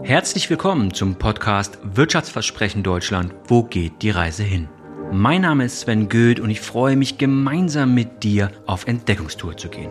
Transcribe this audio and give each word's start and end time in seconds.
Herzlich 0.00 0.48
willkommen 0.48 0.92
zum 0.94 1.16
Podcast 1.16 1.78
Wirtschaftsversprechen 1.84 2.82
Deutschland. 2.82 3.34
Wo 3.46 3.62
geht 3.62 4.00
die 4.00 4.10
Reise 4.10 4.42
hin? 4.42 4.68
Mein 5.12 5.42
Name 5.42 5.66
ist 5.66 5.80
Sven 5.80 6.08
Goeth 6.08 6.40
und 6.40 6.50
ich 6.50 6.60
freue 6.60 6.96
mich 6.96 7.18
gemeinsam 7.18 7.94
mit 7.94 8.24
dir 8.24 8.50
auf 8.66 8.86
Entdeckungstour 8.86 9.56
zu 9.56 9.68
gehen. 9.68 9.90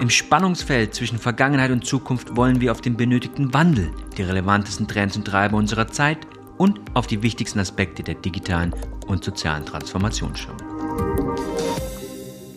Im 0.00 0.10
Spannungsfeld 0.10 0.94
zwischen 0.94 1.18
Vergangenheit 1.18 1.70
und 1.70 1.86
Zukunft 1.86 2.36
wollen 2.36 2.60
wir 2.60 2.72
auf 2.72 2.80
den 2.80 2.96
benötigten 2.96 3.54
Wandel, 3.54 3.92
die 4.18 4.22
relevantesten 4.22 4.88
Trends 4.88 5.16
und 5.16 5.26
Treiber 5.26 5.56
unserer 5.56 5.86
Zeit 5.86 6.18
und 6.58 6.80
auf 6.94 7.06
die 7.06 7.22
wichtigsten 7.22 7.60
Aspekte 7.60 8.02
der 8.02 8.16
digitalen 8.16 8.74
und 9.06 9.24
sozialen 9.24 9.64
Transformation 9.64 10.34
schauen. 10.36 10.56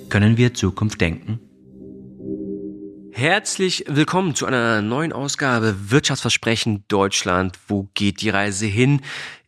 Können 0.10 0.38
wir 0.38 0.54
Zukunft 0.54 1.00
denken? 1.00 1.40
Herzlich 3.18 3.86
willkommen 3.88 4.36
zu 4.36 4.46
einer 4.46 4.82
neuen 4.82 5.14
Ausgabe 5.14 5.90
Wirtschaftsversprechen 5.90 6.84
Deutschland. 6.90 7.58
Wo 7.70 7.88
geht 7.94 8.20
die 8.20 8.30
Reise 8.30 8.66
hin? 8.66 9.00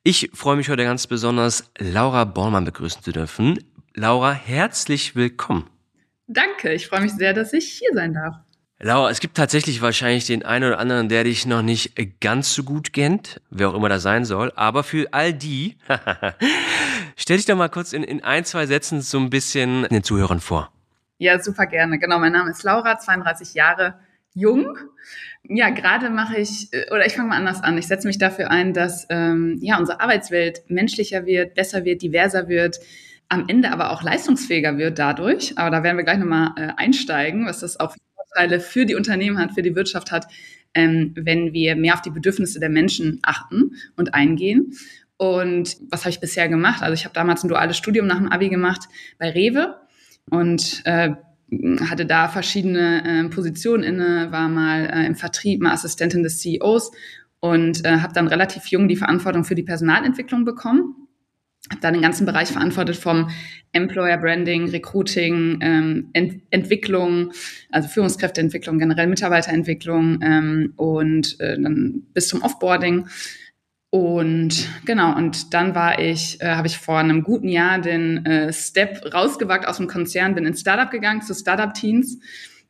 Ich 0.03 0.29
freue 0.33 0.55
mich 0.55 0.69
heute 0.69 0.85
ganz 0.85 1.05
besonders, 1.05 1.69
Laura 1.77 2.23
Bormann 2.23 2.63
begrüßen 2.63 3.03
zu 3.03 3.11
dürfen. 3.11 3.59
Laura, 3.93 4.31
herzlich 4.31 5.17
willkommen. 5.17 5.69
Danke, 6.27 6.71
ich 6.71 6.87
freue 6.87 7.01
mich 7.01 7.11
sehr, 7.11 7.33
dass 7.33 7.51
ich 7.51 7.69
hier 7.69 7.89
sein 7.93 8.13
darf. 8.13 8.35
Laura, 8.79 9.09
es 9.09 9.19
gibt 9.19 9.35
tatsächlich 9.35 9.81
wahrscheinlich 9.81 10.25
den 10.25 10.45
einen 10.45 10.69
oder 10.69 10.79
anderen, 10.79 11.09
der 11.09 11.25
dich 11.25 11.45
noch 11.45 11.61
nicht 11.61 11.91
ganz 12.21 12.53
so 12.53 12.63
gut 12.63 12.93
kennt, 12.93 13.41
wer 13.49 13.67
auch 13.67 13.73
immer 13.73 13.89
das 13.89 14.01
sein 14.01 14.23
soll. 14.23 14.53
Aber 14.55 14.85
für 14.85 15.11
all 15.11 15.33
die, 15.33 15.75
stell 17.17 17.35
dich 17.35 17.45
doch 17.45 17.57
mal 17.57 17.67
kurz 17.67 17.91
in, 17.91 18.03
in 18.03 18.23
ein, 18.23 18.45
zwei 18.45 18.65
Sätzen 18.65 19.01
so 19.01 19.19
ein 19.19 19.29
bisschen 19.29 19.83
den 19.89 20.03
Zuhörern 20.03 20.39
vor. 20.39 20.71
Ja, 21.19 21.39
super 21.39 21.65
gerne. 21.65 21.97
Genau, 21.97 22.19
mein 22.19 22.31
Name 22.31 22.51
ist 22.51 22.63
Laura, 22.63 22.99
32 22.99 23.55
Jahre 23.55 23.99
jung. 24.35 24.77
Ja, 25.43 25.71
gerade 25.71 26.11
mache 26.11 26.37
ich, 26.37 26.71
äh, 26.71 26.91
oder 26.91 27.07
ich 27.07 27.13
fange 27.13 27.29
mal 27.29 27.37
anders 27.37 27.63
an. 27.63 27.77
Ich 27.77 27.87
setze 27.87 28.05
mich 28.05 28.19
dafür 28.19 28.51
ein, 28.51 28.73
dass 28.73 29.07
ähm, 29.09 29.57
ja 29.61 29.79
unsere 29.79 29.99
Arbeitswelt 29.99 30.61
menschlicher 30.67 31.25
wird, 31.25 31.55
besser 31.55 31.85
wird, 31.85 32.03
diverser 32.03 32.47
wird, 32.47 32.79
am 33.29 33.45
Ende 33.47 33.71
aber 33.71 33.91
auch 33.91 34.03
leistungsfähiger 34.03 34.77
wird 34.77 34.99
dadurch. 34.99 35.57
Aber 35.57 35.71
da 35.71 35.83
werden 35.83 35.97
wir 35.97 36.03
gleich 36.03 36.19
nochmal 36.19 36.51
äh, 36.55 36.69
einsteigen, 36.77 37.47
was 37.47 37.61
das 37.61 37.79
auch 37.79 37.93
für 37.93 37.99
Vorteile 38.15 38.59
für 38.59 38.85
die 38.85 38.95
Unternehmen 38.95 39.39
hat, 39.39 39.53
für 39.53 39.63
die 39.63 39.75
Wirtschaft 39.75 40.11
hat, 40.11 40.27
ähm, 40.75 41.13
wenn 41.15 41.51
wir 41.53 41.75
mehr 41.75 41.95
auf 41.95 42.01
die 42.03 42.11
Bedürfnisse 42.11 42.59
der 42.59 42.69
Menschen 42.69 43.19
achten 43.23 43.71
und 43.95 44.13
eingehen. 44.13 44.73
Und 45.17 45.77
was 45.89 46.01
habe 46.01 46.11
ich 46.11 46.19
bisher 46.19 46.47
gemacht? 46.47 46.83
Also 46.83 46.93
ich 46.93 47.05
habe 47.05 47.15
damals 47.15 47.43
ein 47.43 47.47
duales 47.47 47.75
Studium 47.75 48.05
nach 48.05 48.19
dem 48.19 48.31
Abi 48.31 48.49
gemacht 48.49 48.83
bei 49.17 49.31
Rewe 49.31 49.77
und 50.29 50.81
äh, 50.85 51.11
hatte 51.89 52.05
da 52.05 52.27
verschiedene 52.27 53.25
äh, 53.25 53.29
Positionen 53.29 53.83
inne, 53.83 54.31
war 54.31 54.49
mal 54.49 54.85
äh, 54.85 55.05
im 55.05 55.15
Vertrieb, 55.15 55.61
mal 55.61 55.71
Assistentin 55.71 56.23
des 56.23 56.39
CEOs 56.39 56.91
und 57.39 57.85
äh, 57.85 57.99
habe 57.99 58.13
dann 58.13 58.27
relativ 58.27 58.67
jung 58.67 58.87
die 58.87 58.95
Verantwortung 58.95 59.43
für 59.45 59.55
die 59.55 59.63
Personalentwicklung 59.63 60.43
bekommen. 60.43 60.95
Habe 61.69 61.81
da 61.81 61.91
den 61.91 62.01
ganzen 62.01 62.25
Bereich 62.25 62.49
verantwortet 62.49 62.95
vom 62.95 63.29
Employer 63.73 64.17
Branding, 64.17 64.69
Recruiting, 64.69 65.59
ähm, 65.61 66.09
Ent 66.13 66.41
Entwicklung, 66.49 67.31
also 67.71 67.89
Führungskräfteentwicklung, 67.89 68.79
generell 68.79 69.07
Mitarbeiterentwicklung 69.07 70.19
ähm, 70.21 70.73
und 70.77 71.39
äh, 71.39 71.59
dann 71.61 72.03
bis 72.13 72.29
zum 72.29 72.41
Offboarding 72.41 73.07
und 73.89 74.67
genau, 74.85 75.15
und 75.15 75.53
dann 75.53 75.73
war 75.73 75.99
ich, 75.99 76.41
äh, 76.41 76.55
habe 76.55 76.67
ich 76.67 76.77
vor 76.77 76.97
einem 76.97 77.23
guten 77.23 77.47
Jahr 77.47 77.79
den 77.79 78.25
äh, 78.25 78.51
Step 78.51 79.13
rausgewagt 79.13 79.65
aus 79.67 79.77
dem 79.77 79.87
Konzern, 79.87 80.35
bin 80.35 80.45
ins 80.45 80.59
Startup 80.59 80.91
gegangen, 80.91 81.21
zu 81.21 81.33
Startup 81.33 81.73
Teens. 81.73 82.19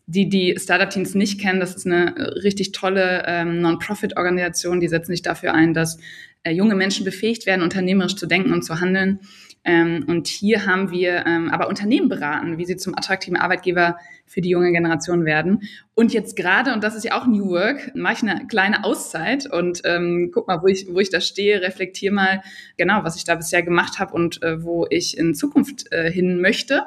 Die, 0.06 0.30
die 0.30 0.56
Startup 0.58 0.90
Teens 0.90 1.16
nicht 1.16 1.42
kennen, 1.42 1.60
das 1.60 1.76
ist 1.76 1.86
eine 1.86 2.16
äh, 2.16 2.22
richtig 2.22 2.72
tolle 2.72 3.24
ähm, 3.26 3.62
Non-Profit-Organisation, 3.62 4.80
die 4.80 4.88
setzen 4.88 5.12
sich 5.12 5.24
dafür 5.24 5.54
ein, 5.54 5.74
dass 5.74 5.98
äh, 6.44 6.52
junge 6.52 6.76
Menschen 6.76 7.04
befähigt 7.04 7.46
werden, 7.46 7.64
unternehmerisch 7.64 8.16
zu 8.16 8.28
denken 8.28 8.54
und 8.54 8.64
zu 8.64 8.80
handeln. 8.80 9.20
Ähm, 9.68 10.06
und 10.08 10.28
hier 10.28 10.66
haben 10.66 10.92
wir 10.92 11.26
ähm, 11.28 11.50
aber 11.50 11.68
Unternehmen 11.68 12.08
beraten, 12.08 12.58
wie 12.58 12.66
sie 12.66 12.78
zum 12.78 12.96
attraktiven 12.96 13.38
Arbeitgeber 13.38 13.98
für 14.26 14.40
die 14.40 14.50
junge 14.50 14.72
Generation 14.72 15.26
werden. 15.26 15.64
Und 15.94 16.14
jetzt 16.14 16.38
gerade, 16.38 16.74
und 16.74 16.86
das 16.86 16.96
ist 16.96 17.04
ja 17.04 17.20
auch 17.20 17.28
New 17.28 17.50
Work, 17.50 17.92
mache 17.94 18.14
ich 18.14 18.22
eine 18.22 18.48
kleine 18.48 18.86
Auszeit 18.86 19.46
und 19.46 19.82
ähm, 19.84 20.32
guck 20.34 20.48
mal, 20.48 20.62
wo 20.62 20.68
ich, 20.68 20.88
wo 20.90 21.00
ich 21.00 21.10
da 21.10 21.20
stehe, 21.20 21.62
reflektiere 21.62 22.14
mal 22.14 22.42
genau, 22.78 23.04
was 23.04 23.18
ich 23.18 23.26
da 23.26 23.36
bisher 23.36 23.62
gemacht 23.62 24.00
habe 24.00 24.14
und 24.14 24.42
äh, 24.42 24.64
wo 24.64 24.88
ich 24.90 25.18
in 25.18 25.36
Zukunft 25.36 25.92
äh, 25.92 26.10
hin 26.10 26.40
möchte 26.40 26.84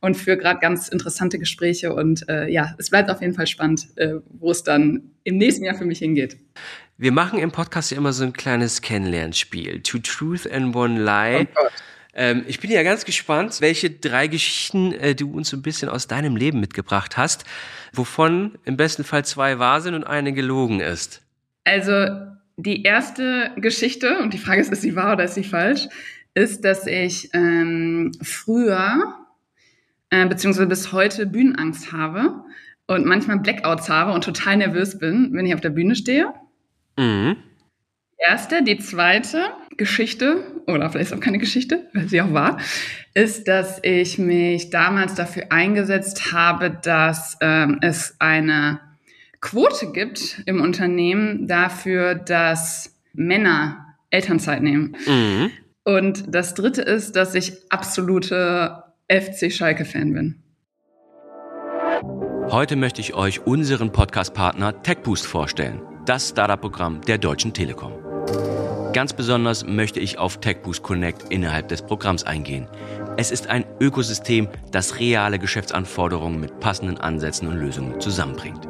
und 0.00 0.16
für 0.16 0.38
gerade 0.38 0.58
ganz 0.58 0.88
interessante 0.88 1.38
Gespräche. 1.38 1.94
Und 1.94 2.26
äh, 2.30 2.48
ja, 2.48 2.74
es 2.78 2.88
bleibt 2.88 3.10
auf 3.10 3.20
jeden 3.20 3.34
Fall 3.34 3.46
spannend, 3.46 3.88
äh, 3.96 4.14
wo 4.30 4.50
es 4.50 4.62
dann 4.62 5.10
im 5.24 5.36
nächsten 5.36 5.66
Jahr 5.66 5.74
für 5.74 5.84
mich 5.84 5.98
hingeht. 5.98 6.38
Wir 6.96 7.12
machen 7.12 7.38
im 7.38 7.52
Podcast 7.52 7.90
ja 7.90 7.98
immer 7.98 8.14
so 8.14 8.24
ein 8.24 8.32
kleines 8.32 8.80
Kennenlernspiel. 8.80 9.82
Two 9.82 9.98
Truth 9.98 10.50
and 10.50 10.74
One 10.74 11.04
Lie. 11.04 11.46
Oh 11.56 11.68
ähm, 12.14 12.44
ich 12.46 12.60
bin 12.60 12.70
ja 12.70 12.82
ganz 12.82 13.04
gespannt, 13.04 13.60
welche 13.60 13.90
drei 13.90 14.26
Geschichten 14.26 14.92
äh, 14.92 15.14
du 15.14 15.30
uns 15.32 15.48
so 15.48 15.56
ein 15.56 15.62
bisschen 15.62 15.88
aus 15.88 16.06
deinem 16.06 16.36
Leben 16.36 16.60
mitgebracht 16.60 17.16
hast, 17.16 17.44
wovon 17.92 18.58
im 18.64 18.76
besten 18.76 19.04
Fall 19.04 19.24
zwei 19.24 19.58
wahr 19.58 19.80
sind 19.80 19.94
und 19.94 20.04
eine 20.04 20.32
gelogen 20.32 20.80
ist. 20.80 21.22
Also 21.64 22.06
die 22.56 22.82
erste 22.82 23.52
Geschichte, 23.56 24.18
und 24.18 24.34
die 24.34 24.38
Frage 24.38 24.60
ist, 24.60 24.70
ist 24.70 24.82
sie 24.82 24.94
wahr 24.94 25.14
oder 25.14 25.24
ist 25.24 25.34
sie 25.34 25.44
falsch, 25.44 25.88
ist, 26.34 26.64
dass 26.64 26.86
ich 26.86 27.30
ähm, 27.32 28.12
früher 28.20 29.14
äh, 30.10 30.26
beziehungsweise 30.26 30.66
bis 30.66 30.92
heute 30.92 31.26
Bühnenangst 31.26 31.92
habe 31.92 32.44
und 32.86 33.06
manchmal 33.06 33.38
Blackouts 33.38 33.88
habe 33.88 34.12
und 34.12 34.24
total 34.24 34.58
nervös 34.58 34.98
bin, 34.98 35.30
wenn 35.32 35.46
ich 35.46 35.54
auf 35.54 35.60
der 35.60 35.70
Bühne 35.70 35.94
stehe. 35.94 36.32
Mhm 36.98 37.36
erste. 38.22 38.62
Die 38.62 38.78
zweite 38.78 39.50
Geschichte, 39.76 40.44
oder 40.66 40.90
vielleicht 40.90 41.12
auch 41.12 41.20
keine 41.20 41.38
Geschichte, 41.38 41.88
weil 41.92 42.08
sie 42.08 42.20
auch 42.22 42.32
war, 42.32 42.58
ist, 43.14 43.48
dass 43.48 43.80
ich 43.82 44.18
mich 44.18 44.70
damals 44.70 45.14
dafür 45.14 45.44
eingesetzt 45.50 46.32
habe, 46.32 46.70
dass 46.70 47.36
ähm, 47.40 47.78
es 47.82 48.16
eine 48.18 48.80
Quote 49.40 49.92
gibt 49.92 50.42
im 50.46 50.60
Unternehmen 50.60 51.46
dafür, 51.48 52.14
dass 52.14 52.94
Männer 53.12 53.96
Elternzeit 54.10 54.62
nehmen. 54.62 54.96
Mhm. 55.06 55.50
Und 55.84 56.34
das 56.34 56.54
dritte 56.54 56.82
ist, 56.82 57.16
dass 57.16 57.34
ich 57.34 57.54
absolute 57.70 58.84
FC 59.10 59.52
Schalke-Fan 59.52 60.12
bin. 60.12 60.42
Heute 62.50 62.76
möchte 62.76 63.00
ich 63.00 63.14
euch 63.14 63.46
unseren 63.46 63.90
Podcast-Partner 63.90 64.82
TechBoost 64.82 65.26
vorstellen, 65.26 65.80
das 66.06 66.30
Startup-Programm 66.30 67.00
der 67.02 67.18
Deutschen 67.18 67.52
Telekom. 67.52 68.01
Ganz 68.92 69.14
besonders 69.14 69.64
möchte 69.64 70.00
ich 70.00 70.18
auf 70.18 70.38
TechBoost 70.38 70.82
Connect 70.82 71.32
innerhalb 71.32 71.68
des 71.68 71.80
Programms 71.80 72.24
eingehen. 72.24 72.68
Es 73.16 73.30
ist 73.30 73.46
ein 73.46 73.64
Ökosystem, 73.80 74.48
das 74.70 74.98
reale 74.98 75.38
Geschäftsanforderungen 75.38 76.38
mit 76.38 76.60
passenden 76.60 76.98
Ansätzen 76.98 77.48
und 77.48 77.56
Lösungen 77.56 78.00
zusammenbringt. 78.00 78.68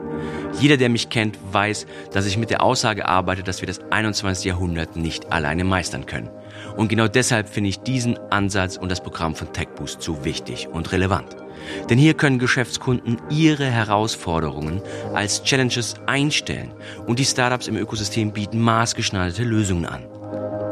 Jeder, 0.61 0.77
der 0.77 0.91
mich 0.91 1.09
kennt, 1.09 1.39
weiß, 1.53 1.87
dass 2.13 2.27
ich 2.27 2.39
mit 2.39 2.51
der 2.51 2.63
Aussage 2.63 3.09
arbeite, 3.09 3.43
dass 3.43 3.63
wir 3.63 3.67
das 3.67 3.81
21. 3.91 4.45
Jahrhundert 4.45 4.97
nicht 4.97 5.33
alleine 5.33 5.65
meistern 5.65 6.07
können. 6.07 6.31
Und 6.77 6.89
genau 6.89 7.09
deshalb 7.09 7.49
finde 7.49 7.71
ich 7.71 7.81
diesen 7.81 8.17
Ansatz 8.31 8.77
und 8.77 8.91
das 8.91 9.03
Programm 9.03 9.35
von 9.35 9.53
TechBoost 9.53 10.03
so 10.03 10.25
wichtig 10.25 10.69
und 10.69 10.93
relevant. 10.93 11.42
Denn 11.89 11.99
hier 11.99 12.15
können 12.15 12.39
Geschäftskunden 12.39 13.19
ihre 13.31 13.67
Herausforderungen 13.67 14.81
als 15.15 15.43
Challenges 15.43 15.95
einstellen 16.07 16.73
und 17.07 17.19
die 17.19 17.25
Startups 17.25 17.69
im 17.69 17.77
Ökosystem 17.77 18.33
bieten 18.33 18.61
maßgeschneiderte 18.61 19.45
Lösungen 19.45 19.87
an. 19.87 20.05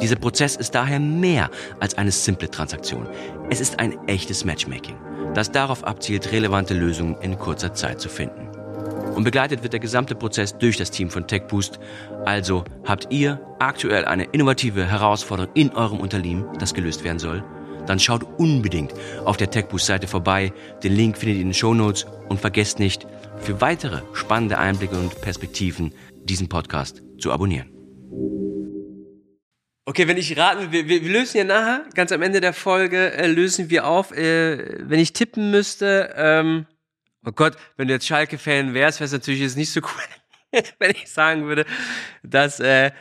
Dieser 0.01 0.17
Prozess 0.17 0.57
ist 0.57 0.75
daher 0.75 0.99
mehr 0.99 1.51
als 1.79 1.99
eine 1.99 2.11
simple 2.11 2.51
Transaktion. 2.51 3.07
Es 3.51 3.61
ist 3.61 3.79
ein 3.79 3.99
echtes 4.09 4.45
Matchmaking, 4.45 4.97
das 5.35 5.53
darauf 5.53 5.85
abzielt, 5.85 6.33
relevante 6.33 6.75
Lösungen 6.75 7.17
in 7.21 7.39
kurzer 7.39 7.75
Zeit 7.75 8.01
zu 8.01 8.09
finden. 8.09 8.49
Und 9.15 9.25
begleitet 9.25 9.63
wird 9.63 9.75
der 9.75 9.81
gesamte 9.81 10.15
Prozess 10.15 10.57
durch 10.57 10.79
das 10.79 10.91
Team 10.91 11.11
von 11.11 11.27
TechBoost. 11.27 11.79
Also 12.25 12.65
habt 12.87 13.09
ihr 13.13 13.41
aktuell 13.59 14.07
eine 14.07 14.25
innovative 14.25 14.87
Herausforderung 14.87 15.53
in 15.55 15.71
eurem 15.73 16.01
Unternehmen, 16.01 16.47
das 16.59 16.73
gelöst 16.73 17.05
werden 17.05 17.19
soll? 17.19 17.45
Dann 17.87 18.01
schaut 18.01 18.25
unbedingt 18.39 18.93
auf 19.25 19.37
der 19.37 19.51
TechBoost-Seite 19.51 20.07
vorbei. 20.07 20.53
Den 20.83 20.95
Link 20.95 21.19
findet 21.19 21.37
ihr 21.37 21.43
in 21.43 21.49
den 21.49 21.55
Show 21.55 21.75
Notes 21.75 22.07
und 22.29 22.41
vergesst 22.41 22.79
nicht, 22.79 23.07
für 23.39 23.61
weitere 23.61 24.03
spannende 24.13 24.59
Einblicke 24.59 24.97
und 24.97 25.21
Perspektiven 25.21 25.93
diesen 26.25 26.49
Podcast 26.49 27.03
zu 27.19 27.33
abonnieren. 27.33 27.71
Okay, 29.87 30.07
wenn 30.07 30.19
ich 30.19 30.37
raten, 30.37 30.71
wir, 30.71 30.87
wir, 30.87 31.03
lösen 31.03 31.39
ja 31.39 31.45
nachher, 31.45 31.85
ganz 31.95 32.13
am 32.13 32.23
Ende 32.23 32.41
der 32.41 32.53
Folge, 32.53 33.13
äh, 33.13 33.27
lösen 33.27 33.71
wir 33.71 33.87
auf. 33.87 34.13
Äh, 34.13 34.89
wenn 34.89 35.01
ich 35.01 35.13
tippen 35.13 35.51
müsste, 35.51 36.15
ähm, 36.17 36.67
oh 37.27 37.33
Gott, 37.33 37.57
wenn 37.77 37.89
du 37.89 37.95
jetzt 37.95 38.07
Schalke-Fan 38.07 38.73
wärst, 38.73 39.01
wäre 39.01 39.07
es 39.07 39.13
natürlich 39.13 39.41
jetzt 39.41 39.57
nicht 39.57 39.73
so 39.73 39.81
cool, 39.81 40.63
wenn 40.79 40.93
ich 40.93 41.11
sagen 41.11 41.47
würde, 41.47 41.65
dass 42.23 42.61
äh, 42.61 42.93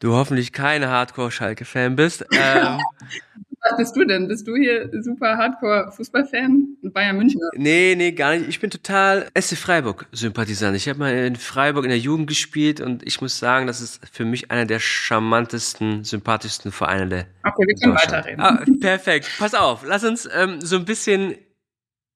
du 0.00 0.12
hoffentlich 0.12 0.52
keine 0.52 0.88
Hardcore-Schalke-Fan 0.88 1.96
bist. 1.96 2.26
Ähm, 2.32 2.78
Was 3.62 3.76
bist 3.76 3.96
du 3.96 4.04
denn? 4.04 4.26
Bist 4.26 4.46
du 4.48 4.56
hier 4.56 4.90
super 5.02 5.36
Hardcore-Fußballfan? 5.36 6.78
Bayern 6.82 7.16
München? 7.16 7.40
Nee, 7.56 7.94
nee, 7.96 8.12
gar 8.12 8.36
nicht. 8.36 8.48
Ich 8.48 8.60
bin 8.60 8.70
total 8.70 9.28
SC 9.38 9.56
Freiburg-Sympathisant. 9.56 10.76
Ich 10.76 10.88
habe 10.88 10.98
mal 10.98 11.14
in 11.14 11.36
Freiburg 11.36 11.84
in 11.84 11.90
der 11.90 11.98
Jugend 11.98 12.26
gespielt 12.26 12.80
und 12.80 13.06
ich 13.06 13.20
muss 13.20 13.38
sagen, 13.38 13.66
das 13.66 13.80
ist 13.80 14.00
für 14.10 14.24
mich 14.24 14.50
einer 14.50 14.64
der 14.64 14.80
charmantesten, 14.80 16.04
sympathischsten 16.04 16.72
Vereine 16.72 17.08
der 17.08 17.26
Okay, 17.44 17.66
wir 17.66 17.74
können 17.74 17.94
weiterreden. 17.94 18.40
Ah, 18.40 18.64
perfekt. 18.80 19.30
Pass 19.38 19.54
auf, 19.54 19.84
lass 19.86 20.04
uns 20.04 20.28
ähm, 20.34 20.60
so 20.60 20.76
ein 20.76 20.84
bisschen 20.84 21.34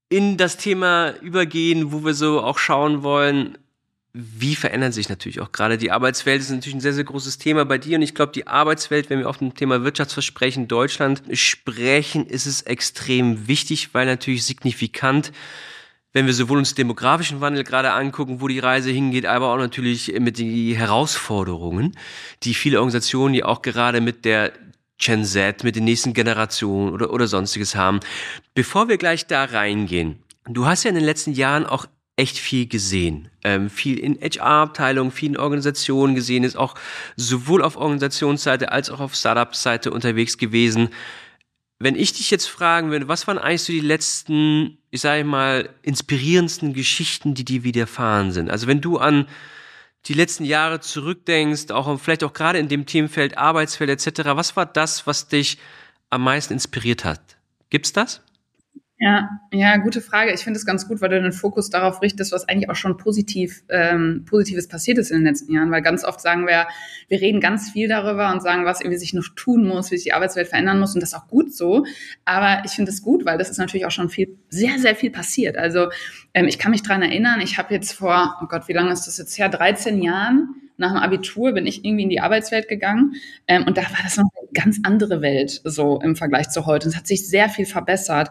in 0.09 0.37
das 0.37 0.57
Thema 0.57 1.15
übergehen, 1.21 1.93
wo 1.93 2.05
wir 2.05 2.15
so 2.15 2.41
auch 2.41 2.59
schauen 2.59 3.03
wollen, 3.03 3.59
wie 4.17 4.55
verändern 4.55 4.93
sich 4.93 5.09
natürlich 5.09 5.41
auch 5.41 5.51
gerade 5.51 5.77
die 5.77 5.91
Arbeitswelt 5.91 6.41
Das 6.41 6.47
ist 6.47 6.55
natürlich 6.55 6.77
ein 6.77 6.81
sehr, 6.81 6.93
sehr 6.93 7.03
großes 7.03 7.39
Thema 7.39 7.65
bei 7.65 7.79
dir. 7.79 7.97
Und 7.97 8.03
ich 8.03 8.15
glaube, 8.15 8.31
die 8.31 8.47
Arbeitswelt, 8.47 9.11
wenn 9.11 9.19
wir 9.19 9.29
auf 9.29 9.39
dem 9.39 9.55
Thema 9.55 9.83
Wirtschaftsversprechen 9.83 10.69
Deutschland 10.69 11.23
sprechen, 11.33 12.25
ist 12.25 12.47
es 12.47 12.63
extrem 12.63 13.49
wichtig, 13.49 13.93
weil 13.93 14.07
natürlich 14.07 14.47
signifikant, 14.47 15.33
wenn 16.13 16.27
wir 16.27 16.33
sowohl 16.33 16.59
uns 16.59 16.77
demografischen 16.77 17.41
Wandel 17.41 17.65
gerade 17.65 17.93
angucken, 17.93 18.41
wo 18.41 18.47
die 18.47 18.61
Reise 18.61 18.93
hingeht, 18.93 19.27
aber 19.27 19.53
auch 19.53 19.59
natürlich 19.59 20.15
mit 20.21 20.39
den 20.39 20.77
Herausforderungen, 20.77 21.97
die 22.45 22.55
viele 22.55 22.79
Organisationen 22.79 23.35
ja 23.35 23.47
auch 23.47 23.63
gerade 23.63 24.01
mit 24.01 24.25
der 24.25 24.53
Gen 24.97 25.25
Z, 25.25 25.65
mit 25.65 25.75
den 25.75 25.83
nächsten 25.83 26.15
Generationen 26.15 26.93
oder, 26.93 27.13
oder 27.13 27.27
sonstiges 27.27 27.75
haben. 27.75 27.99
Bevor 28.55 28.89
wir 28.89 28.97
gleich 28.97 29.27
da 29.27 29.43
reingehen, 29.43 30.23
du 30.47 30.67
hast 30.67 30.85
ja 30.85 30.91
in 30.91 30.95
den 30.95 31.05
letzten 31.05 31.33
Jahren 31.33 31.67
auch 31.67 31.87
echt 32.17 32.39
viel 32.39 32.67
gesehen. 32.67 33.29
Ähm, 33.43 33.69
viel 33.71 33.99
in 33.99 34.19
HR-Abteilungen, 34.21 35.11
vielen 35.11 35.37
Organisationen 35.37 36.15
gesehen, 36.15 36.45
ist 36.45 36.57
auch 36.57 36.75
sowohl 37.17 37.63
auf 37.63 37.77
Organisationsseite 37.77 38.71
als 38.71 38.91
auch 38.91 39.01
auf 39.01 39.15
Startup-Seite 39.15 39.91
unterwegs 39.91 40.39
gewesen. 40.39 40.91
Wenn 41.81 41.97
ich 41.97 42.13
dich 42.13 42.31
jetzt 42.31 42.47
fragen 42.47 42.91
würde, 42.91 43.09
was 43.09 43.27
waren 43.27 43.39
eigentlich 43.39 43.63
so 43.63 43.73
die 43.73 43.81
letzten, 43.81 44.79
ich 44.91 45.01
sage 45.01 45.25
mal, 45.25 45.69
inspirierendsten 45.83 46.73
Geschichten, 46.73 47.35
die 47.35 47.45
dir 47.45 47.65
widerfahren 47.65 48.31
sind? 48.31 48.49
Also 48.49 48.69
wenn 48.69 48.81
du 48.81 48.99
an 48.99 49.27
die 50.07 50.15
letzten 50.15 50.45
Jahre 50.45 50.81
zurückdenkst, 50.81 51.71
auch 51.71 51.99
vielleicht 51.99 52.23
auch 52.23 52.33
gerade 52.33 52.59
in 52.59 52.69
dem 52.69 52.87
Themenfeld 52.87 53.39
Arbeitsfeld 53.39 53.91
etc., 53.91 54.21
was 54.35 54.55
war 54.55 54.67
das, 54.67 55.07
was 55.07 55.29
dich 55.29 55.59
am 56.11 56.23
meisten 56.23 56.53
inspiriert 56.53 57.05
hat? 57.05 57.21
Gibt's 57.71 57.93
das? 57.93 58.23
Ja, 58.99 59.29
ja, 59.53 59.77
gute 59.79 60.01
Frage. 60.01 60.33
Ich 60.33 60.45
finde 60.45 60.57
es 60.57 60.65
ganz 60.65 60.87
gut, 60.87 61.01
weil 61.01 61.09
du 61.09 61.21
den 61.21 61.33
Fokus 61.33 61.69
darauf 61.69 62.01
richtest, 62.01 62.31
was 62.31 62.49
eigentlich 62.49 62.71
auch 62.71 62.77
schon 62.77 62.97
positiv, 62.97 63.65
ähm, 63.69 64.25
Positives 64.25 64.69
passiert 64.69 64.99
ist 64.99 65.11
in 65.11 65.19
den 65.19 65.27
letzten 65.27 65.53
Jahren. 65.53 65.73
Weil 65.73 65.83
ganz 65.83 66.05
oft 66.05 66.21
sagen 66.21 66.47
wir, 66.47 66.69
wir 67.09 67.21
reden 67.21 67.41
ganz 67.41 67.71
viel 67.71 67.89
darüber 67.89 68.33
und 68.33 68.41
sagen, 68.41 68.65
was 68.65 68.81
irgendwie 68.81 68.99
sich 68.99 69.13
noch 69.13 69.25
tun 69.35 69.67
muss, 69.67 69.91
wie 69.91 69.97
sich 69.97 70.05
die 70.05 70.13
Arbeitswelt 70.13 70.47
verändern 70.47 70.79
muss 70.79 70.95
und 70.95 71.01
das 71.03 71.11
ist 71.11 71.19
auch 71.19 71.27
gut 71.27 71.53
so. 71.53 71.85
Aber 72.25 72.63
ich 72.65 72.71
finde 72.71 72.93
es 72.93 73.03
gut, 73.03 73.25
weil 73.25 73.37
das 73.37 73.51
ist 73.51 73.59
natürlich 73.59 73.85
auch 73.85 73.91
schon 73.91 74.11
viel, 74.11 74.39
sehr, 74.49 74.79
sehr 74.79 74.95
viel 74.95 75.11
passiert. 75.11 75.57
Also 75.57 75.89
ähm, 76.33 76.47
ich 76.47 76.61
kann 76.61 76.71
mich 76.71 76.85
dran 76.85 77.03
erinnern, 77.03 77.41
ich 77.41 77.59
habe 77.59 77.75
jetzt 77.75 77.93
vor, 77.95 78.39
oh 78.43 78.47
Gott, 78.47 78.69
wie 78.69 78.75
lange 78.75 78.93
ist 78.93 79.09
das 79.09 79.19
jetzt 79.19 79.37
her? 79.37 79.49
13 79.49 80.03
Jahren 80.03 80.55
nach 80.77 80.93
dem 80.93 80.99
Abitur 80.99 81.53
bin 81.53 81.67
ich 81.67 81.85
irgendwie 81.85 82.05
in 82.05 82.11
die 82.11 82.21
Arbeitswelt 82.21 82.69
gegangen 82.69 83.15
ähm, 83.49 83.65
und 83.65 83.77
da 83.77 83.83
war 83.83 84.01
das 84.03 84.17
noch 84.17 84.29
eine 84.39 84.49
ganz 84.53 84.79
andere 84.85 85.21
Welt 85.21 85.61
so 85.65 86.01
im 86.01 86.15
Vergleich 86.17 86.51
zu 86.51 86.67
heute. 86.67 86.89
Es 86.89 86.97
hat 86.97 87.07
sich 87.07 87.29
sehr 87.29 87.49
viel 87.49 87.67
verbessert. 87.67 88.31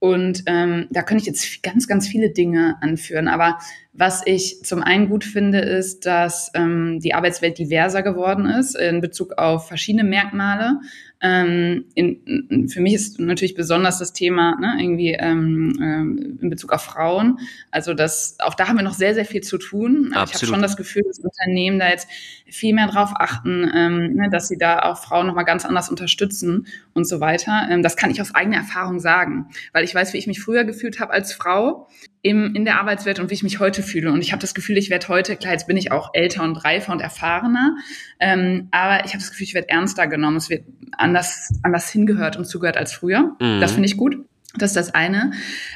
Und 0.00 0.44
ähm, 0.46 0.86
da 0.90 1.02
könnte 1.02 1.22
ich 1.22 1.26
jetzt 1.26 1.62
ganz, 1.62 1.88
ganz 1.88 2.06
viele 2.06 2.30
Dinge 2.30 2.76
anführen. 2.80 3.26
Aber 3.26 3.58
was 3.92 4.22
ich 4.24 4.62
zum 4.62 4.82
einen 4.82 5.08
gut 5.08 5.24
finde, 5.24 5.58
ist, 5.58 6.06
dass 6.06 6.52
ähm, 6.54 7.00
die 7.00 7.14
Arbeitswelt 7.14 7.58
diverser 7.58 8.02
geworden 8.02 8.46
ist 8.46 8.76
in 8.76 9.00
Bezug 9.00 9.38
auf 9.38 9.66
verschiedene 9.66 10.04
Merkmale. 10.04 10.78
Ähm, 11.20 11.86
in, 11.94 12.68
für 12.68 12.80
mich 12.80 12.94
ist 12.94 13.18
natürlich 13.18 13.54
besonders 13.54 13.98
das 13.98 14.12
Thema 14.12 14.56
ne, 14.60 14.76
irgendwie 14.78 15.14
ähm, 15.14 15.76
ähm, 15.80 16.38
in 16.40 16.50
Bezug 16.50 16.72
auf 16.72 16.82
Frauen. 16.82 17.38
Also 17.70 17.92
das, 17.92 18.36
auch 18.38 18.54
da 18.54 18.68
haben 18.68 18.76
wir 18.76 18.84
noch 18.84 18.94
sehr, 18.94 19.14
sehr 19.14 19.24
viel 19.24 19.42
zu 19.42 19.58
tun. 19.58 20.12
Aber 20.14 20.28
ich 20.28 20.34
habe 20.34 20.46
schon 20.46 20.62
das 20.62 20.76
Gefühl, 20.76 21.02
dass 21.04 21.18
Unternehmen 21.18 21.80
da 21.80 21.88
jetzt 21.88 22.08
viel 22.46 22.72
mehr 22.72 22.86
drauf 22.86 23.10
achten, 23.14 23.68
ähm, 23.74 24.14
ne, 24.14 24.28
dass 24.30 24.48
sie 24.48 24.58
da 24.58 24.80
auch 24.80 25.02
Frauen 25.02 25.26
nochmal 25.26 25.44
ganz 25.44 25.64
anders 25.64 25.90
unterstützen 25.90 26.66
und 26.94 27.04
so 27.04 27.20
weiter. 27.20 27.66
Ähm, 27.68 27.82
das 27.82 27.96
kann 27.96 28.10
ich 28.10 28.20
aus 28.20 28.34
eigener 28.34 28.58
Erfahrung 28.58 29.00
sagen, 29.00 29.48
weil 29.72 29.84
ich 29.84 29.94
weiß, 29.94 30.12
wie 30.12 30.18
ich 30.18 30.28
mich 30.28 30.40
früher 30.40 30.64
gefühlt 30.64 31.00
habe 31.00 31.12
als 31.12 31.32
Frau 31.32 31.88
im, 32.22 32.54
in 32.54 32.64
der 32.64 32.80
Arbeitswelt 32.80 33.20
und 33.20 33.30
wie 33.30 33.34
ich 33.34 33.42
mich 33.42 33.60
heute 33.60 33.82
fühle. 33.82 34.12
Und 34.12 34.20
ich 34.20 34.32
habe 34.32 34.40
das 34.40 34.54
Gefühl, 34.54 34.76
ich 34.76 34.90
werde 34.90 35.08
heute, 35.08 35.36
klar, 35.36 35.52
jetzt 35.52 35.66
bin 35.66 35.76
ich 35.76 35.92
auch 35.92 36.10
älter 36.14 36.42
und 36.42 36.56
reifer 36.56 36.92
und 36.92 37.00
erfahrener, 37.00 37.76
ähm, 38.20 38.68
aber 38.70 39.04
ich 39.04 39.12
habe 39.12 39.18
das 39.18 39.30
Gefühl, 39.30 39.44
ich 39.44 39.54
werde 39.54 39.68
ernster 39.68 40.06
genommen. 40.06 40.36
Es 40.36 40.50
wird 40.50 40.64
anders, 40.96 41.50
anders 41.62 41.90
hingehört 41.90 42.36
und 42.36 42.46
zugehört 42.46 42.76
als 42.76 42.92
früher. 42.92 43.36
Mhm. 43.40 43.60
Das 43.60 43.72
finde 43.72 43.86
ich 43.86 43.96
gut. 43.96 44.16
Das 44.56 44.70
ist 44.70 44.76
das 44.76 44.94
eine. 44.94 45.32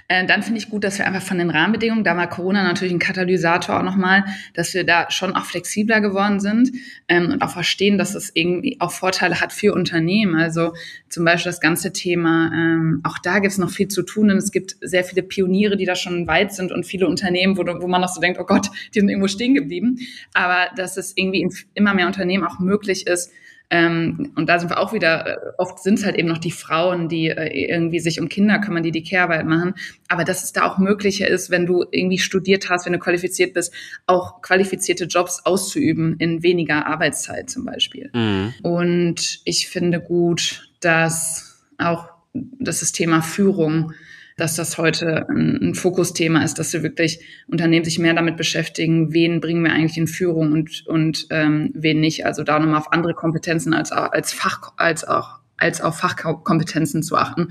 Äh, 0.08 0.26
dann 0.26 0.42
finde 0.42 0.58
ich 0.58 0.70
gut, 0.70 0.82
dass 0.82 0.96
wir 0.98 1.06
einfach 1.06 1.20
von 1.20 1.36
den 1.36 1.50
Rahmenbedingungen, 1.50 2.04
da 2.04 2.16
war 2.16 2.26
Corona 2.26 2.62
natürlich 2.62 2.94
ein 2.94 2.98
Katalysator 2.98 3.78
auch 3.78 3.82
nochmal, 3.82 4.24
dass 4.54 4.72
wir 4.72 4.84
da 4.84 5.10
schon 5.10 5.36
auch 5.36 5.44
flexibler 5.44 6.00
geworden 6.00 6.40
sind 6.40 6.72
ähm, 7.06 7.32
und 7.32 7.42
auch 7.42 7.50
verstehen, 7.50 7.98
dass 7.98 8.14
es 8.14 8.30
irgendwie 8.34 8.78
auch 8.80 8.90
Vorteile 8.90 9.42
hat 9.42 9.52
für 9.52 9.74
Unternehmen. 9.74 10.36
Also 10.36 10.72
zum 11.10 11.26
Beispiel 11.26 11.50
das 11.50 11.60
ganze 11.60 11.92
Thema, 11.92 12.50
ähm, 12.54 13.00
auch 13.02 13.18
da 13.18 13.40
gibt 13.40 13.52
es 13.52 13.58
noch 13.58 13.70
viel 13.70 13.88
zu 13.88 14.02
tun 14.04 14.30
und 14.30 14.38
es 14.38 14.52
gibt 14.52 14.76
sehr 14.80 15.04
viele 15.04 15.22
Pioniere, 15.22 15.76
die 15.76 15.84
da 15.84 15.94
schon 15.94 16.26
weit 16.26 16.54
sind 16.54 16.72
und 16.72 16.86
viele 16.86 17.06
Unternehmen, 17.06 17.58
wo, 17.58 17.66
wo 17.66 17.88
man 17.88 18.00
noch 18.00 18.08
so 18.08 18.22
denkt, 18.22 18.40
oh 18.40 18.46
Gott, 18.46 18.70
die 18.94 19.00
sind 19.00 19.10
irgendwo 19.10 19.28
stehen 19.28 19.54
geblieben. 19.54 19.98
Aber 20.32 20.70
dass 20.76 20.96
es 20.96 21.12
irgendwie 21.14 21.42
in 21.42 21.52
immer 21.74 21.92
mehr 21.92 22.06
Unternehmen 22.06 22.44
auch 22.44 22.58
möglich 22.58 23.06
ist, 23.06 23.32
ähm, 23.72 24.32
und 24.36 24.50
da 24.50 24.58
sind 24.58 24.68
wir 24.68 24.78
auch 24.78 24.92
wieder, 24.92 25.26
äh, 25.26 25.36
oft 25.56 25.82
sind 25.82 25.98
es 25.98 26.04
halt 26.04 26.16
eben 26.16 26.28
noch 26.28 26.36
die 26.36 26.50
Frauen, 26.50 27.08
die 27.08 27.28
äh, 27.28 27.70
irgendwie 27.70 28.00
sich 28.00 28.20
um 28.20 28.28
Kinder 28.28 28.58
kümmern, 28.58 28.82
die 28.82 28.90
die 28.90 29.02
Care-Arbeit 29.02 29.46
machen. 29.46 29.72
Aber 30.08 30.24
dass 30.24 30.44
es 30.44 30.52
da 30.52 30.70
auch 30.70 30.76
möglicher 30.76 31.26
ist, 31.26 31.48
wenn 31.48 31.64
du 31.64 31.82
irgendwie 31.90 32.18
studiert 32.18 32.68
hast, 32.68 32.84
wenn 32.84 32.92
du 32.92 32.98
qualifiziert 32.98 33.54
bist, 33.54 33.72
auch 34.06 34.42
qualifizierte 34.42 35.06
Jobs 35.06 35.46
auszuüben 35.46 36.16
in 36.18 36.42
weniger 36.42 36.86
Arbeitszeit 36.86 37.48
zum 37.48 37.64
Beispiel. 37.64 38.10
Mhm. 38.12 38.52
Und 38.62 39.40
ich 39.46 39.68
finde 39.70 40.02
gut, 40.02 40.68
dass 40.80 41.64
auch 41.78 42.10
das 42.34 42.92
Thema 42.92 43.22
Führung 43.22 43.94
dass 44.36 44.56
das 44.56 44.78
heute 44.78 45.28
ein, 45.28 45.58
ein 45.60 45.74
Fokusthema 45.74 46.42
ist, 46.42 46.58
dass 46.58 46.72
wir 46.72 46.82
wirklich 46.82 47.20
Unternehmen 47.48 47.84
sich 47.84 47.98
mehr 47.98 48.14
damit 48.14 48.36
beschäftigen, 48.36 49.12
wen 49.12 49.40
bringen 49.40 49.64
wir 49.64 49.72
eigentlich 49.72 49.98
in 49.98 50.06
Führung 50.06 50.52
und, 50.52 50.86
und 50.86 51.26
ähm, 51.30 51.70
wen 51.74 52.00
nicht. 52.00 52.26
Also 52.26 52.42
da 52.42 52.58
nochmal 52.58 52.78
auf 52.78 52.92
andere 52.92 53.14
Kompetenzen 53.14 53.74
als, 53.74 53.92
als 53.92 54.32
Fach, 54.32 54.72
als 54.76 55.04
auch, 55.04 55.40
als 55.56 55.80
auf 55.80 55.98
Fachkompetenzen 55.98 57.02
zu 57.02 57.16
achten 57.16 57.48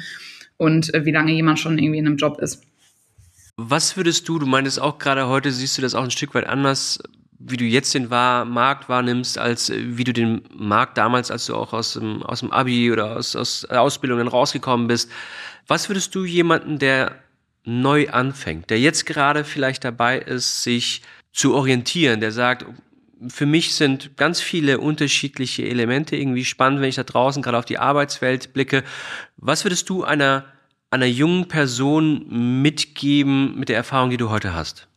und 0.57 0.93
äh, 0.93 1.05
wie 1.05 1.11
lange 1.11 1.31
jemand 1.31 1.59
schon 1.59 1.77
irgendwie 1.77 1.99
in 1.99 2.07
einem 2.07 2.17
Job 2.17 2.39
ist. 2.39 2.63
Was 3.57 3.97
würdest 3.97 4.27
du, 4.27 4.39
du 4.39 4.45
meintest 4.45 4.79
auch 4.79 4.97
gerade 4.97 5.27
heute, 5.27 5.51
siehst 5.51 5.77
du 5.77 5.81
das 5.81 5.93
auch 5.93 6.03
ein 6.03 6.11
Stück 6.11 6.33
weit 6.33 6.47
anders, 6.47 6.99
wie 7.43 7.57
du 7.57 7.65
jetzt 7.65 7.93
den 7.93 8.09
Wahr 8.09 8.45
Markt 8.45 8.87
wahrnimmst, 8.87 9.37
als 9.37 9.69
äh, 9.69 9.97
wie 9.97 10.03
du 10.03 10.13
den 10.13 10.43
Markt 10.55 10.97
damals, 10.97 11.31
als 11.31 11.45
du 11.47 11.55
auch 11.55 11.73
aus 11.73 11.93
dem, 11.93 12.23
aus 12.23 12.41
dem 12.41 12.51
Abi 12.51 12.91
oder 12.91 13.17
aus, 13.17 13.35
aus 13.35 13.65
Ausbildungen 13.65 14.27
rausgekommen 14.27 14.87
bist. 14.87 15.11
Was 15.67 15.89
würdest 15.89 16.15
du 16.15 16.25
jemanden, 16.25 16.79
der 16.79 17.15
neu 17.63 18.09
anfängt, 18.09 18.69
der 18.69 18.79
jetzt 18.79 19.05
gerade 19.05 19.43
vielleicht 19.43 19.83
dabei 19.83 20.19
ist, 20.19 20.63
sich 20.63 21.01
zu 21.31 21.53
orientieren, 21.53 22.19
der 22.19 22.31
sagt, 22.31 22.65
für 23.27 23.45
mich 23.45 23.75
sind 23.75 24.17
ganz 24.17 24.41
viele 24.41 24.79
unterschiedliche 24.79 25.67
Elemente 25.67 26.15
irgendwie 26.15 26.45
spannend, 26.45 26.81
wenn 26.81 26.89
ich 26.89 26.95
da 26.95 27.03
draußen 27.03 27.43
gerade 27.43 27.57
auf 27.57 27.65
die 27.65 27.77
Arbeitswelt 27.77 28.53
blicke. 28.53 28.83
Was 29.37 29.63
würdest 29.63 29.89
du 29.89 30.03
einer, 30.03 30.45
einer 30.89 31.05
jungen 31.05 31.47
Person 31.47 32.61
mitgeben 32.61 33.59
mit 33.59 33.69
der 33.69 33.75
Erfahrung, 33.75 34.09
die 34.09 34.17
du 34.17 34.31
heute 34.31 34.55
hast? 34.55 34.87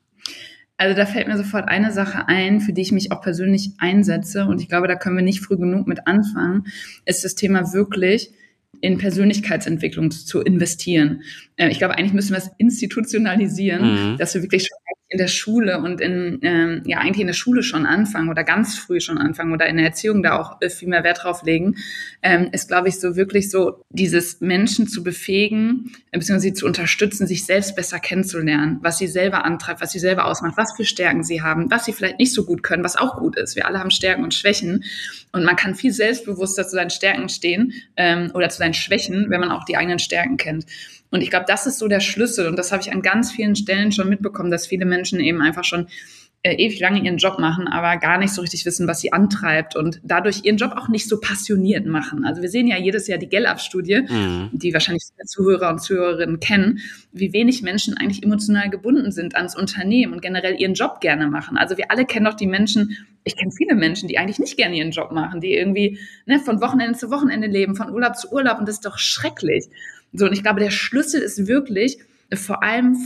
Also 0.76 0.97
da 0.97 1.06
fällt 1.06 1.28
mir 1.28 1.37
sofort 1.37 1.68
eine 1.68 1.92
Sache 1.92 2.26
ein, 2.26 2.61
für 2.61 2.73
die 2.73 2.83
ich 2.83 2.92
mich 2.92 3.12
auch 3.12 3.21
persönlich 3.21 3.73
einsetze 3.78 4.47
und 4.47 4.61
ich 4.61 4.68
glaube, 4.68 4.88
da 4.88 4.97
können 4.97 5.16
wir 5.16 5.23
nicht 5.23 5.40
früh 5.40 5.56
genug 5.56 5.87
mit 5.87 6.06
anfangen, 6.06 6.64
ist 7.04 7.25
das 7.25 7.35
Thema 7.37 7.73
wirklich 7.73 8.33
in 8.81 8.99
Persönlichkeitsentwicklung 8.99 10.11
zu 10.11 10.40
investieren. 10.40 11.23
Äh, 11.57 11.71
ich 11.71 11.78
glaube, 11.78 11.97
eigentlich 11.97 12.12
müssen 12.12 12.33
wir 12.33 12.38
es 12.38 12.50
institutionalisieren, 12.59 14.12
mhm. 14.12 14.19
dass 14.19 14.35
wir 14.35 14.43
wirklich 14.43 14.66
schon 14.66 14.78
in 15.14 15.18
der 15.18 15.28
Schule 15.28 15.78
und 15.78 16.00
in, 16.00 16.40
ähm, 16.42 16.83
ja, 16.87 16.99
eigentlich 16.99 17.21
in 17.21 17.28
der 17.28 17.35
Schule 17.35 17.62
schon 17.62 17.87
anfangen 17.87 18.28
oder 18.28 18.42
ganz 18.42 18.76
früh 18.76 18.99
schon 18.99 19.16
anfangen 19.16 19.52
oder 19.52 19.66
in 19.66 19.76
der 19.76 19.87
Erziehung 19.87 20.25
da 20.25 20.40
auch 20.40 20.61
äh, 20.61 20.68
viel 20.68 20.88
mehr 20.88 21.04
Wert 21.04 21.23
drauf 21.23 21.44
legen, 21.44 21.76
ähm, 22.21 22.49
ist, 22.50 22.66
glaube 22.66 22.88
ich, 22.88 22.99
so 22.99 23.14
wirklich 23.14 23.49
so, 23.49 23.85
dieses 23.90 24.40
Menschen 24.40 24.88
zu 24.88 25.04
befähigen, 25.04 25.92
äh, 26.11 26.18
beziehungsweise 26.18 26.49
sie 26.49 26.52
zu 26.54 26.66
unterstützen, 26.66 27.28
sich 27.28 27.47
selbst 27.47 27.76
besser 27.76 28.00
kennenzulernen, 28.00 28.80
was 28.83 28.99
sie 28.99 29.06
selber 29.06 29.44
antreibt, 29.44 29.80
was 29.80 29.92
sie 29.92 30.00
selber 30.00 30.26
ausmacht, 30.26 30.56
was 30.56 30.75
für 30.76 30.85
Stärken 30.85 31.23
sie 31.23 31.42
haben, 31.42 31.71
was 31.71 31.85
sie 31.85 31.92
vielleicht 31.92 32.18
nicht 32.18 32.35
so 32.35 32.44
gut 32.44 32.64
können, 32.64 32.83
was 32.83 32.97
auch 32.97 33.16
gut 33.18 33.37
ist. 33.37 33.54
Wir 33.54 33.68
alle 33.68 33.78
haben 33.78 33.92
Stärken 33.92 34.25
und 34.25 34.35
Schwächen 34.35 34.83
und 35.30 35.44
man 35.44 35.54
kann 35.54 35.76
viel 35.76 35.92
selbstbewusster 35.92 36.64
zu 36.64 36.75
seinen 36.75 36.90
Stärken 36.90 37.28
stehen 37.28 37.73
ähm, 37.97 38.33
oder 38.35 38.49
zu 38.49 38.59
seinen 38.59 38.75
Schwächen, 38.75 39.26
wenn 39.28 39.38
man 39.38 39.52
auch 39.52 39.64
die 39.64 39.76
eigenen 39.76 40.00
Stärken 40.00 40.38
kennt. 40.38 40.66
Und 41.14 41.21
ich 41.21 41.30
glaube, 41.30 41.44
das 41.47 41.64
ist 41.64 41.78
so 41.78 41.87
der 41.87 42.00
Schlüssel. 42.00 42.49
Und 42.49 42.59
das 42.59 42.73
habe 42.73 42.83
ich 42.83 42.92
an 42.92 43.00
ganz 43.00 43.30
vielen 43.30 43.54
Stellen 43.54 43.92
schon 43.92 44.09
mitbekommen, 44.09 44.50
dass 44.50 44.66
viele 44.66 44.85
Menschen 44.85 45.21
eben 45.21 45.40
einfach 45.40 45.62
schon 45.62 45.87
äh, 46.46 46.56
ewig 46.56 46.78
lange 46.78 47.00
ihren 47.00 47.16
Job 47.16 47.38
machen, 47.38 47.68
aber 47.68 47.96
gar 47.96 48.18
nicht 48.18 48.34
so 48.34 48.42
richtig 48.42 48.66
wissen, 48.66 48.86
was 48.86 49.00
sie 49.00 49.14
antreibt 49.14 49.76
und 49.76 49.98
dadurch 50.04 50.44
ihren 50.44 50.58
Job 50.58 50.72
auch 50.76 50.88
nicht 50.88 51.08
so 51.08 51.18
passioniert 51.18 51.86
machen. 51.86 52.26
Also 52.26 52.42
wir 52.42 52.50
sehen 52.50 52.66
ja 52.66 52.76
jedes 52.76 53.06
Jahr 53.06 53.18
die 53.18 53.30
Gallup-Studie, 53.30 54.02
mhm. 54.06 54.50
die 54.52 54.74
wahrscheinlich 54.74 55.04
viele 55.04 55.24
Zuhörer 55.24 55.70
und 55.70 55.80
Zuhörerinnen 55.80 56.40
kennen, 56.40 56.80
wie 57.12 57.32
wenig 57.32 57.62
Menschen 57.62 57.96
eigentlich 57.96 58.22
emotional 58.22 58.68
gebunden 58.68 59.10
sind 59.10 59.36
ans 59.36 59.56
Unternehmen 59.56 60.12
und 60.12 60.20
generell 60.20 60.60
ihren 60.60 60.74
Job 60.74 61.00
gerne 61.00 61.28
machen. 61.28 61.56
Also 61.56 61.78
wir 61.78 61.90
alle 61.90 62.04
kennen 62.04 62.26
doch 62.26 62.34
die 62.34 62.46
Menschen, 62.46 62.98
ich 63.24 63.36
kenne 63.36 63.50
viele 63.50 63.74
Menschen, 63.74 64.10
die 64.10 64.18
eigentlich 64.18 64.38
nicht 64.38 64.58
gerne 64.58 64.76
ihren 64.76 64.90
Job 64.90 65.12
machen, 65.12 65.40
die 65.40 65.54
irgendwie 65.54 65.98
ne, 66.26 66.40
von 66.40 66.60
Wochenende 66.60 66.98
zu 66.98 67.10
Wochenende 67.10 67.46
leben, 67.46 67.74
von 67.74 67.90
Urlaub 67.90 68.16
zu 68.16 68.30
Urlaub 68.30 68.58
und 68.58 68.68
das 68.68 68.76
ist 68.76 68.84
doch 68.84 68.98
schrecklich. 68.98 69.64
So, 70.12 70.26
und 70.26 70.34
ich 70.34 70.42
glaube, 70.42 70.60
der 70.60 70.70
Schlüssel 70.70 71.22
ist 71.22 71.46
wirklich 71.46 72.00
vor 72.34 72.62
allem 72.62 72.98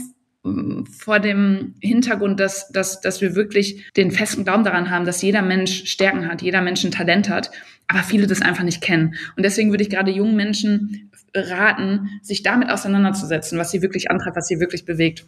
vor 0.43 1.19
dem 1.19 1.75
Hintergrund, 1.81 2.39
dass, 2.39 2.69
dass, 2.69 3.01
dass 3.01 3.19
wir 3.21 3.35
wirklich 3.35 3.91
den 3.97 4.11
festen 4.11 4.45
Glauben 4.45 4.63
daran 4.63 4.89
haben, 4.89 5.05
dass 5.05 5.21
jeder 5.21 5.41
Mensch 5.41 5.85
Stärken 5.85 6.27
hat, 6.27 6.41
jeder 6.41 6.61
Mensch 6.61 6.83
ein 6.83 6.91
Talent 6.91 7.29
hat, 7.29 7.51
aber 7.87 8.03
viele 8.03 8.25
das 8.25 8.41
einfach 8.41 8.63
nicht 8.63 8.81
kennen. 8.81 9.15
Und 9.35 9.43
deswegen 9.43 9.71
würde 9.71 9.83
ich 9.83 9.89
gerade 9.89 10.11
jungen 10.11 10.35
Menschen 10.35 11.11
raten, 11.33 12.09
sich 12.21 12.43
damit 12.43 12.69
auseinanderzusetzen, 12.69 13.59
was 13.59 13.71
sie 13.71 13.81
wirklich 13.81 14.09
antreibt, 14.09 14.37
was 14.37 14.47
sie 14.47 14.59
wirklich 14.59 14.85
bewegt. 14.85 15.25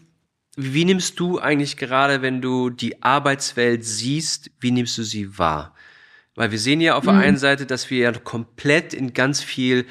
Wie 0.55 0.85
nimmst 0.85 1.19
du 1.19 1.39
eigentlich 1.39 1.77
gerade, 1.77 2.21
wenn 2.21 2.41
du 2.41 2.69
die 2.69 3.03
Arbeitswelt 3.03 3.85
siehst, 3.85 4.51
wie 4.59 4.71
nimmst 4.71 4.97
du 4.97 5.03
sie 5.03 5.37
wahr? 5.37 5.75
Weil 6.35 6.51
wir 6.51 6.59
sehen 6.59 6.81
ja 6.81 6.95
auf 6.95 7.03
der 7.03 7.13
mhm. 7.13 7.19
einen 7.19 7.37
Seite, 7.37 7.65
dass 7.65 7.89
wir 7.89 7.99
ja 7.99 8.11
komplett 8.11 8.93
in 8.93 9.13
ganz 9.13 9.41
viel 9.41 9.85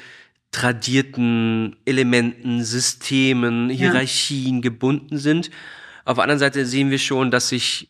tradierten 0.51 1.77
Elementen, 1.85 2.63
Systemen, 2.63 3.69
Hierarchien 3.69 4.55
ja. 4.55 4.61
gebunden 4.61 5.17
sind. 5.17 5.49
Auf 6.03 6.15
der 6.15 6.23
anderen 6.23 6.39
Seite 6.39 6.65
sehen 6.65 6.91
wir 6.91 6.99
schon, 6.99 7.31
dass 7.31 7.49
sich 7.49 7.89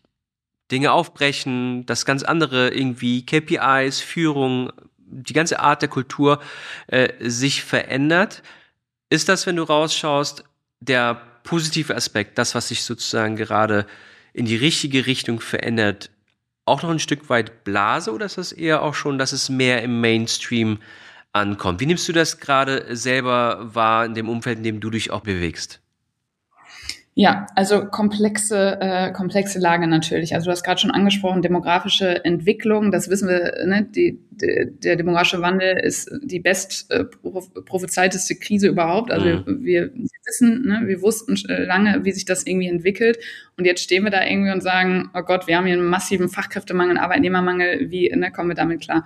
Dinge 0.72 0.92
aufbrechen, 0.92 1.86
dass 1.86 2.06
ganz 2.06 2.24
andere 2.24 2.70
irgendwie 2.70 3.26
KPIs, 3.26 4.00
Führung, 4.00 4.72
die 4.98 5.34
ganze 5.34 5.60
Art 5.60 5.82
der 5.82 5.90
Kultur 5.90 6.42
äh, 6.88 7.10
sich 7.20 7.64
verändert. 7.64 8.44
Ist 9.10 9.28
das, 9.28 9.46
wenn 9.46 9.58
du 9.58 9.64
rausschaust, 9.64 10.44
der 10.80 11.22
positive 11.44 11.96
Aspekt, 11.96 12.38
das, 12.38 12.56
was 12.56 12.70
sich 12.70 12.84
sozusagen 12.84 13.36
gerade 13.36 13.86
in 14.34 14.46
die 14.46 14.56
richtige 14.56 15.06
Richtung 15.08 15.42
verändert, 15.42 16.12
auch 16.66 16.84
noch 16.84 16.90
ein 16.92 17.00
Stück 17.00 17.30
weit 17.30 17.64
Blase 17.64 18.14
oder 18.14 18.26
ist 18.26 18.38
das 18.38 18.52
eher 18.52 18.84
auch 18.84 18.94
schon, 18.94 19.18
dass 19.18 19.34
es 19.34 19.50
mehr 19.50 19.82
im 19.82 20.00
Mainstream 20.00 20.80
ankommt. 21.34 21.80
Wie 21.80 21.86
nimmst 21.86 22.08
du 22.08 22.14
das 22.14 22.40
gerade 22.40 22.96
selber 22.96 23.74
wahr 23.74 24.06
in 24.06 24.14
dem 24.14 24.30
Umfeld, 24.30 24.58
in 24.58 24.64
dem 24.64 24.80
du 24.80 24.90
dich 24.90 25.12
auch 25.12 25.22
bewegst? 25.22 25.82
Ja, 27.14 27.46
also 27.56 27.86
komplexe, 27.88 28.78
äh, 28.80 29.12
komplexe 29.12 29.60
Lage 29.60 29.86
natürlich. 29.86 30.34
Also 30.34 30.46
du 30.46 30.52
hast 30.52 30.64
gerade 30.64 30.80
schon 30.80 30.92
angesprochen, 30.92 31.42
demografische 31.42 32.24
Entwicklung, 32.24 32.90
das 32.90 33.10
wissen 33.10 33.28
wir, 33.28 33.66
ne? 33.66 33.84
die, 33.84 34.18
die, 34.32 34.68
der 34.82 34.96
demografische 34.96 35.42
Wandel 35.42 35.78
ist 35.78 36.10
die 36.24 36.40
best 36.40 36.90
äh, 36.90 37.04
prophezeiteste 37.04 38.36
Krise 38.36 38.70
überhaupt. 38.70 39.12
Also 39.12 39.26
mhm. 39.26 39.66
wir, 39.66 39.94
wir 39.94 40.08
wissen, 40.26 40.66
ne? 40.66 40.84
wir 40.86 41.02
wussten 41.02 41.36
lange, 41.50 42.06
wie 42.06 42.14
sich 42.14 42.24
das 42.24 42.48
irgendwie 42.48 42.70
entwickelt. 42.70 43.20
Und 43.58 43.66
jetzt 43.66 43.84
stehen 43.84 44.06
wir 44.06 44.12
da 44.12 44.26
irgendwie 44.26 44.54
und 44.54 44.62
sagen, 44.62 45.10
oh 45.14 45.24
Gott, 45.24 45.48
wir 45.48 45.58
haben 45.58 45.66
hier 45.66 45.76
einen 45.76 45.90
massiven 45.90 46.30
Fachkräftemangel, 46.30 46.98
Arbeitnehmermangel, 46.98 47.92
wie 47.92 48.10
ne, 48.16 48.32
kommen 48.32 48.48
wir 48.48 48.56
damit 48.56 48.80
klar? 48.80 49.04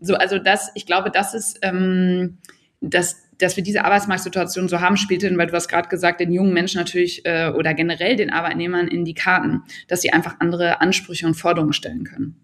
So, 0.00 0.14
also 0.14 0.38
das, 0.38 0.70
ich 0.76 0.86
glaube, 0.86 1.10
das 1.10 1.34
ist 1.34 1.58
ähm, 1.62 2.38
das 2.80 3.27
dass 3.38 3.56
wir 3.56 3.64
diese 3.64 3.84
Arbeitsmarktsituation 3.84 4.68
so 4.68 4.80
haben, 4.80 4.96
spielt 4.96 5.22
hin, 5.22 5.38
weil 5.38 5.46
du 5.46 5.52
hast 5.54 5.68
gerade 5.68 5.88
gesagt, 5.88 6.20
den 6.20 6.32
jungen 6.32 6.52
Menschen 6.52 6.78
natürlich 6.78 7.24
äh, 7.24 7.50
oder 7.50 7.74
generell 7.74 8.16
den 8.16 8.30
Arbeitnehmern 8.30 8.88
in 8.88 9.04
die 9.04 9.14
Karten, 9.14 9.62
dass 9.86 10.02
sie 10.02 10.12
einfach 10.12 10.36
andere 10.40 10.80
Ansprüche 10.80 11.26
und 11.26 11.34
Forderungen 11.34 11.72
stellen 11.72 12.04
können. 12.04 12.36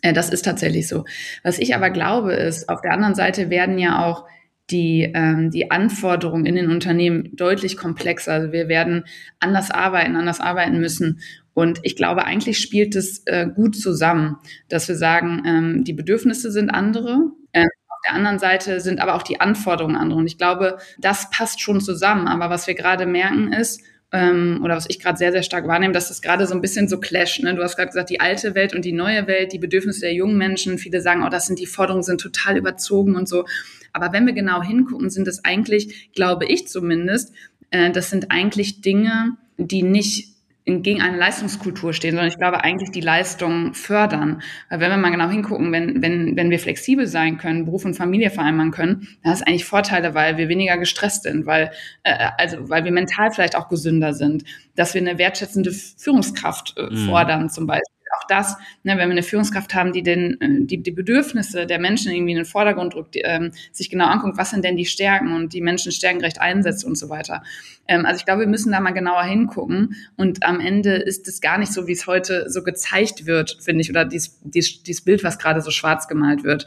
Äh, 0.00 0.12
das 0.12 0.30
ist 0.30 0.44
tatsächlich 0.44 0.88
so. 0.88 1.04
Was 1.42 1.58
ich 1.58 1.74
aber 1.74 1.90
glaube, 1.90 2.34
ist, 2.34 2.68
auf 2.68 2.80
der 2.80 2.92
anderen 2.92 3.14
Seite 3.14 3.50
werden 3.50 3.78
ja 3.78 4.04
auch 4.04 4.26
die, 4.70 5.10
ähm, 5.14 5.50
die 5.50 5.70
Anforderungen 5.70 6.46
in 6.46 6.54
den 6.54 6.70
Unternehmen 6.70 7.34
deutlich 7.34 7.76
komplexer. 7.76 8.32
Also 8.32 8.52
wir 8.52 8.68
werden 8.68 9.04
anders 9.40 9.70
arbeiten, 9.70 10.16
anders 10.16 10.40
arbeiten 10.40 10.80
müssen. 10.80 11.20
Und 11.54 11.80
ich 11.82 11.96
glaube, 11.96 12.24
eigentlich 12.24 12.58
spielt 12.58 12.96
es 12.96 13.22
äh, 13.26 13.46
gut 13.46 13.76
zusammen, 13.76 14.36
dass 14.68 14.88
wir 14.88 14.96
sagen, 14.96 15.42
ähm, 15.44 15.84
die 15.84 15.92
Bedürfnisse 15.92 16.50
sind 16.50 16.70
andere. 16.70 17.32
Äh, 17.52 17.66
der 18.04 18.14
anderen 18.14 18.38
Seite 18.38 18.80
sind 18.80 19.00
aber 19.00 19.14
auch 19.14 19.22
die 19.22 19.40
Anforderungen 19.40 19.96
andere. 19.96 20.18
Und 20.18 20.26
ich 20.26 20.38
glaube, 20.38 20.78
das 20.98 21.30
passt 21.30 21.60
schon 21.60 21.80
zusammen. 21.80 22.26
Aber 22.26 22.50
was 22.50 22.66
wir 22.66 22.74
gerade 22.74 23.06
merken 23.06 23.52
ist, 23.52 23.80
ähm, 24.12 24.60
oder 24.62 24.76
was 24.76 24.86
ich 24.88 25.00
gerade 25.00 25.16
sehr, 25.16 25.32
sehr 25.32 25.42
stark 25.42 25.66
wahrnehme, 25.66 25.94
dass 25.94 26.08
das 26.08 26.20
gerade 26.20 26.46
so 26.46 26.54
ein 26.54 26.60
bisschen 26.60 26.86
so 26.86 27.00
clasht. 27.00 27.42
Ne? 27.42 27.54
Du 27.54 27.62
hast 27.62 27.76
gerade 27.76 27.88
gesagt, 27.88 28.10
die 28.10 28.20
alte 28.20 28.54
Welt 28.54 28.74
und 28.74 28.84
die 28.84 28.92
neue 28.92 29.26
Welt, 29.26 29.52
die 29.52 29.58
Bedürfnisse 29.58 30.00
der 30.00 30.12
jungen 30.12 30.36
Menschen. 30.36 30.78
Viele 30.78 31.00
sagen, 31.00 31.24
oh, 31.24 31.30
das 31.30 31.46
sind 31.46 31.58
die 31.58 31.66
Forderungen, 31.66 32.02
sind 32.02 32.20
total 32.20 32.58
überzogen 32.58 33.16
und 33.16 33.28
so. 33.28 33.46
Aber 33.92 34.12
wenn 34.12 34.26
wir 34.26 34.34
genau 34.34 34.62
hingucken, 34.62 35.08
sind 35.08 35.28
es 35.28 35.44
eigentlich, 35.44 36.12
glaube 36.14 36.46
ich 36.46 36.68
zumindest, 36.68 37.32
äh, 37.70 37.90
das 37.90 38.10
sind 38.10 38.30
eigentlich 38.30 38.82
Dinge, 38.82 39.36
die 39.56 39.82
nicht 39.82 40.31
gegen 40.64 41.02
eine 41.02 41.16
Leistungskultur 41.16 41.92
stehen, 41.92 42.12
sondern 42.12 42.28
ich 42.28 42.38
glaube 42.38 42.62
eigentlich 42.62 42.90
die 42.90 43.00
Leistung 43.00 43.74
fördern. 43.74 44.42
Weil 44.70 44.80
wenn 44.80 44.90
wir 44.90 44.96
mal 44.96 45.10
genau 45.10 45.28
hingucken, 45.28 45.72
wenn, 45.72 46.02
wenn, 46.02 46.36
wenn 46.36 46.50
wir 46.50 46.58
flexibel 46.60 47.06
sein 47.06 47.36
können, 47.38 47.64
Beruf 47.64 47.84
und 47.84 47.94
Familie 47.94 48.30
vereinbaren 48.30 48.70
können, 48.70 49.08
dann 49.22 49.32
hat 49.32 49.40
es 49.40 49.46
eigentlich 49.46 49.64
Vorteile, 49.64 50.14
weil 50.14 50.36
wir 50.36 50.48
weniger 50.48 50.78
gestresst 50.78 51.24
sind, 51.24 51.46
weil, 51.46 51.72
äh, 52.04 52.28
also, 52.38 52.68
weil 52.68 52.84
wir 52.84 52.92
mental 52.92 53.32
vielleicht 53.32 53.56
auch 53.56 53.68
gesünder 53.68 54.14
sind, 54.14 54.44
dass 54.76 54.94
wir 54.94 55.00
eine 55.00 55.18
wertschätzende 55.18 55.72
Führungskraft 55.72 56.74
äh, 56.76 56.82
mhm. 56.90 57.06
fordern 57.06 57.50
zum 57.50 57.66
Beispiel 57.66 58.01
auch 58.16 58.26
das, 58.28 58.56
ne, 58.82 58.92
wenn 58.92 59.08
wir 59.08 59.12
eine 59.12 59.22
Führungskraft 59.22 59.74
haben, 59.74 59.92
die 59.92 60.02
den, 60.02 60.40
äh, 60.40 60.66
die, 60.66 60.82
die 60.82 60.90
Bedürfnisse 60.90 61.66
der 61.66 61.78
Menschen 61.78 62.12
irgendwie 62.12 62.32
in 62.32 62.38
den 62.38 62.44
Vordergrund 62.44 62.94
drückt, 62.94 63.14
die, 63.14 63.20
ähm, 63.20 63.52
sich 63.72 63.90
genau 63.90 64.06
anguckt, 64.06 64.38
was 64.38 64.50
sind 64.50 64.64
denn 64.64 64.76
die 64.76 64.86
Stärken 64.86 65.34
und 65.34 65.52
die 65.52 65.60
Menschen 65.60 65.92
stärkengerecht 65.92 66.40
einsetzt 66.40 66.84
und 66.84 66.96
so 66.96 67.08
weiter. 67.08 67.42
Ähm, 67.88 68.06
also 68.06 68.18
ich 68.18 68.24
glaube, 68.24 68.40
wir 68.40 68.48
müssen 68.48 68.72
da 68.72 68.80
mal 68.80 68.92
genauer 68.92 69.24
hingucken 69.24 69.96
und 70.16 70.44
am 70.44 70.60
Ende 70.60 70.94
ist 70.94 71.28
es 71.28 71.40
gar 71.40 71.58
nicht 71.58 71.72
so, 71.72 71.86
wie 71.86 71.92
es 71.92 72.06
heute 72.06 72.48
so 72.48 72.62
gezeigt 72.62 73.26
wird, 73.26 73.58
finde 73.60 73.82
ich, 73.82 73.90
oder 73.90 74.04
dieses, 74.04 74.40
dies, 74.42 74.82
dies 74.82 75.02
Bild, 75.02 75.24
was 75.24 75.38
gerade 75.38 75.60
so 75.60 75.70
schwarz 75.70 76.08
gemalt 76.08 76.44
wird. 76.44 76.66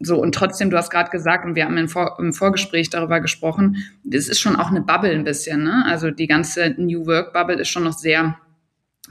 So, 0.00 0.20
und 0.20 0.34
trotzdem, 0.34 0.70
du 0.70 0.76
hast 0.76 0.90
gerade 0.90 1.10
gesagt, 1.10 1.44
und 1.44 1.54
wir 1.54 1.64
haben 1.64 1.76
im, 1.76 1.88
Vor 1.88 2.16
im 2.18 2.32
Vorgespräch 2.32 2.90
darüber 2.90 3.20
gesprochen, 3.20 3.76
das 4.02 4.28
ist 4.28 4.40
schon 4.40 4.56
auch 4.56 4.70
eine 4.70 4.80
Bubble 4.80 5.12
ein 5.12 5.24
bisschen, 5.24 5.62
ne? 5.62 5.84
Also 5.86 6.10
die 6.10 6.26
ganze 6.26 6.74
New 6.76 7.06
Work 7.06 7.32
Bubble 7.32 7.60
ist 7.60 7.68
schon 7.68 7.84
noch 7.84 7.92
sehr 7.92 8.36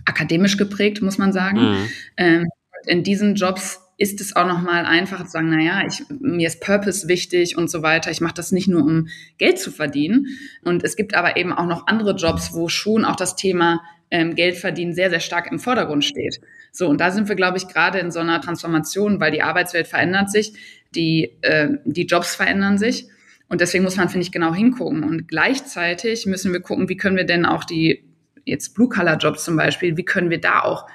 akademisch 0.06 0.58
geprägt, 0.58 1.02
muss 1.02 1.18
man 1.18 1.34
sagen. 1.34 1.60
Mhm. 1.60 1.90
Ähm, 2.18 2.48
in 2.86 3.04
diesen 3.04 3.36
Jobs 3.36 3.80
ist 3.98 4.20
es 4.22 4.36
auch 4.36 4.48
nochmal 4.48 4.86
einfacher 4.86 5.26
zu 5.26 5.32
sagen, 5.32 5.50
naja, 5.50 5.84
ich, 5.88 6.04
mir 6.10 6.48
ist 6.48 6.62
Purpose 6.62 7.08
wichtig 7.08 7.58
und 7.58 7.70
so 7.70 7.84
weiter. 7.84 8.12
Ich 8.12 8.22
mache 8.22 8.34
das 8.34 8.52
nicht 8.52 8.68
nur, 8.68 8.84
um 8.84 9.08
Geld 9.38 9.60
zu 9.60 9.72
verdienen. 9.72 10.28
Und 10.64 10.84
es 10.84 10.96
gibt 10.96 11.14
aber 11.16 11.38
eben 11.38 11.54
auch 11.54 11.68
noch 11.68 11.88
andere 11.88 12.16
Jobs, 12.16 12.54
wo 12.54 12.70
schon 12.70 13.06
auch 13.06 13.16
das 13.16 13.36
Thema 13.36 13.82
ähm, 14.10 14.36
Geld 14.36 14.58
verdienen 14.58 14.94
sehr, 14.94 15.10
sehr 15.10 15.20
stark 15.20 15.52
im 15.52 15.60
Vordergrund 15.60 16.04
steht. 16.04 16.40
So, 16.72 16.88
und 16.88 17.00
da 17.00 17.12
sind 17.12 17.30
wir, 17.30 17.36
glaube 17.36 17.58
ich, 17.58 17.68
gerade 17.68 18.00
in 18.00 18.12
so 18.12 18.20
einer 18.20 18.42
Transformation, 18.42 19.20
weil 19.20 19.32
die 19.32 19.44
Arbeitswelt 19.44 19.88
verändert 19.88 20.32
sich, 20.32 20.54
die, 20.96 21.32
äh, 21.42 21.70
die 21.86 22.06
Jobs 22.06 22.36
verändern 22.36 22.78
sich. 22.78 23.08
Und 23.48 23.62
deswegen 23.62 23.84
muss 23.84 23.98
man, 23.98 24.10
finde 24.10 24.26
ich, 24.26 24.32
genau 24.32 24.54
hingucken. 24.54 25.04
Und 25.04 25.28
gleichzeitig 25.28 26.26
müssen 26.26 26.52
wir 26.52 26.62
gucken, 26.62 26.90
wie 26.90 26.98
können 26.98 27.18
wir 27.18 27.26
denn 27.26 27.46
auch 27.46 27.64
die 27.64 28.04
jetzt 28.46 28.76
Blue-Color-Jobs 28.76 29.44
zum 29.44 29.56
Beispiel, 29.56 29.98
wie 29.98 30.06
können 30.06 30.30
wir 30.30 30.42
da 30.42 30.62
auch 30.62 30.88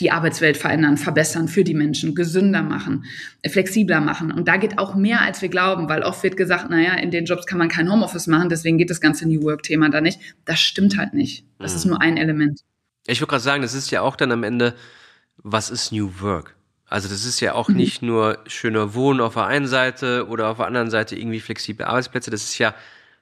die 0.00 0.10
Arbeitswelt 0.10 0.58
verändern, 0.58 0.98
verbessern 0.98 1.48
für 1.48 1.64
die 1.64 1.72
Menschen, 1.72 2.14
gesünder 2.14 2.62
machen, 2.62 3.06
flexibler 3.48 4.00
machen. 4.00 4.30
Und 4.30 4.46
da 4.46 4.58
geht 4.58 4.78
auch 4.78 4.94
mehr, 4.94 5.22
als 5.22 5.40
wir 5.40 5.48
glauben, 5.48 5.88
weil 5.88 6.02
oft 6.02 6.22
wird 6.22 6.36
gesagt, 6.36 6.68
naja, 6.68 6.94
in 6.94 7.10
den 7.10 7.24
Jobs 7.24 7.46
kann 7.46 7.58
man 7.58 7.68
kein 7.68 7.90
Homeoffice 7.90 8.26
machen, 8.26 8.50
deswegen 8.50 8.76
geht 8.76 8.90
das 8.90 9.00
ganze 9.00 9.26
New 9.26 9.42
Work-Thema 9.42 9.88
da 9.88 10.02
nicht. 10.02 10.20
Das 10.44 10.60
stimmt 10.60 10.98
halt 10.98 11.14
nicht. 11.14 11.46
Das 11.58 11.72
mhm. 11.72 11.76
ist 11.76 11.84
nur 11.86 12.02
ein 12.02 12.16
Element. 12.18 12.60
Ich 13.06 13.20
würde 13.20 13.30
gerade 13.30 13.42
sagen, 13.42 13.62
das 13.62 13.72
ist 13.72 13.90
ja 13.90 14.02
auch 14.02 14.16
dann 14.16 14.32
am 14.32 14.42
Ende, 14.42 14.74
was 15.38 15.70
ist 15.70 15.92
New 15.92 16.10
Work? 16.20 16.56
Also 16.88 17.08
das 17.08 17.24
ist 17.24 17.40
ja 17.40 17.54
auch 17.54 17.68
mhm. 17.68 17.76
nicht 17.76 18.02
nur 18.02 18.38
schöner 18.46 18.94
Wohnen 18.94 19.20
auf 19.20 19.34
der 19.34 19.46
einen 19.46 19.66
Seite 19.66 20.26
oder 20.28 20.48
auf 20.48 20.58
der 20.58 20.66
anderen 20.66 20.90
Seite 20.90 21.16
irgendwie 21.16 21.40
flexible 21.40 21.86
Arbeitsplätze. 21.86 22.30
Das 22.30 22.42
ist 22.42 22.58
ja 22.58 22.74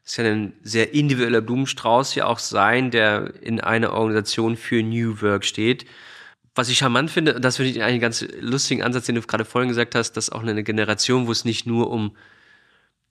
es 0.04 0.16
kann 0.16 0.26
ein 0.26 0.52
sehr 0.62 0.92
individueller 0.92 1.40
Blumenstrauß 1.40 2.14
ja 2.14 2.26
auch 2.26 2.38
sein, 2.38 2.90
der 2.90 3.32
in 3.40 3.60
einer 3.60 3.92
Organisation 3.94 4.56
für 4.56 4.82
New 4.82 5.22
Work 5.22 5.44
steht. 5.44 5.86
Was 6.54 6.68
ich 6.68 6.78
charmant 6.78 7.10
finde, 7.10 7.40
das 7.40 7.56
finde 7.56 7.70
ich 7.70 7.82
einen 7.82 8.00
ganz 8.00 8.24
lustigen 8.40 8.82
Ansatz, 8.82 9.06
den 9.06 9.14
du 9.14 9.22
gerade 9.22 9.46
vorhin 9.46 9.70
gesagt 9.70 9.94
hast, 9.94 10.12
dass 10.12 10.30
auch 10.30 10.42
eine 10.42 10.62
Generation, 10.62 11.26
wo 11.26 11.32
es 11.32 11.44
nicht 11.46 11.66
nur 11.66 11.90
um, 11.90 12.14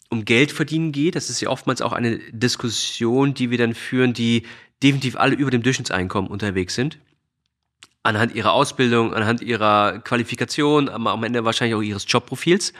um 0.10 0.24
Geld 0.24 0.52
verdienen 0.52 0.92
geht, 0.92 1.16
das 1.16 1.32
ist 1.32 1.42
ja 1.42 1.50
oftmals 1.50 1.82
auch 1.82 1.94
eine 1.94 2.20
Diskussion, 2.32 3.34
die 3.34 3.50
wir 3.50 3.58
dann 3.58 3.74
führen, 3.74 4.14
die 4.14 4.44
definitiv 4.84 5.18
alle 5.18 5.36
über 5.36 5.50
dem 5.50 5.64
Durchschnittseinkommen 5.64 6.30
unterwegs 6.30 6.76
sind. 6.76 7.00
Anhand 8.04 8.36
ihrer 8.36 8.54
Ausbildung, 8.54 9.14
anhand 9.14 9.42
ihrer 9.42 10.00
Qualifikation, 10.00 10.90
am 10.90 11.24
Ende 11.24 11.44
wahrscheinlich 11.44 11.76
auch 11.76 11.82
ihres 11.82 12.06
Jobprofils. 12.08 12.72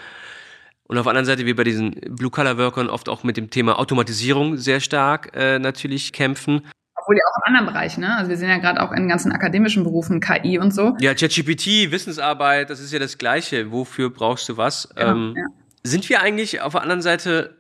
Und 0.88 0.98
auf 0.98 1.04
der 1.04 1.12
anderen 1.12 1.26
Seite, 1.26 1.46
wir 1.46 1.56
bei 1.56 1.64
diesen 1.64 1.92
Blue-Color-Workern 1.92 2.90
oft 2.90 3.08
auch 3.10 3.24
mit 3.24 3.38
dem 3.38 3.50
Thema 3.50 3.80
Automatisierung 3.80 4.58
sehr 4.58 4.80
stark 4.80 5.32
äh, 5.36 5.58
natürlich 5.60 6.12
kämpfen. 6.14 6.62
obwohl 6.96 7.16
ja 7.16 7.24
auch 7.32 7.38
in 7.48 7.56
anderen 7.56 7.74
Bereichen, 7.74 8.02
ne? 8.02 8.16
Also 8.16 8.30
wir 8.30 8.38
sehen 8.38 8.50
ja 8.50 8.58
gerade 8.58 8.82
auch 8.82 8.92
in 8.92 9.08
ganzen 9.08 9.32
akademischen 9.32 9.84
Berufen 9.84 10.20
KI 10.20 10.60
und 10.60 10.74
so. 10.74 10.96
Ja, 11.00 11.14
ChatGPT, 11.14 11.92
Wissensarbeit, 11.92 12.70
das 12.70 12.80
ist 12.80 12.92
ja 12.94 13.00
das 13.00 13.18
Gleiche. 13.18 13.72
Wofür 13.72 14.10
brauchst 14.10 14.48
du 14.50 14.58
was? 14.58 14.90
Genau, 14.96 15.12
ähm, 15.12 15.34
ja. 15.38 15.46
Sind 15.84 16.08
wir 16.10 16.22
eigentlich 16.22 16.62
auf 16.62 16.74
der 16.74 16.82
anderen 16.82 17.02
Seite 17.02 17.58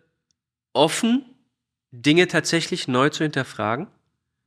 offen, 0.73 1.25
Dinge 1.91 2.27
tatsächlich 2.27 2.87
neu 2.87 3.09
zu 3.09 3.23
hinterfragen? 3.23 3.87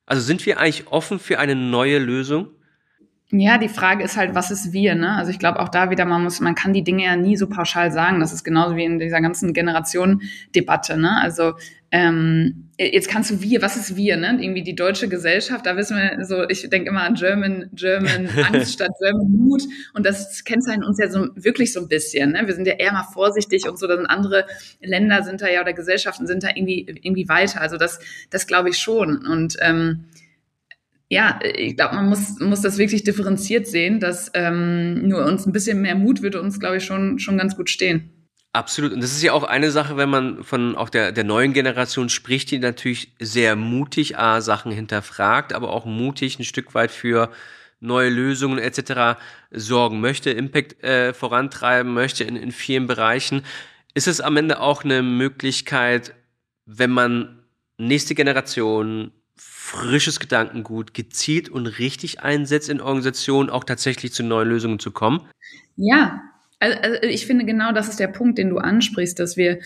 Also 0.06 0.22
sind 0.22 0.46
wir 0.46 0.58
eigentlich 0.58 0.86
offen 0.88 1.18
für 1.18 1.38
eine 1.38 1.54
neue 1.54 1.98
Lösung? 1.98 2.48
Ja, 3.32 3.58
die 3.58 3.68
Frage 3.68 4.04
ist 4.04 4.16
halt, 4.16 4.36
was 4.36 4.52
ist 4.52 4.72
wir, 4.72 4.94
ne? 4.94 5.16
Also 5.16 5.32
ich 5.32 5.40
glaube 5.40 5.58
auch 5.58 5.68
da 5.68 5.90
wieder, 5.90 6.04
man 6.04 6.22
muss, 6.22 6.38
man 6.38 6.54
kann 6.54 6.72
die 6.72 6.84
Dinge 6.84 7.04
ja 7.04 7.16
nie 7.16 7.36
so 7.36 7.48
pauschal 7.48 7.90
sagen. 7.90 8.20
Das 8.20 8.32
ist 8.32 8.44
genauso 8.44 8.76
wie 8.76 8.84
in 8.84 9.00
dieser 9.00 9.20
ganzen 9.20 9.52
Generation-Debatte, 9.52 10.96
ne? 10.96 11.20
Also 11.20 11.54
ähm, 11.90 12.68
jetzt 12.78 13.08
kannst 13.08 13.30
du 13.32 13.42
wir, 13.42 13.62
was 13.62 13.76
ist 13.76 13.96
wir, 13.96 14.16
ne? 14.16 14.38
Irgendwie 14.40 14.62
die 14.62 14.76
deutsche 14.76 15.08
Gesellschaft, 15.08 15.66
da 15.66 15.76
wissen 15.76 15.96
wir 15.96 16.24
so, 16.24 16.48
ich 16.48 16.70
denke 16.70 16.88
immer 16.88 17.02
an 17.02 17.14
German, 17.14 17.68
German 17.72 18.28
Angst 18.52 18.74
statt 18.74 18.92
German 19.00 19.28
Mut 19.28 19.64
und 19.94 20.06
das 20.06 20.44
kennzeichnet 20.44 20.86
uns 20.86 21.00
ja 21.00 21.10
so 21.10 21.26
wirklich 21.34 21.72
so 21.72 21.80
ein 21.80 21.88
bisschen, 21.88 22.30
ne? 22.30 22.46
Wir 22.46 22.54
sind 22.54 22.68
ja 22.68 22.74
eher 22.74 22.92
mal 22.92 23.08
vorsichtig 23.12 23.68
und 23.68 23.76
so, 23.76 23.88
da 23.88 23.96
sind 23.96 24.06
andere 24.06 24.46
Länder 24.80 25.24
sind 25.24 25.42
da 25.42 25.48
ja 25.48 25.62
oder 25.62 25.72
Gesellschaften 25.72 26.28
sind 26.28 26.44
da 26.44 26.50
irgendwie, 26.54 26.86
irgendwie 27.02 27.28
weiter. 27.28 27.60
Also 27.60 27.76
das, 27.76 27.98
das 28.30 28.46
glaube 28.46 28.68
ich 28.68 28.78
schon 28.78 29.26
und 29.26 29.56
ähm, 29.62 30.04
ja, 31.08 31.38
ich 31.42 31.76
glaube, 31.76 31.94
man 31.94 32.08
muss, 32.08 32.40
muss 32.40 32.62
das 32.62 32.78
wirklich 32.78 33.04
differenziert 33.04 33.66
sehen, 33.66 34.00
dass 34.00 34.30
ähm, 34.34 35.06
nur 35.06 35.24
uns 35.24 35.46
ein 35.46 35.52
bisschen 35.52 35.80
mehr 35.80 35.94
Mut 35.94 36.22
würde 36.22 36.40
uns, 36.40 36.58
glaube 36.58 36.78
ich, 36.78 36.84
schon, 36.84 37.18
schon 37.18 37.38
ganz 37.38 37.56
gut 37.56 37.70
stehen. 37.70 38.10
Absolut. 38.52 38.92
Und 38.92 39.02
das 39.02 39.12
ist 39.12 39.22
ja 39.22 39.32
auch 39.32 39.44
eine 39.44 39.70
Sache, 39.70 39.96
wenn 39.98 40.08
man 40.08 40.42
von 40.42 40.76
auch 40.76 40.88
der, 40.88 41.12
der 41.12 41.24
neuen 41.24 41.52
Generation 41.52 42.08
spricht, 42.08 42.50
die 42.50 42.58
natürlich 42.58 43.12
sehr 43.20 43.54
mutig 43.54 44.18
A, 44.18 44.40
Sachen 44.40 44.72
hinterfragt, 44.72 45.52
aber 45.52 45.70
auch 45.70 45.84
mutig 45.84 46.38
ein 46.38 46.44
Stück 46.44 46.74
weit 46.74 46.90
für 46.90 47.30
neue 47.80 48.08
Lösungen 48.08 48.58
etc. 48.58 49.20
sorgen 49.50 50.00
möchte, 50.00 50.30
Impact 50.30 50.82
äh, 50.82 51.12
vorantreiben 51.12 51.92
möchte 51.92 52.24
in, 52.24 52.34
in 52.34 52.50
vielen 52.50 52.86
Bereichen. 52.86 53.42
Ist 53.94 54.08
es 54.08 54.22
am 54.22 54.36
Ende 54.38 54.58
auch 54.60 54.84
eine 54.84 55.02
Möglichkeit, 55.02 56.14
wenn 56.64 56.90
man 56.90 57.42
nächste 57.78 58.14
Generation 58.14 59.12
frisches 59.66 60.20
Gedankengut 60.20 60.94
gezielt 60.94 61.48
und 61.48 61.66
richtig 61.66 62.20
einsetzt 62.20 62.68
in 62.68 62.80
Organisationen, 62.80 63.50
auch 63.50 63.64
tatsächlich 63.64 64.12
zu 64.12 64.22
neuen 64.22 64.48
Lösungen 64.48 64.78
zu 64.78 64.92
kommen? 64.92 65.28
Ja, 65.76 66.22
also, 66.60 67.02
ich 67.02 67.26
finde 67.26 67.44
genau 67.44 67.72
das 67.72 67.88
ist 67.88 67.98
der 67.98 68.06
Punkt, 68.06 68.38
den 68.38 68.48
du 68.48 68.58
ansprichst, 68.58 69.18
dass 69.18 69.36
wir 69.36 69.58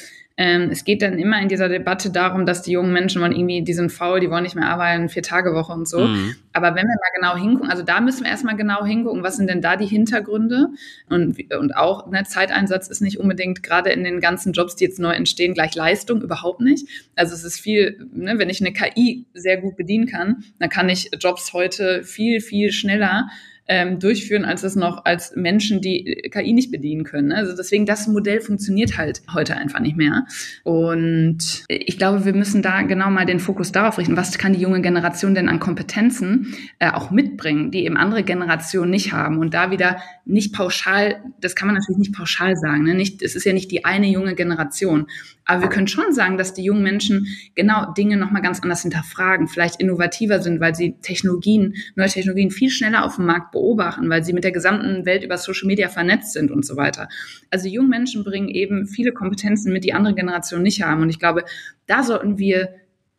ähm, 0.42 0.70
es 0.70 0.85
geht 0.85 1.02
dann 1.02 1.18
immer 1.18 1.38
in 1.42 1.49
dieser 1.49 1.68
Debatte 1.68 2.09
darum, 2.09 2.47
dass 2.47 2.62
die 2.62 2.73
jungen 2.73 2.94
Menschen 2.94 3.20
wollen 3.20 3.32
irgendwie, 3.32 3.61
die 3.61 3.75
sind 3.75 3.92
faul, 3.92 4.20
die 4.20 4.30
wollen 4.30 4.44
nicht 4.44 4.54
mehr 4.54 4.68
arbeiten, 4.68 5.11
vier 5.11 5.23
Tage 5.23 5.52
Woche 5.52 5.75
und 5.75 5.87
so. 5.87 6.00
Mhm. 6.00 6.35
Aber 6.54 6.68
wenn 6.68 6.87
wir 6.87 6.97
mal 6.97 7.14
genau 7.14 7.37
hingucken, 7.37 7.70
also 7.70 7.82
da 7.82 8.00
müssen 8.00 8.25
wir 8.25 8.30
erstmal 8.30 8.56
genau 8.56 8.82
hingucken, 8.82 9.23
was 9.23 9.37
sind 9.37 9.50
denn 9.50 9.61
da 9.61 9.76
die 9.76 9.85
Hintergründe? 9.85 10.68
Und, 11.11 11.37
und 11.52 11.76
auch, 11.76 12.11
ne, 12.11 12.25
Zeiteinsatz 12.25 12.88
ist 12.88 13.02
nicht 13.02 13.20
unbedingt 13.20 13.62
gerade 13.62 13.90
in 13.90 14.02
den 14.02 14.18
ganzen 14.20 14.54
Jobs, 14.54 14.76
die 14.76 14.85
jetzt 14.85 14.99
neu 14.99 15.12
entstehen, 15.12 15.52
gleich 15.52 15.75
Leistung, 15.75 16.23
überhaupt 16.23 16.62
nicht. 16.62 16.88
Also 17.16 17.35
es 17.35 17.44
ist 17.44 17.61
viel, 17.61 18.09
ne, 18.14 18.38
wenn 18.38 18.49
ich 18.49 18.62
eine 18.62 18.73
KI 18.73 19.26
sehr 19.35 19.59
gut 19.59 19.76
bedienen 19.76 20.06
kann, 20.06 20.44
dann 20.59 20.70
kann 20.70 20.88
ich 20.88 21.11
Jobs 21.20 21.52
heute 21.52 22.02
viel, 22.02 22.40
viel 22.40 22.73
schneller 22.73 23.28
ähm, 23.71 24.00
durchführen, 24.00 24.45
als 24.45 24.65
es 24.65 24.75
noch 24.75 25.05
als 25.05 25.37
Menschen, 25.37 25.81
die 25.81 26.29
KI 26.33 26.53
nicht 26.53 26.73
bedienen 26.73 27.05
können. 27.05 27.31
Also 27.31 27.55
deswegen, 27.57 27.87
das 27.87 28.09
Modell 28.09 28.41
funktioniert 28.41 28.99
halt 28.99 29.23
heute 29.33 29.57
einfach 29.57 29.79
nicht 29.79 29.97
mehr. 29.97 30.27
Und 30.65 31.39
ich 31.69 31.97
glaube, 31.97 32.25
wir 32.25 32.35
müssen 32.35 32.62
da 32.62 32.83
genau 32.83 33.11
mal 33.11 33.27
den 33.27 33.39
Fokus 33.39 33.71
darauf 33.71 33.97
richten, 33.97 34.17
was 34.17 34.37
kann 34.39 34.55
die 34.55 34.61
junge 34.61 34.81
Generation 34.81 35.37
denn 35.37 35.49
an 35.49 35.61
Kompetenzen 35.61 36.53
äh, 36.81 36.91
auch 36.91 37.12
mitbringen, 37.12 37.71
die 37.71 37.85
eben 37.85 37.97
andere 37.97 38.25
Generationen 38.25 38.91
nicht 38.91 39.12
haben. 39.12 39.39
Und 39.39 39.55
da 39.55 39.71
wieder 39.71 39.99
nicht 40.25 40.53
pauschal, 40.53 41.23
das 41.41 41.55
kann 41.55 41.69
man 41.69 41.77
natürlich 41.77 41.99
nicht 41.99 42.15
pauschal 42.15 42.57
sagen. 42.57 42.83
Ne? 42.83 42.97
Nicht, 42.97 43.23
es 43.23 43.37
ist 43.37 43.45
ja 43.45 43.53
nicht 43.53 43.71
die 43.71 43.85
eine 43.85 44.09
junge 44.09 44.35
Generation. 44.35 45.07
Aber 45.50 45.62
wir 45.62 45.69
können 45.69 45.88
schon 45.88 46.12
sagen, 46.12 46.38
dass 46.38 46.54
die 46.54 46.62
jungen 46.62 46.85
Menschen 46.85 47.26
genau 47.57 47.92
Dinge 47.92 48.16
nochmal 48.16 48.40
ganz 48.40 48.61
anders 48.62 48.83
hinterfragen, 48.83 49.49
vielleicht 49.49 49.80
innovativer 49.80 50.38
sind, 50.38 50.61
weil 50.61 50.76
sie 50.76 50.95
Technologien, 51.02 51.75
neue 51.97 52.07
Technologien 52.07 52.52
viel 52.52 52.71
schneller 52.71 53.04
auf 53.04 53.16
dem 53.16 53.26
Markt 53.26 53.50
beobachten, 53.50 54.09
weil 54.09 54.23
sie 54.23 54.33
mit 54.33 54.45
der 54.45 54.52
gesamten 54.52 55.04
Welt 55.07 55.25
über 55.25 55.38
Social 55.38 55.66
Media 55.66 55.88
vernetzt 55.88 56.35
sind 56.35 56.52
und 56.52 56.64
so 56.64 56.76
weiter. 56.76 57.09
Also 57.50 57.66
junge 57.66 57.88
Menschen 57.88 58.23
bringen 58.23 58.47
eben 58.49 58.86
viele 58.86 59.10
Kompetenzen 59.10 59.73
mit, 59.73 59.82
die 59.82 59.93
andere 59.93 60.15
Generationen 60.15 60.63
nicht 60.63 60.82
haben. 60.82 61.02
Und 61.02 61.10
ich 61.10 61.19
glaube, 61.19 61.45
da 61.89 62.04
sollten 62.04 62.39
wir 62.39 62.69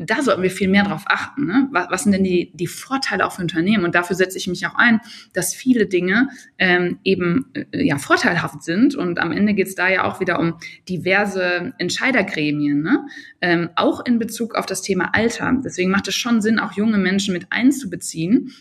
da 0.05 0.21
sollten 0.21 0.43
wir 0.43 0.51
viel 0.51 0.67
mehr 0.67 0.83
drauf 0.83 1.03
achten. 1.05 1.45
Ne? 1.45 1.67
Was, 1.71 1.87
was, 1.89 2.03
sind 2.03 2.11
denn 2.13 2.23
die, 2.23 2.51
die 2.53 2.67
Vorteile 2.67 3.25
auch 3.25 3.33
für 3.33 3.41
Unternehmen? 3.41 3.85
Und 3.85 3.95
dafür 3.95 4.15
setze 4.15 4.37
ich 4.37 4.47
mich 4.47 4.65
auch 4.65 4.75
ein, 4.75 5.01
dass 5.33 5.53
viele 5.53 5.85
Dinge 5.85 6.29
ähm, 6.57 6.99
eben 7.03 7.51
äh, 7.53 7.85
ja 7.85 7.97
vorteilhaft 7.97 8.63
sind. 8.63 8.95
Und 8.95 9.19
am 9.19 9.31
Ende 9.31 9.53
geht 9.53 9.67
es 9.67 9.75
da 9.75 9.89
ja 9.89 10.03
auch 10.03 10.19
wieder 10.19 10.39
um 10.39 10.55
diverse 10.89 11.73
Entscheidergremien, 11.77 12.81
ne? 12.81 13.05
ähm, 13.41 13.69
auch 13.75 14.05
in 14.05 14.19
Bezug 14.19 14.55
auf 14.55 14.65
das 14.65 14.81
Thema 14.81 15.11
Alter. 15.13 15.53
Deswegen 15.63 15.91
macht 15.91 16.07
es 16.07 16.15
schon 16.15 16.41
Sinn, 16.41 16.59
auch 16.59 16.73
junge 16.73 16.97
Menschen 16.97 17.33
mit 17.33 17.47
einzubeziehen 17.51 18.51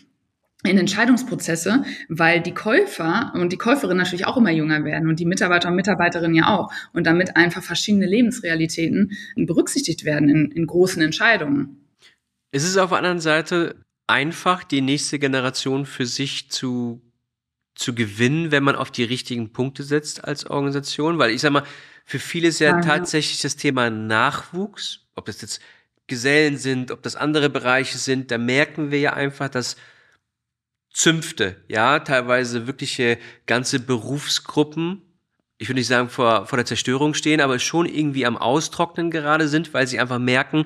in 0.63 0.77
Entscheidungsprozesse, 0.77 1.83
weil 2.07 2.41
die 2.41 2.53
Käufer 2.53 3.31
und 3.35 3.51
die 3.51 3.57
Käuferinnen 3.57 3.97
natürlich 3.97 4.27
auch 4.27 4.37
immer 4.37 4.51
jünger 4.51 4.83
werden 4.83 5.09
und 5.09 5.19
die 5.19 5.25
Mitarbeiter 5.25 5.69
und 5.69 5.75
Mitarbeiterinnen 5.75 6.35
ja 6.35 6.55
auch 6.55 6.71
und 6.93 7.05
damit 7.07 7.35
einfach 7.35 7.63
verschiedene 7.63 8.05
Lebensrealitäten 8.05 9.11
berücksichtigt 9.35 10.05
werden 10.05 10.29
in, 10.29 10.51
in 10.51 10.67
großen 10.67 11.01
Entscheidungen. 11.01 11.87
Ist 12.51 12.63
es 12.63 12.77
auf 12.77 12.89
der 12.89 12.99
anderen 12.99 13.19
Seite 13.19 13.75
einfach, 14.07 14.63
die 14.63 14.81
nächste 14.81 15.19
Generation 15.19 15.85
für 15.85 16.05
sich 16.05 16.51
zu, 16.51 17.01
zu 17.75 17.95
gewinnen, 17.95 18.51
wenn 18.51 18.63
man 18.63 18.75
auf 18.75 18.91
die 18.91 19.03
richtigen 19.03 19.53
Punkte 19.53 19.83
setzt 19.83 20.23
als 20.25 20.45
Organisation? 20.45 21.17
Weil 21.17 21.31
ich 21.31 21.41
sag 21.41 21.51
mal, 21.51 21.63
für 22.05 22.19
viele 22.19 22.49
ist 22.49 22.59
ja, 22.59 22.75
ja. 22.75 22.81
tatsächlich 22.81 23.41
das 23.41 23.55
Thema 23.55 23.89
Nachwuchs, 23.89 25.07
ob 25.15 25.25
das 25.25 25.41
jetzt 25.41 25.61
Gesellen 26.07 26.57
sind, 26.57 26.91
ob 26.91 27.01
das 27.03 27.15
andere 27.15 27.49
Bereiche 27.49 27.97
sind, 27.97 28.31
da 28.31 28.37
merken 28.37 28.91
wir 28.91 28.99
ja 28.99 29.13
einfach, 29.13 29.47
dass 29.47 29.77
Zünfte, 30.93 31.55
ja, 31.67 31.99
teilweise 31.99 32.67
wirkliche 32.67 33.17
ganze 33.45 33.79
Berufsgruppen, 33.79 35.01
ich 35.57 35.69
würde 35.69 35.79
nicht 35.79 35.87
sagen 35.87 36.09
vor, 36.09 36.47
vor 36.47 36.57
der 36.57 36.65
Zerstörung 36.65 37.13
stehen, 37.13 37.39
aber 37.39 37.59
schon 37.59 37.85
irgendwie 37.85 38.25
am 38.25 38.35
Austrocknen 38.35 39.11
gerade 39.11 39.47
sind, 39.47 39.73
weil 39.73 39.87
sie 39.87 39.99
einfach 39.99 40.19
merken, 40.19 40.65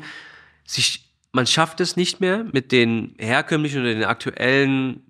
sich, 0.66 1.12
man 1.32 1.46
schafft 1.46 1.80
es 1.80 1.96
nicht 1.96 2.22
mehr 2.22 2.46
mit 2.52 2.72
den 2.72 3.14
herkömmlichen 3.18 3.82
oder 3.82 3.94
den 3.94 4.06
aktuellen 4.06 5.04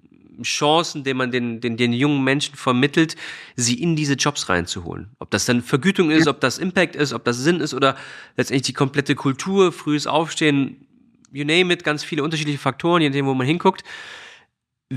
Chancen, 0.43 1.03
den 1.03 1.17
man 1.17 1.31
den, 1.31 1.61
den, 1.61 1.77
den 1.77 1.93
jungen 1.93 2.23
Menschen 2.23 2.55
vermittelt, 2.55 3.15
sie 3.55 3.81
in 3.81 3.95
diese 3.95 4.15
Jobs 4.15 4.49
reinzuholen. 4.49 5.11
Ob 5.19 5.31
das 5.31 5.45
dann 5.45 5.61
Vergütung 5.61 6.11
ist, 6.11 6.27
ob 6.27 6.41
das 6.41 6.57
Impact 6.57 6.95
ist, 6.95 7.13
ob 7.13 7.23
das 7.23 7.37
Sinn 7.37 7.61
ist 7.61 7.73
oder 7.73 7.95
letztendlich 8.35 8.63
die 8.63 8.73
komplette 8.73 9.15
Kultur, 9.15 9.71
frühes 9.71 10.07
Aufstehen, 10.07 10.87
you 11.31 11.45
name 11.45 11.71
it, 11.73 11.83
ganz 11.83 12.03
viele 12.03 12.23
unterschiedliche 12.23 12.59
Faktoren, 12.59 13.01
je 13.01 13.09
nachdem, 13.09 13.27
wo 13.27 13.33
man 13.33 13.47
hinguckt. 13.47 13.83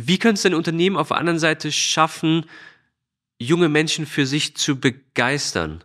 Wie 0.06 0.18
können 0.18 0.34
es 0.34 0.42
denn 0.42 0.54
Unternehmen 0.54 0.96
auf 0.96 1.08
der 1.08 1.18
anderen 1.18 1.38
Seite 1.38 1.72
schaffen, 1.72 2.44
junge 3.38 3.68
Menschen 3.68 4.06
für 4.06 4.26
sich 4.26 4.56
zu 4.56 4.78
begeistern? 4.80 5.82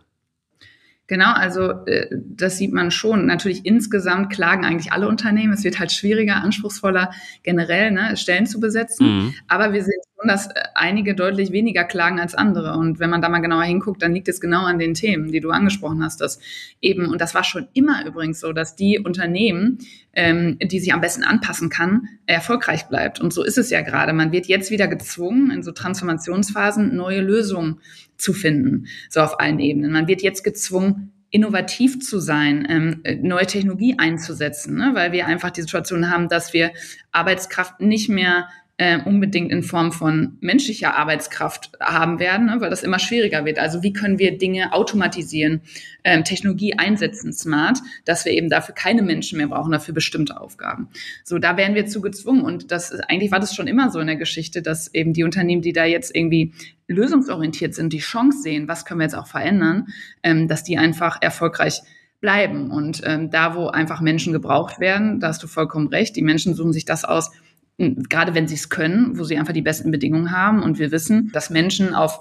Genau, 1.06 1.32
also 1.32 1.84
äh, 1.86 2.08
das 2.10 2.56
sieht 2.56 2.72
man 2.72 2.90
schon. 2.90 3.26
Natürlich 3.26 3.66
insgesamt 3.66 4.32
klagen 4.32 4.64
eigentlich 4.64 4.92
alle 4.92 5.06
Unternehmen. 5.06 5.52
Es 5.52 5.62
wird 5.62 5.78
halt 5.78 5.92
schwieriger, 5.92 6.36
anspruchsvoller 6.36 7.12
generell 7.42 7.90
ne, 7.90 8.16
Stellen 8.16 8.46
zu 8.46 8.58
besetzen. 8.58 9.06
Mhm. 9.06 9.34
Aber 9.46 9.74
wir 9.74 9.82
schon, 9.82 10.06
dass 10.28 10.46
äh, 10.48 10.52
einige 10.74 11.14
deutlich 11.14 11.52
weniger 11.52 11.84
klagen 11.84 12.20
als 12.20 12.34
andere. 12.34 12.76
Und 12.76 12.98
wenn 12.98 13.10
man 13.10 13.22
da 13.22 13.28
mal 13.28 13.40
genauer 13.40 13.64
hinguckt, 13.64 14.02
dann 14.02 14.14
liegt 14.14 14.28
es 14.28 14.40
genau 14.40 14.64
an 14.64 14.78
den 14.78 14.94
Themen, 14.94 15.32
die 15.32 15.40
du 15.40 15.50
angesprochen 15.50 16.02
hast. 16.02 16.20
Dass 16.20 16.38
eben, 16.80 17.06
und 17.06 17.20
das 17.20 17.34
war 17.34 17.44
schon 17.44 17.68
immer 17.74 18.04
übrigens 18.06 18.40
so, 18.40 18.52
dass 18.52 18.76
die 18.76 18.98
Unternehmen, 18.98 19.78
ähm, 20.12 20.58
die 20.60 20.80
sich 20.80 20.92
am 20.92 21.00
besten 21.00 21.24
anpassen 21.24 21.70
kann, 21.70 22.08
erfolgreich 22.26 22.88
bleibt. 22.88 23.20
Und 23.20 23.32
so 23.32 23.42
ist 23.42 23.58
es 23.58 23.70
ja 23.70 23.82
gerade. 23.82 24.12
Man 24.12 24.32
wird 24.32 24.46
jetzt 24.46 24.70
wieder 24.70 24.88
gezwungen, 24.88 25.50
in 25.50 25.62
so 25.62 25.72
Transformationsphasen 25.72 26.94
neue 26.94 27.20
Lösungen 27.20 27.80
zu 28.16 28.32
finden, 28.32 28.86
so 29.10 29.20
auf 29.20 29.40
allen 29.40 29.58
Ebenen. 29.58 29.92
Man 29.92 30.08
wird 30.08 30.22
jetzt 30.22 30.44
gezwungen, 30.44 31.12
innovativ 31.34 31.98
zu 31.98 32.20
sein, 32.20 32.64
ähm, 32.70 33.02
neue 33.20 33.46
Technologie 33.46 33.96
einzusetzen, 33.98 34.76
ne? 34.76 34.92
weil 34.94 35.10
wir 35.10 35.26
einfach 35.26 35.50
die 35.50 35.62
Situation 35.62 36.08
haben, 36.08 36.28
dass 36.28 36.52
wir 36.52 36.70
Arbeitskraft 37.10 37.80
nicht 37.80 38.08
mehr 38.08 38.46
äh, 38.76 38.98
unbedingt 39.04 39.52
in 39.52 39.62
Form 39.62 39.92
von 39.92 40.36
menschlicher 40.40 40.96
Arbeitskraft 40.96 41.70
haben 41.80 42.18
werden, 42.18 42.46
ne, 42.46 42.56
weil 42.58 42.70
das 42.70 42.82
immer 42.82 42.98
schwieriger 42.98 43.44
wird. 43.44 43.60
Also 43.60 43.84
wie 43.84 43.92
können 43.92 44.18
wir 44.18 44.36
Dinge 44.36 44.72
automatisieren, 44.72 45.60
ähm, 46.02 46.24
Technologie 46.24 46.76
einsetzen, 46.76 47.32
smart, 47.32 47.78
dass 48.04 48.24
wir 48.24 48.32
eben 48.32 48.50
dafür 48.50 48.74
keine 48.74 49.02
Menschen 49.02 49.38
mehr 49.38 49.46
brauchen, 49.46 49.70
dafür 49.70 49.94
bestimmte 49.94 50.40
Aufgaben. 50.40 50.88
So, 51.22 51.38
da 51.38 51.56
werden 51.56 51.76
wir 51.76 51.86
zu 51.86 52.00
gezwungen. 52.00 52.42
Und 52.42 52.72
das 52.72 52.90
eigentlich 52.92 53.30
war 53.30 53.38
das 53.38 53.54
schon 53.54 53.68
immer 53.68 53.90
so 53.90 54.00
in 54.00 54.08
der 54.08 54.16
Geschichte, 54.16 54.60
dass 54.60 54.92
eben 54.92 55.12
die 55.12 55.22
Unternehmen, 55.22 55.62
die 55.62 55.72
da 55.72 55.84
jetzt 55.84 56.14
irgendwie 56.14 56.52
lösungsorientiert 56.88 57.74
sind, 57.74 57.92
die 57.92 57.98
Chance 57.98 58.42
sehen, 58.42 58.66
was 58.66 58.84
können 58.84 58.98
wir 58.98 59.04
jetzt 59.04 59.16
auch 59.16 59.28
verändern, 59.28 59.86
ähm, 60.24 60.48
dass 60.48 60.64
die 60.64 60.78
einfach 60.78 61.22
erfolgreich 61.22 61.80
bleiben. 62.20 62.72
Und 62.72 63.02
ähm, 63.04 63.30
da, 63.30 63.54
wo 63.54 63.68
einfach 63.68 64.00
Menschen 64.00 64.32
gebraucht 64.32 64.80
werden, 64.80 65.20
da 65.20 65.28
hast 65.28 65.42
du 65.42 65.46
vollkommen 65.46 65.88
recht, 65.88 66.16
die 66.16 66.22
Menschen 66.22 66.54
suchen 66.54 66.72
sich 66.72 66.86
das 66.86 67.04
aus, 67.04 67.30
gerade 67.78 68.34
wenn 68.34 68.48
sie 68.48 68.54
es 68.54 68.68
können, 68.68 69.18
wo 69.18 69.24
sie 69.24 69.36
einfach 69.36 69.52
die 69.52 69.62
besten 69.62 69.90
Bedingungen 69.90 70.30
haben. 70.30 70.62
Und 70.62 70.78
wir 70.78 70.92
wissen, 70.92 71.30
dass 71.32 71.50
Menschen 71.50 71.94
auf 71.94 72.20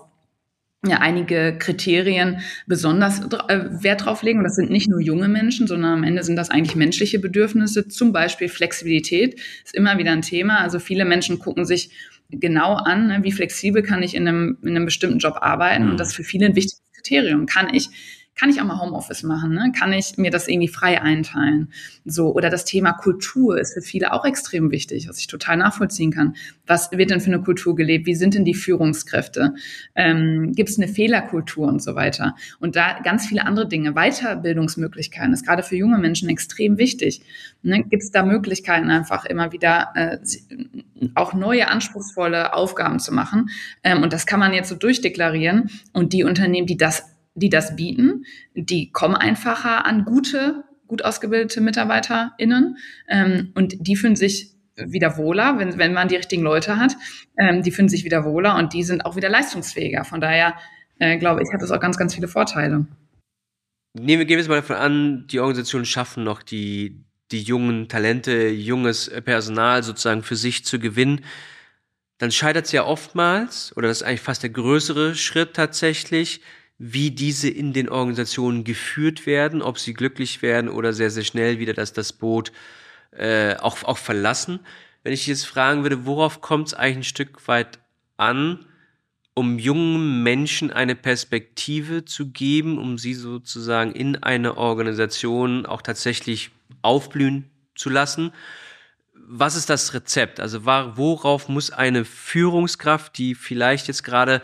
ja, 0.86 0.98
einige 0.98 1.58
Kriterien 1.58 2.42
besonders 2.68 3.22
äh, 3.48 3.84
Wert 3.84 4.06
drauf 4.06 4.22
legen. 4.22 4.40
Und 4.40 4.44
das 4.44 4.56
sind 4.56 4.70
nicht 4.70 4.90
nur 4.90 5.00
junge 5.00 5.30
Menschen, 5.30 5.68
sondern 5.68 5.94
am 5.94 6.04
Ende 6.04 6.24
sind 6.24 6.36
das 6.36 6.50
eigentlich 6.50 6.76
menschliche 6.76 7.20
Bedürfnisse. 7.20 7.88
Zum 7.88 8.12
Beispiel 8.12 8.50
Flexibilität 8.50 9.40
ist 9.64 9.76
immer 9.76 9.98
wieder 9.98 10.12
ein 10.12 10.22
Thema. 10.22 10.60
Also 10.60 10.80
viele 10.80 11.06
Menschen 11.06 11.40
gucken 11.40 11.66
sich 11.66 11.92
genau 12.30 12.74
an, 12.74 13.08
ne, 13.08 13.20
wie 13.22 13.32
flexibel 13.32 13.82
kann 13.84 14.04
ich 14.04 14.16
in 14.16 14.28
einem, 14.28 14.58
in 14.62 14.70
einem 14.70 14.86
bestimmten 14.86 15.20
Job 15.20 15.38
arbeiten. 15.40 15.90
Und 15.90 16.00
das 16.00 16.10
ist 16.10 16.16
für 16.16 16.24
viele 16.24 16.48
ein 16.48 16.56
wichtiges 16.56 16.82
Kriterium. 16.96 17.46
Kann 17.46 17.74
ich 17.74 17.90
kann 18.36 18.50
ich 18.50 18.60
auch 18.60 18.66
mal 18.66 18.80
Homeoffice 18.80 19.24
machen? 19.24 19.54
Ne? 19.54 19.72
Kann 19.78 19.94
ich 19.94 20.18
mir 20.18 20.32
das 20.32 20.48
irgendwie 20.48 20.68
frei 20.68 21.02
einteilen? 21.02 21.72
So 22.04 22.34
oder 22.34 22.50
das 22.50 22.66
Thema 22.66 22.94
Kultur 22.94 23.60
ist 23.60 23.74
für 23.74 23.82
viele 23.82 24.12
auch 24.12 24.26
extrem 24.26 24.72
wichtig, 24.72 25.08
was 25.08 25.20
ich 25.20 25.28
total 25.28 25.58
nachvollziehen 25.58 26.12
kann. 26.12 26.36
Was 26.66 26.92
wird 26.92 27.12
denn 27.12 27.22
für 27.22 27.28
eine 27.28 27.42
Kultur 27.42 27.76
gelebt? 27.76 28.08
Wie 28.08 28.16
sind 28.16 28.34
denn 28.34 28.46
die 28.46 28.56
Führungskräfte? 28.56 29.54
Ähm, 29.96 30.54
Gibt 30.56 30.70
es 30.70 30.78
eine 30.78 30.88
Fehlerkultur 30.88 31.68
und 31.68 31.82
so 31.82 31.94
weiter? 31.94 32.36
Und 32.60 32.76
da 32.76 33.00
ganz 33.04 33.28
viele 33.28 33.46
andere 33.46 33.68
Dinge. 33.68 33.94
Weiterbildungsmöglichkeiten 33.94 35.34
ist 35.34 35.46
gerade 35.46 35.62
für 35.62 35.76
junge 35.76 36.00
Menschen 36.00 36.28
extrem 36.30 36.78
wichtig. 36.78 37.22
Ne? 37.62 37.84
Gibt 37.84 38.02
es 38.04 38.12
da 38.12 38.24
Möglichkeiten, 38.24 38.90
einfach 38.90 39.26
immer 39.26 39.52
wieder 39.52 39.92
äh, 39.96 40.18
auch 41.14 41.34
neue 41.34 41.68
anspruchsvolle 41.68 42.54
Aufgaben 42.54 43.00
zu 43.00 43.14
machen? 43.14 43.50
Ähm, 43.84 44.02
und 44.02 44.12
das 44.12 44.26
kann 44.26 44.40
man 44.40 44.54
jetzt 44.54 44.70
so 44.70 44.76
durchdeklarieren. 44.76 45.70
Und 45.92 46.14
die 46.14 46.24
Unternehmen, 46.24 46.66
die 46.66 46.78
das 46.78 47.13
die 47.36 47.50
das 47.50 47.76
bieten, 47.76 48.26
die 48.54 48.92
kommen 48.92 49.16
einfacher 49.16 49.86
an 49.86 50.06
gute, 50.06 50.64
gut 50.88 51.04
ausgebildete 51.04 51.62
MitarbeiterInnen 51.62 52.78
ähm, 53.10 53.52
und 53.56 53.76
die 53.80 53.96
fühlen 53.96 54.16
sich 54.16 54.54
wieder 54.76 55.18
wohler, 55.18 55.60
wenn, 55.60 55.78
wenn 55.78 55.94
man 55.94 56.08
die 56.08 56.16
richtigen 56.16 56.44
Leute 56.44 56.78
hat. 56.78 56.96
Ähm, 57.38 57.62
die 57.62 57.72
fühlen 57.72 57.90
sich 57.90 58.04
wieder 58.04 58.26
wohler 58.26 58.58
und 58.58 58.74
die 58.74 58.84
sind 58.84 59.06
auch 59.06 59.16
wieder 59.16 59.30
leistungsfähiger. 59.30 60.04
Von 60.04 60.22
daher 60.22 60.56
äh, 61.00 61.18
glaube 61.18 61.42
ich, 61.44 61.54
hat 61.54 61.62
das 61.62 61.72
auch 61.72 61.80
ganz, 61.80 61.98
ganz 61.98 62.16
viele 62.16 62.28
Vorteile. 62.28 62.86
Nehmen 63.94 64.20
wir, 64.20 64.26
gehen 64.26 64.38
wir 64.38 64.38
jetzt 64.38 64.50
mal 64.50 64.56
davon 64.56 64.76
an, 64.76 65.28
die 65.28 65.40
Organisationen 65.40 65.86
schaffen 65.86 66.24
noch 66.24 66.42
die, 66.42 67.04
die 67.32 67.42
jungen 67.42 67.88
Talente, 67.88 68.50
junges 68.50 69.12
Personal 69.24 69.84
sozusagen 69.84 70.24
für 70.24 70.36
sich 70.36 70.66
zu 70.66 70.80
gewinnen. 70.80 71.22
Dann 72.18 72.32
scheitert 72.32 72.66
es 72.66 72.72
ja 72.72 72.86
oftmals, 72.86 73.76
oder 73.76 73.88
das 73.88 74.02
ist 74.02 74.04
eigentlich 74.08 74.22
fast 74.22 74.44
der 74.44 74.50
größere 74.50 75.14
Schritt 75.14 75.54
tatsächlich, 75.54 76.42
wie 76.86 77.12
diese 77.12 77.50
in 77.50 77.72
den 77.72 77.88
Organisationen 77.88 78.66
geführt 78.66 79.26
werden, 79.26 79.62
ob 79.62 79.80
sie 79.80 79.94
glücklich 79.94 80.42
werden 80.42 80.70
oder 80.70 80.92
sehr, 80.92 81.10
sehr 81.10 81.24
schnell 81.24 81.58
wieder 81.58 81.74
das, 81.74 81.94
das 81.94 82.12
Boot 82.12 82.52
äh, 83.12 83.56
auch, 83.56 83.84
auch 83.86 83.98
verlassen. 83.98 84.60
Wenn 85.02 85.14
ich 85.14 85.26
jetzt 85.26 85.46
fragen 85.46 85.84
würde, 85.84 86.06
worauf 86.06 86.42
kommt 86.42 86.68
es 86.68 86.74
eigentlich 86.74 86.98
ein 86.98 87.04
Stück 87.04 87.48
weit 87.48 87.80
an, 88.18 88.66
um 89.34 89.60
jungen 89.60 90.24
Menschen 90.24 90.72
eine 90.72 90.96
Perspektive 90.96 92.04
zu 92.04 92.32
geben, 92.32 92.78
um 92.78 92.98
sie 92.98 93.14
sozusagen 93.14 93.94
in 93.94 94.22
eine 94.22 94.58
Organisation 94.58 95.66
auch 95.66 95.82
tatsächlich 95.82 96.52
aufblühen 96.82 97.50
zu 97.76 97.90
lassen? 97.90 98.34
Was 99.26 99.56
ist 99.56 99.70
das 99.70 99.94
Rezept? 99.94 100.42
Also 100.42 100.66
worauf 100.66 101.48
muss 101.48 101.72
eine 101.72 102.04
Führungskraft, 102.04 103.18
die 103.18 103.36
vielleicht 103.36 103.88
jetzt 103.88 104.04
gerade 104.04 104.42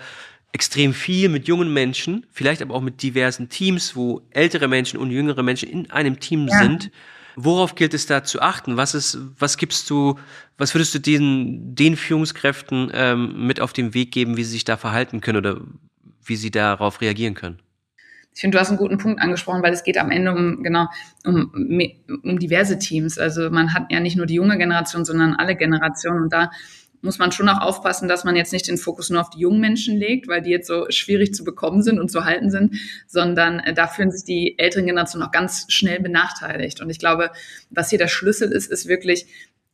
extrem 0.51 0.93
viel 0.93 1.29
mit 1.29 1.47
jungen 1.47 1.73
Menschen, 1.73 2.25
vielleicht 2.31 2.61
aber 2.61 2.73
auch 2.73 2.81
mit 2.81 3.01
diversen 3.01 3.49
Teams, 3.49 3.95
wo 3.95 4.21
ältere 4.31 4.67
Menschen 4.67 4.99
und 4.99 5.11
jüngere 5.11 5.43
Menschen 5.43 5.69
in 5.69 5.91
einem 5.91 6.19
Team 6.19 6.47
ja. 6.47 6.57
sind. 6.59 6.91
Worauf 7.35 7.75
gilt 7.75 7.93
es 7.93 8.05
da 8.05 8.23
zu 8.23 8.41
achten? 8.41 8.75
Was 8.75 8.95
ist, 8.95 9.17
was 9.37 9.57
gibst 9.57 9.89
du, 9.89 10.19
was 10.57 10.73
würdest 10.73 10.93
du 10.95 10.99
den, 10.99 11.75
den 11.75 11.95
Führungskräften 11.95 12.91
ähm, 12.93 13.47
mit 13.47 13.61
auf 13.61 13.71
den 13.71 13.93
Weg 13.93 14.11
geben, 14.11 14.35
wie 14.35 14.43
sie 14.43 14.51
sich 14.51 14.65
da 14.65 14.75
verhalten 14.75 15.21
können 15.21 15.37
oder 15.37 15.61
wie 16.25 16.35
sie 16.35 16.51
darauf 16.51 16.99
reagieren 16.99 17.35
können? 17.35 17.59
Ich 18.33 18.41
finde, 18.41 18.55
du 18.55 18.61
hast 18.61 18.69
einen 18.69 18.77
guten 18.77 18.97
Punkt 18.97 19.21
angesprochen, 19.21 19.63
weil 19.63 19.73
es 19.73 19.83
geht 19.83 19.97
am 19.97 20.11
Ende 20.11 20.31
um, 20.31 20.63
genau, 20.63 20.87
um, 21.25 21.51
um 22.23 22.39
diverse 22.39 22.79
Teams. 22.79 23.17
Also 23.17 23.49
man 23.49 23.73
hat 23.73 23.91
ja 23.91 23.99
nicht 23.99 24.15
nur 24.15 24.25
die 24.25 24.35
junge 24.35 24.57
Generation, 24.57 25.05
sondern 25.05 25.35
alle 25.35 25.55
Generationen. 25.55 26.23
Und 26.23 26.33
da 26.33 26.51
muss 27.01 27.17
man 27.17 27.31
schon 27.31 27.49
auch 27.49 27.61
aufpassen, 27.61 28.07
dass 28.07 28.23
man 28.23 28.35
jetzt 28.35 28.53
nicht 28.53 28.67
den 28.67 28.77
Fokus 28.77 29.09
nur 29.09 29.21
auf 29.21 29.29
die 29.29 29.39
jungen 29.39 29.59
Menschen 29.59 29.97
legt, 29.97 30.27
weil 30.27 30.41
die 30.41 30.49
jetzt 30.49 30.67
so 30.67 30.85
schwierig 30.89 31.33
zu 31.33 31.43
bekommen 31.43 31.81
sind 31.81 31.99
und 31.99 32.09
zu 32.09 32.25
halten 32.25 32.49
sind, 32.49 32.75
sondern 33.07 33.59
äh, 33.59 33.73
da 33.73 33.87
fühlen 33.87 34.11
sich 34.11 34.23
die 34.23 34.59
älteren 34.59 34.85
Generationen 34.85 35.25
auch 35.25 35.31
ganz 35.31 35.65
schnell 35.69 35.99
benachteiligt. 35.99 36.81
Und 36.81 36.89
ich 36.89 36.99
glaube, 36.99 37.31
was 37.69 37.89
hier 37.89 37.99
der 37.99 38.07
Schlüssel 38.07 38.51
ist, 38.51 38.71
ist 38.71 38.87
wirklich 38.87 39.27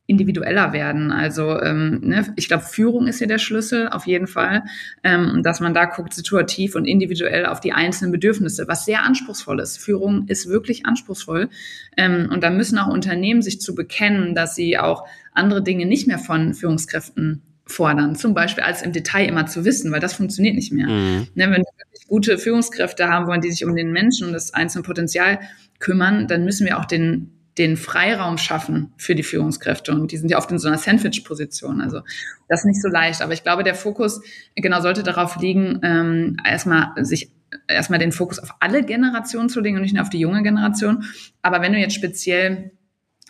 individueller 0.06 0.72
werden. 0.72 1.10
Also 1.10 1.60
ähm, 1.60 2.00
ne, 2.02 2.32
ich 2.36 2.48
glaube, 2.48 2.64
Führung 2.64 3.08
ist 3.08 3.18
hier 3.18 3.26
der 3.26 3.38
Schlüssel 3.38 3.88
auf 3.88 4.06
jeden 4.06 4.28
Fall, 4.28 4.62
ähm, 5.02 5.42
dass 5.42 5.60
man 5.60 5.74
da 5.74 5.84
guckt 5.84 6.14
situativ 6.14 6.76
und 6.76 6.84
individuell 6.84 7.46
auf 7.46 7.60
die 7.60 7.72
einzelnen 7.72 8.12
Bedürfnisse, 8.12 8.68
was 8.68 8.84
sehr 8.84 9.02
anspruchsvoll 9.02 9.60
ist. 9.60 9.78
Führung 9.78 10.26
ist 10.28 10.48
wirklich 10.48 10.86
anspruchsvoll 10.86 11.48
ähm, 11.96 12.30
und 12.32 12.42
da 12.42 12.50
müssen 12.50 12.78
auch 12.78 12.86
Unternehmen 12.86 13.42
sich 13.42 13.60
zu 13.60 13.74
bekennen, 13.74 14.34
dass 14.34 14.54
sie 14.54 14.78
auch 14.78 15.06
andere 15.32 15.62
Dinge 15.62 15.86
nicht 15.86 16.06
mehr 16.06 16.18
von 16.18 16.54
Führungskräften 16.54 17.42
fordern. 17.66 18.14
Zum 18.14 18.32
Beispiel 18.32 18.62
als 18.62 18.82
im 18.82 18.92
Detail 18.92 19.26
immer 19.26 19.46
zu 19.46 19.64
wissen, 19.64 19.90
weil 19.90 20.00
das 20.00 20.14
funktioniert 20.14 20.54
nicht 20.54 20.72
mehr. 20.72 20.86
Mhm. 20.86 21.26
Ne, 21.34 21.50
wenn 21.50 21.62
wir 21.62 21.84
wirklich 21.84 22.06
gute 22.06 22.38
Führungskräfte 22.38 23.08
haben 23.08 23.26
wollen, 23.26 23.40
die 23.40 23.50
sich 23.50 23.64
um 23.64 23.74
den 23.74 23.90
Menschen 23.90 24.28
und 24.28 24.32
das 24.32 24.54
einzelne 24.54 24.84
Potenzial 24.84 25.40
kümmern, 25.80 26.28
dann 26.28 26.44
müssen 26.44 26.64
wir 26.64 26.78
auch 26.78 26.84
den 26.84 27.35
den 27.58 27.76
Freiraum 27.76 28.38
schaffen 28.38 28.92
für 28.96 29.14
die 29.14 29.22
Führungskräfte. 29.22 29.92
Und 29.92 30.12
die 30.12 30.16
sind 30.18 30.30
ja 30.30 30.38
oft 30.38 30.50
in 30.50 30.58
so 30.58 30.68
einer 30.68 30.78
Sandwich-Position. 30.78 31.80
Also 31.80 32.00
das 32.48 32.60
ist 32.60 32.66
nicht 32.66 32.82
so 32.82 32.88
leicht. 32.88 33.22
Aber 33.22 33.32
ich 33.32 33.42
glaube, 33.42 33.64
der 33.64 33.74
Fokus 33.74 34.20
genau 34.54 34.80
sollte 34.80 35.02
darauf 35.02 35.36
liegen, 35.40 35.80
ähm, 35.82 36.36
erstmal 36.44 36.92
sich 37.04 37.32
erstmal 37.68 37.98
den 37.98 38.12
Fokus 38.12 38.38
auf 38.38 38.54
alle 38.60 38.84
Generationen 38.84 39.48
zu 39.48 39.60
legen 39.60 39.76
und 39.76 39.82
nicht 39.82 39.94
nur 39.94 40.02
auf 40.02 40.10
die 40.10 40.18
junge 40.18 40.42
Generation. 40.42 41.04
Aber 41.42 41.62
wenn 41.62 41.72
du 41.72 41.78
jetzt 41.78 41.94
speziell 41.94 42.72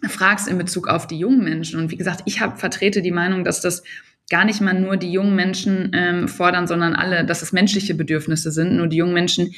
fragst 0.05 0.49
in 0.49 0.59
Bezug 0.59 0.89
auf 0.89 1.07
die 1.07 1.19
jungen 1.19 1.43
Menschen. 1.43 1.81
Und 1.81 1.91
wie 1.91 1.97
gesagt, 1.97 2.23
ich 2.27 2.41
habe 2.41 2.57
vertrete 2.57 3.03
die 3.03 3.11
Meinung, 3.11 3.45
dass 3.45 3.61
das 3.61 3.83
gar 4.29 4.45
nicht 4.45 4.61
mal 4.61 4.79
nur 4.79 4.97
die 4.97 5.11
jungen 5.13 5.37
Menschen 5.37 5.91
ähm, 5.95 6.29
fordern, 6.29 6.67
sondern 6.67 6.95
alle, 6.95 7.25
dass 7.25 7.43
es 7.43 7.53
menschliche 7.53 7.95
Bedürfnisse 7.95 8.51
sind. 8.51 8.77
Nur 8.77 8.89
die 8.89 8.97
jungen 8.97 9.15
Menschen, 9.15 9.55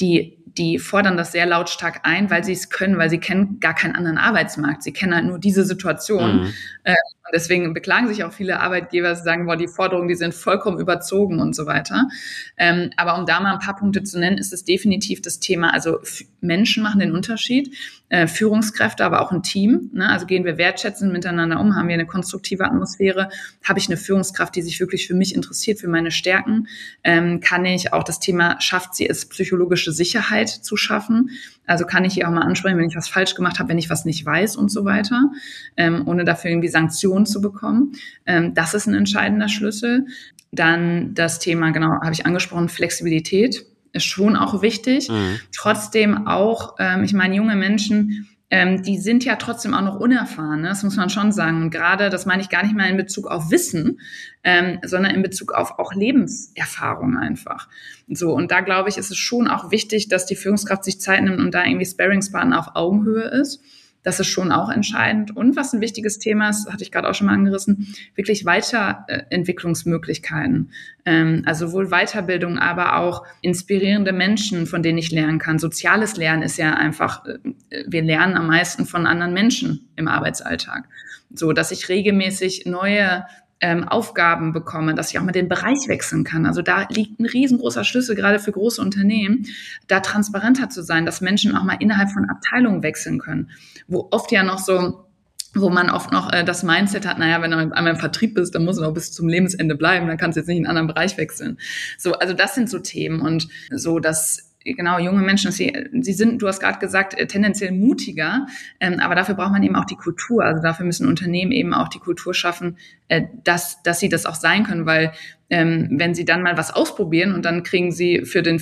die 0.00 0.40
die 0.58 0.78
fordern 0.78 1.16
das 1.16 1.32
sehr 1.32 1.46
lautstark 1.46 2.00
ein, 2.02 2.30
weil 2.30 2.44
sie 2.44 2.52
es 2.52 2.70
können, 2.70 2.98
weil 2.98 3.10
sie 3.10 3.18
kennen 3.18 3.60
gar 3.60 3.74
keinen 3.74 3.94
anderen 3.94 4.18
Arbeitsmarkt. 4.18 4.82
Sie 4.82 4.92
kennen 4.92 5.14
halt 5.14 5.24
nur 5.24 5.38
diese 5.38 5.64
Situation. 5.64 6.40
Mhm. 6.40 6.54
Äh, 6.84 6.92
und 6.92 7.32
deswegen 7.34 7.72
beklagen 7.72 8.08
sich 8.08 8.24
auch 8.24 8.32
viele 8.32 8.60
Arbeitgeber, 8.60 9.14
sie 9.14 9.22
sagen, 9.22 9.46
boah, 9.46 9.56
die 9.56 9.68
Forderungen, 9.68 10.08
die 10.08 10.16
sind 10.16 10.34
vollkommen 10.34 10.80
überzogen 10.80 11.38
und 11.38 11.54
so 11.54 11.66
weiter. 11.66 12.08
Ähm, 12.56 12.90
aber 12.96 13.18
um 13.18 13.26
da 13.26 13.40
mal 13.40 13.52
ein 13.52 13.60
paar 13.60 13.76
Punkte 13.76 14.02
zu 14.02 14.18
nennen, 14.18 14.38
ist 14.38 14.52
es 14.52 14.64
definitiv 14.64 15.22
das 15.22 15.38
Thema, 15.38 15.72
also 15.72 16.00
Menschen 16.40 16.82
machen 16.82 17.00
den 17.00 17.14
Unterschied, 17.14 17.76
äh, 18.10 18.26
Führungskräfte, 18.26 19.04
aber 19.04 19.22
auch 19.22 19.32
ein 19.32 19.42
Team. 19.42 19.90
Ne? 19.94 20.08
Also 20.08 20.26
gehen 20.26 20.44
wir 20.44 20.58
wertschätzend 20.58 21.12
miteinander 21.12 21.60
um, 21.60 21.76
haben 21.76 21.86
wir 21.88 21.94
eine 21.94 22.06
konstruktive 22.06 22.64
Atmosphäre, 22.64 23.30
habe 23.66 23.78
ich 23.78 23.88
eine 23.88 23.96
Führungskraft, 23.96 24.54
die 24.56 24.62
sich 24.62 24.80
wirklich 24.80 25.06
für 25.06 25.14
mich 25.14 25.34
interessiert, 25.34 25.78
für 25.78 25.88
meine 25.88 26.10
Stärken, 26.10 26.66
ähm, 27.04 27.40
kann 27.40 27.64
ich 27.64 27.92
auch 27.92 28.02
das 28.02 28.18
Thema, 28.18 28.60
schafft 28.60 28.96
sie 28.96 29.08
es, 29.08 29.26
psychologische 29.28 29.92
Sicherheit 29.92 30.48
zu 30.48 30.76
schaffen. 30.76 31.30
Also 31.66 31.86
kann 31.86 32.04
ich 32.04 32.14
hier 32.14 32.26
auch 32.26 32.32
mal 32.32 32.42
ansprechen, 32.42 32.78
wenn 32.78 32.88
ich 32.88 32.96
was 32.96 33.08
falsch 33.08 33.36
gemacht 33.36 33.60
habe, 33.60 33.68
wenn 33.68 33.78
ich 33.78 33.90
was 33.90 34.04
nicht 34.04 34.26
weiß 34.26 34.56
und 34.56 34.72
so 34.72 34.84
weiter, 34.84 35.30
ähm, 35.76 36.02
ohne 36.06 36.24
dafür 36.24 36.50
irgendwie 36.50 36.68
Sanktionen 36.68 37.26
zu 37.26 37.40
bekommen. 37.40 37.92
Ähm, 38.26 38.54
das 38.54 38.74
ist 38.74 38.88
ein 38.88 38.94
entscheidender 38.94 39.48
Schlüssel. 39.48 40.06
Dann 40.50 41.14
das 41.14 41.38
Thema, 41.38 41.70
genau, 41.70 42.00
habe 42.02 42.12
ich 42.12 42.26
angesprochen, 42.26 42.68
Flexibilität 42.68 43.69
ist 43.92 44.04
schon 44.04 44.36
auch 44.36 44.62
wichtig. 44.62 45.08
Mhm. 45.08 45.38
Trotzdem 45.54 46.26
auch, 46.26 46.76
ähm, 46.78 47.04
ich 47.04 47.12
meine, 47.12 47.34
junge 47.36 47.56
Menschen, 47.56 48.28
ähm, 48.52 48.82
die 48.82 48.98
sind 48.98 49.24
ja 49.24 49.36
trotzdem 49.36 49.74
auch 49.74 49.82
noch 49.82 50.00
unerfahren, 50.00 50.62
ne? 50.62 50.68
das 50.68 50.82
muss 50.82 50.96
man 50.96 51.08
schon 51.08 51.30
sagen. 51.30 51.62
Und 51.62 51.70
gerade, 51.70 52.10
das 52.10 52.26
meine 52.26 52.42
ich 52.42 52.48
gar 52.48 52.64
nicht 52.64 52.76
mal 52.76 52.90
in 52.90 52.96
Bezug 52.96 53.28
auf 53.28 53.50
Wissen, 53.50 54.00
ähm, 54.42 54.80
sondern 54.84 55.14
in 55.14 55.22
Bezug 55.22 55.52
auf 55.52 55.78
auch 55.78 55.94
Lebenserfahrung 55.94 57.16
einfach. 57.16 57.68
So, 58.08 58.32
und 58.32 58.50
da 58.50 58.60
glaube 58.60 58.88
ich, 58.88 58.98
ist 58.98 59.12
es 59.12 59.18
schon 59.18 59.46
auch 59.46 59.70
wichtig, 59.70 60.08
dass 60.08 60.26
die 60.26 60.34
Führungskraft 60.34 60.84
sich 60.84 61.00
Zeit 61.00 61.22
nimmt 61.22 61.38
und 61.38 61.54
da 61.54 61.64
irgendwie 61.64 61.86
Sparingspartner 61.86 62.58
auf 62.58 62.74
Augenhöhe 62.74 63.28
ist. 63.28 63.62
Das 64.02 64.18
ist 64.18 64.28
schon 64.28 64.50
auch 64.50 64.70
entscheidend. 64.70 65.36
Und 65.36 65.56
was 65.56 65.72
ein 65.72 65.80
wichtiges 65.80 66.18
Thema 66.18 66.48
ist, 66.48 66.70
hatte 66.70 66.82
ich 66.82 66.90
gerade 66.90 67.08
auch 67.08 67.14
schon 67.14 67.26
mal 67.26 67.34
angerissen, 67.34 67.94
wirklich 68.14 68.46
Weiterentwicklungsmöglichkeiten. 68.46 70.70
Ähm, 71.04 71.42
also 71.44 71.66
sowohl 71.66 71.90
Weiterbildung, 71.90 72.58
aber 72.58 72.96
auch 72.96 73.26
inspirierende 73.42 74.12
Menschen, 74.12 74.66
von 74.66 74.82
denen 74.82 74.98
ich 74.98 75.10
lernen 75.10 75.38
kann. 75.38 75.58
Soziales 75.58 76.16
Lernen 76.16 76.42
ist 76.42 76.56
ja 76.56 76.74
einfach, 76.74 77.26
äh, 77.26 77.38
wir 77.86 78.02
lernen 78.02 78.36
am 78.36 78.46
meisten 78.46 78.86
von 78.86 79.06
anderen 79.06 79.34
Menschen 79.34 79.88
im 79.96 80.08
Arbeitsalltag. 80.08 80.88
So, 81.32 81.52
dass 81.52 81.70
ich 81.70 81.88
regelmäßig 81.88 82.66
neue 82.66 83.24
ähm, 83.60 83.86
Aufgaben 83.86 84.52
bekomme, 84.52 84.94
dass 84.94 85.10
ich 85.10 85.18
auch 85.18 85.22
mal 85.22 85.32
den 85.32 85.48
Bereich 85.48 85.88
wechseln 85.88 86.24
kann. 86.24 86.46
Also 86.46 86.62
da 86.62 86.86
liegt 86.88 87.20
ein 87.20 87.26
riesengroßer 87.26 87.84
Schlüssel, 87.84 88.16
gerade 88.16 88.38
für 88.38 88.52
große 88.52 88.80
Unternehmen, 88.80 89.46
da 89.86 90.00
transparenter 90.00 90.70
zu 90.70 90.82
sein, 90.82 91.06
dass 91.06 91.20
Menschen 91.20 91.54
auch 91.56 91.64
mal 91.64 91.76
innerhalb 91.78 92.10
von 92.10 92.28
Abteilungen 92.28 92.82
wechseln 92.82 93.18
können. 93.18 93.50
Wo 93.86 94.08
oft 94.10 94.32
ja 94.32 94.42
noch 94.42 94.58
so 94.58 95.06
wo 95.54 95.68
man 95.68 95.90
oft 95.90 96.12
noch 96.12 96.32
äh, 96.32 96.44
das 96.44 96.62
Mindset 96.62 97.06
hat, 97.06 97.18
naja, 97.18 97.42
wenn 97.42 97.50
du 97.50 97.56
einmal 97.56 97.94
im 97.94 97.98
Vertrieb 97.98 98.34
bist, 98.34 98.54
dann 98.54 98.64
musst 98.64 98.78
du 98.78 98.84
noch 98.84 98.94
bis 98.94 99.12
zum 99.12 99.28
Lebensende 99.28 99.74
bleiben, 99.74 100.06
dann 100.06 100.16
kannst 100.16 100.36
du 100.36 100.40
jetzt 100.40 100.46
nicht 100.46 100.58
in 100.58 100.66
einen 100.66 100.76
anderen 100.76 100.94
Bereich 100.94 101.16
wechseln. 101.16 101.58
So, 101.98 102.12
also 102.14 102.34
das 102.34 102.54
sind 102.54 102.70
so 102.70 102.78
Themen 102.78 103.20
und 103.20 103.48
so, 103.72 103.98
dass 103.98 104.49
genau, 104.64 104.98
junge 104.98 105.22
Menschen, 105.22 105.52
sie, 105.52 105.72
sie 106.00 106.12
sind, 106.12 106.42
du 106.42 106.48
hast 106.48 106.60
gerade 106.60 106.78
gesagt, 106.78 107.18
äh, 107.18 107.26
tendenziell 107.26 107.72
mutiger, 107.72 108.46
ähm, 108.78 109.00
aber 109.00 109.14
dafür 109.14 109.34
braucht 109.34 109.52
man 109.52 109.62
eben 109.62 109.76
auch 109.76 109.84
die 109.84 109.96
Kultur. 109.96 110.44
Also 110.44 110.62
dafür 110.62 110.86
müssen 110.86 111.06
Unternehmen 111.06 111.52
eben 111.52 111.74
auch 111.74 111.88
die 111.88 111.98
Kultur 111.98 112.34
schaffen, 112.34 112.76
äh, 113.08 113.22
dass, 113.44 113.82
dass 113.82 114.00
sie 114.00 114.08
das 114.08 114.26
auch 114.26 114.34
sein 114.34 114.64
können, 114.64 114.86
weil 114.86 115.12
ähm, 115.48 115.88
wenn 115.92 116.14
sie 116.14 116.24
dann 116.24 116.42
mal 116.42 116.56
was 116.56 116.72
ausprobieren 116.72 117.34
und 117.34 117.44
dann 117.44 117.62
kriegen 117.62 117.90
sie 117.90 118.24
für 118.24 118.42
den, 118.42 118.60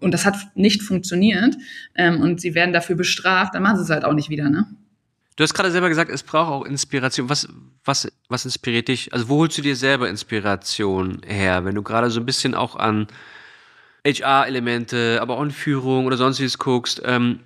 und 0.00 0.12
das 0.12 0.26
hat 0.26 0.36
nicht 0.54 0.82
funktioniert 0.82 1.56
ähm, 1.94 2.20
und 2.20 2.40
sie 2.40 2.54
werden 2.54 2.72
dafür 2.72 2.96
bestraft, 2.96 3.54
dann 3.54 3.62
machen 3.62 3.76
sie 3.76 3.82
es 3.84 3.90
halt 3.90 4.04
auch 4.04 4.14
nicht 4.14 4.30
wieder, 4.30 4.50
ne? 4.50 4.66
Du 5.36 5.44
hast 5.44 5.54
gerade 5.54 5.70
selber 5.70 5.88
gesagt, 5.88 6.10
es 6.10 6.24
braucht 6.24 6.50
auch 6.50 6.64
Inspiration. 6.64 7.28
Was, 7.28 7.48
was, 7.84 8.10
was 8.28 8.44
inspiriert 8.44 8.88
dich? 8.88 9.12
Also 9.12 9.28
wo 9.28 9.36
holst 9.36 9.56
du 9.56 9.62
dir 9.62 9.76
selber 9.76 10.08
Inspiration 10.08 11.20
her, 11.24 11.64
wenn 11.64 11.76
du 11.76 11.82
gerade 11.84 12.10
so 12.10 12.18
ein 12.18 12.26
bisschen 12.26 12.56
auch 12.56 12.74
an 12.74 13.06
HR-Elemente, 14.06 15.18
aber 15.20 15.36
auch 15.36 15.42
in 15.42 15.50
Führung 15.50 16.06
oder 16.06 16.16
sonstiges 16.16 16.58
guckst. 16.58 17.02
Ähm, 17.04 17.40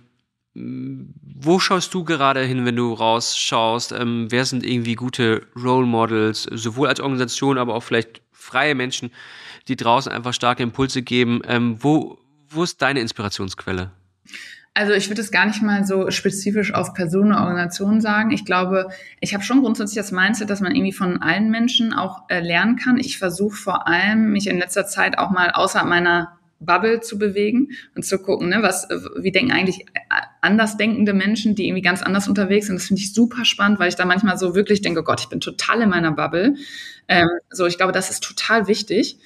wo 0.54 1.58
schaust 1.58 1.94
du 1.94 2.04
gerade 2.04 2.42
hin, 2.42 2.66
wenn 2.66 2.76
du 2.76 2.92
rausschaust? 2.92 3.92
Ähm, 3.92 4.26
wer 4.30 4.44
sind 4.44 4.64
irgendwie 4.64 4.94
gute 4.94 5.46
Role 5.56 5.86
Models, 5.86 6.42
sowohl 6.42 6.88
als 6.88 7.00
Organisation, 7.00 7.58
aber 7.58 7.74
auch 7.74 7.82
vielleicht 7.82 8.20
freie 8.32 8.74
Menschen, 8.74 9.10
die 9.68 9.76
draußen 9.76 10.12
einfach 10.12 10.34
starke 10.34 10.62
Impulse 10.62 11.02
geben? 11.02 11.40
Ähm, 11.46 11.76
wo, 11.80 12.18
wo 12.50 12.62
ist 12.62 12.82
deine 12.82 13.00
Inspirationsquelle? 13.00 13.90
Also 14.74 14.92
ich 14.94 15.10
würde 15.10 15.20
es 15.20 15.30
gar 15.30 15.46
nicht 15.46 15.62
mal 15.62 15.84
so 15.84 16.10
spezifisch 16.10 16.72
auf 16.72 16.94
Personen 16.94 17.32
Organisationen 17.32 18.00
sagen. 18.00 18.30
Ich 18.30 18.46
glaube, 18.46 18.88
ich 19.20 19.34
habe 19.34 19.44
schon 19.44 19.60
grundsätzlich 19.60 19.96
das 19.96 20.12
Mindset, 20.12 20.48
dass 20.48 20.60
man 20.60 20.74
irgendwie 20.74 20.94
von 20.94 21.20
allen 21.20 21.50
Menschen 21.50 21.92
auch 21.92 22.22
äh, 22.28 22.40
lernen 22.40 22.76
kann. 22.76 22.98
Ich 22.98 23.18
versuche 23.18 23.56
vor 23.56 23.86
allem, 23.86 24.32
mich 24.32 24.46
in 24.46 24.58
letzter 24.58 24.86
Zeit 24.86 25.18
auch 25.18 25.30
mal 25.30 25.50
außerhalb 25.50 25.88
meiner 25.88 26.38
Bubble 26.64 27.00
zu 27.00 27.18
bewegen 27.18 27.68
und 27.94 28.04
zu 28.04 28.18
gucken, 28.18 28.48
ne, 28.48 28.62
was, 28.62 28.88
wie 29.20 29.32
denken 29.32 29.52
eigentlich 29.52 29.86
andersdenkende 30.40 31.12
Menschen, 31.12 31.54
die 31.54 31.66
irgendwie 31.66 31.82
ganz 31.82 32.02
anders 32.02 32.28
unterwegs 32.28 32.66
sind. 32.66 32.76
Das 32.76 32.86
finde 32.86 33.00
ich 33.00 33.12
super 33.12 33.44
spannend, 33.44 33.78
weil 33.78 33.88
ich 33.88 33.96
da 33.96 34.04
manchmal 34.04 34.38
so 34.38 34.54
wirklich 34.54 34.82
denke, 34.82 35.02
Gott, 35.02 35.20
ich 35.20 35.28
bin 35.28 35.40
total 35.40 35.82
in 35.82 35.88
meiner 35.88 36.12
Bubble. 36.12 36.56
Ähm, 37.08 37.28
so, 37.50 37.66
ich 37.66 37.76
glaube, 37.76 37.92
das 37.92 38.10
ist 38.10 38.22
total 38.22 38.66
wichtig. 38.68 39.18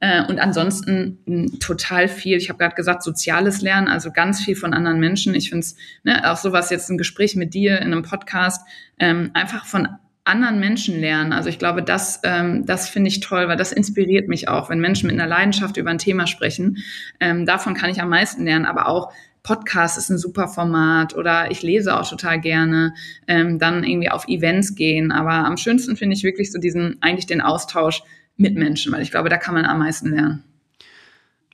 Äh, 0.00 0.24
und 0.26 0.38
ansonsten 0.38 1.18
mh, 1.26 1.36
hm, 1.36 1.60
total 1.60 2.08
viel, 2.08 2.36
ich 2.36 2.48
habe 2.48 2.58
gerade 2.58 2.74
gesagt, 2.74 3.02
soziales 3.02 3.62
Lernen, 3.62 3.88
also 3.88 4.12
ganz 4.12 4.40
viel 4.42 4.56
von 4.56 4.74
anderen 4.74 5.00
Menschen. 5.00 5.34
Ich 5.34 5.48
finde 5.48 5.64
es, 5.64 5.76
ne, 6.04 6.30
auch 6.30 6.36
sowas 6.36 6.70
jetzt 6.70 6.90
ein 6.90 6.98
Gespräch 6.98 7.34
mit 7.36 7.54
dir 7.54 7.78
in 7.78 7.92
einem 7.92 8.02
Podcast, 8.02 8.66
ähm, 8.98 9.30
einfach 9.34 9.64
von 9.64 9.88
anderen 10.26 10.58
Menschen 10.58 11.00
lernen. 11.00 11.32
Also 11.32 11.48
ich 11.48 11.58
glaube, 11.58 11.82
das, 11.82 12.20
ähm, 12.24 12.66
das 12.66 12.88
finde 12.88 13.08
ich 13.08 13.20
toll, 13.20 13.48
weil 13.48 13.56
das 13.56 13.72
inspiriert 13.72 14.28
mich 14.28 14.48
auch, 14.48 14.68
wenn 14.68 14.80
Menschen 14.80 15.06
mit 15.06 15.18
einer 15.18 15.28
Leidenschaft 15.28 15.76
über 15.76 15.90
ein 15.90 15.98
Thema 15.98 16.26
sprechen. 16.26 16.78
Ähm, 17.20 17.46
davon 17.46 17.74
kann 17.74 17.90
ich 17.90 18.00
am 18.00 18.08
meisten 18.08 18.44
lernen, 18.44 18.66
aber 18.66 18.88
auch 18.88 19.12
Podcast 19.42 19.96
ist 19.96 20.10
ein 20.10 20.18
super 20.18 20.48
Format 20.48 21.14
oder 21.14 21.52
ich 21.52 21.62
lese 21.62 21.96
auch 21.96 22.08
total 22.08 22.40
gerne, 22.40 22.94
ähm, 23.28 23.60
dann 23.60 23.84
irgendwie 23.84 24.10
auf 24.10 24.26
Events 24.26 24.74
gehen. 24.74 25.12
Aber 25.12 25.32
am 25.32 25.56
schönsten 25.56 25.96
finde 25.96 26.16
ich 26.16 26.24
wirklich 26.24 26.50
so 26.50 26.58
diesen, 26.58 26.96
eigentlich 27.00 27.26
den 27.26 27.40
Austausch 27.40 28.02
mit 28.36 28.56
Menschen, 28.56 28.92
weil 28.92 29.02
ich 29.02 29.12
glaube, 29.12 29.28
da 29.28 29.36
kann 29.36 29.54
man 29.54 29.64
am 29.64 29.78
meisten 29.78 30.10
lernen. 30.10 30.42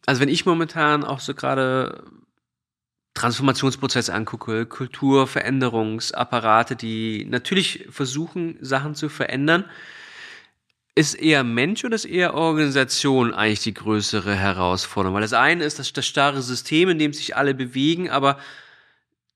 Also 0.06 0.22
wenn 0.22 0.30
ich 0.30 0.46
momentan 0.46 1.04
auch 1.04 1.20
so 1.20 1.35
gerade 1.35 2.02
Transformationsprozess 3.14 4.09
angucke, 4.09 4.66
Kulturveränderungsapparate, 4.66 6.77
die 6.77 7.27
natürlich 7.29 7.87
versuchen, 7.90 8.57
Sachen 8.61 8.94
zu 8.94 9.09
verändern, 9.09 9.64
ist 10.94 11.14
eher 11.14 11.44
Mensch 11.44 11.85
oder 11.85 11.94
ist 11.94 12.05
eher 12.05 12.35
Organisation 12.35 13.33
eigentlich 13.33 13.62
die 13.62 13.75
größere 13.75 14.35
Herausforderung? 14.35 15.14
Weil 15.14 15.22
das 15.22 15.33
eine 15.33 15.64
ist 15.64 15.79
das, 15.79 15.92
das 15.92 16.07
starre 16.07 16.42
System, 16.42 16.90
in 16.90 16.98
dem 16.98 17.12
sich 17.12 17.37
alle 17.37 17.55
bewegen, 17.55 18.11
aber 18.11 18.38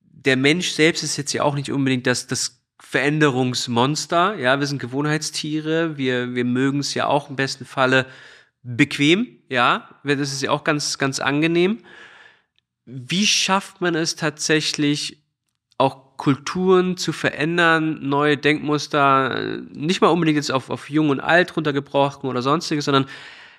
der 0.00 0.36
Mensch 0.36 0.70
selbst 0.70 1.02
ist 1.02 1.16
jetzt 1.16 1.32
ja 1.32 1.42
auch 1.42 1.54
nicht 1.54 1.70
unbedingt 1.70 2.06
das, 2.06 2.26
das 2.26 2.62
Veränderungsmonster. 2.78 4.38
Ja, 4.38 4.60
wir 4.60 4.66
sind 4.66 4.80
Gewohnheitstiere, 4.80 5.96
wir, 5.96 6.34
wir 6.34 6.44
mögen 6.44 6.80
es 6.80 6.94
ja 6.94 7.06
auch 7.06 7.30
im 7.30 7.36
besten 7.36 7.64
Falle 7.64 8.06
bequem, 8.62 9.38
ja, 9.48 9.88
das 10.02 10.32
ist 10.32 10.42
ja 10.42 10.50
auch 10.50 10.64
ganz, 10.64 10.98
ganz 10.98 11.20
angenehm 11.20 11.78
wie 12.86 13.26
schafft 13.26 13.80
man 13.80 13.94
es 13.94 14.16
tatsächlich, 14.16 15.18
auch 15.78 16.16
Kulturen 16.16 16.96
zu 16.96 17.12
verändern, 17.12 17.98
neue 18.08 18.38
Denkmuster, 18.38 19.58
nicht 19.72 20.00
mal 20.00 20.08
unbedingt 20.08 20.36
jetzt 20.36 20.50
auf, 20.50 20.70
auf 20.70 20.88
jung 20.88 21.10
und 21.10 21.20
alt 21.20 21.54
runtergebrochen 21.56 22.30
oder 22.30 22.40
sonstiges, 22.40 22.86
sondern 22.86 23.06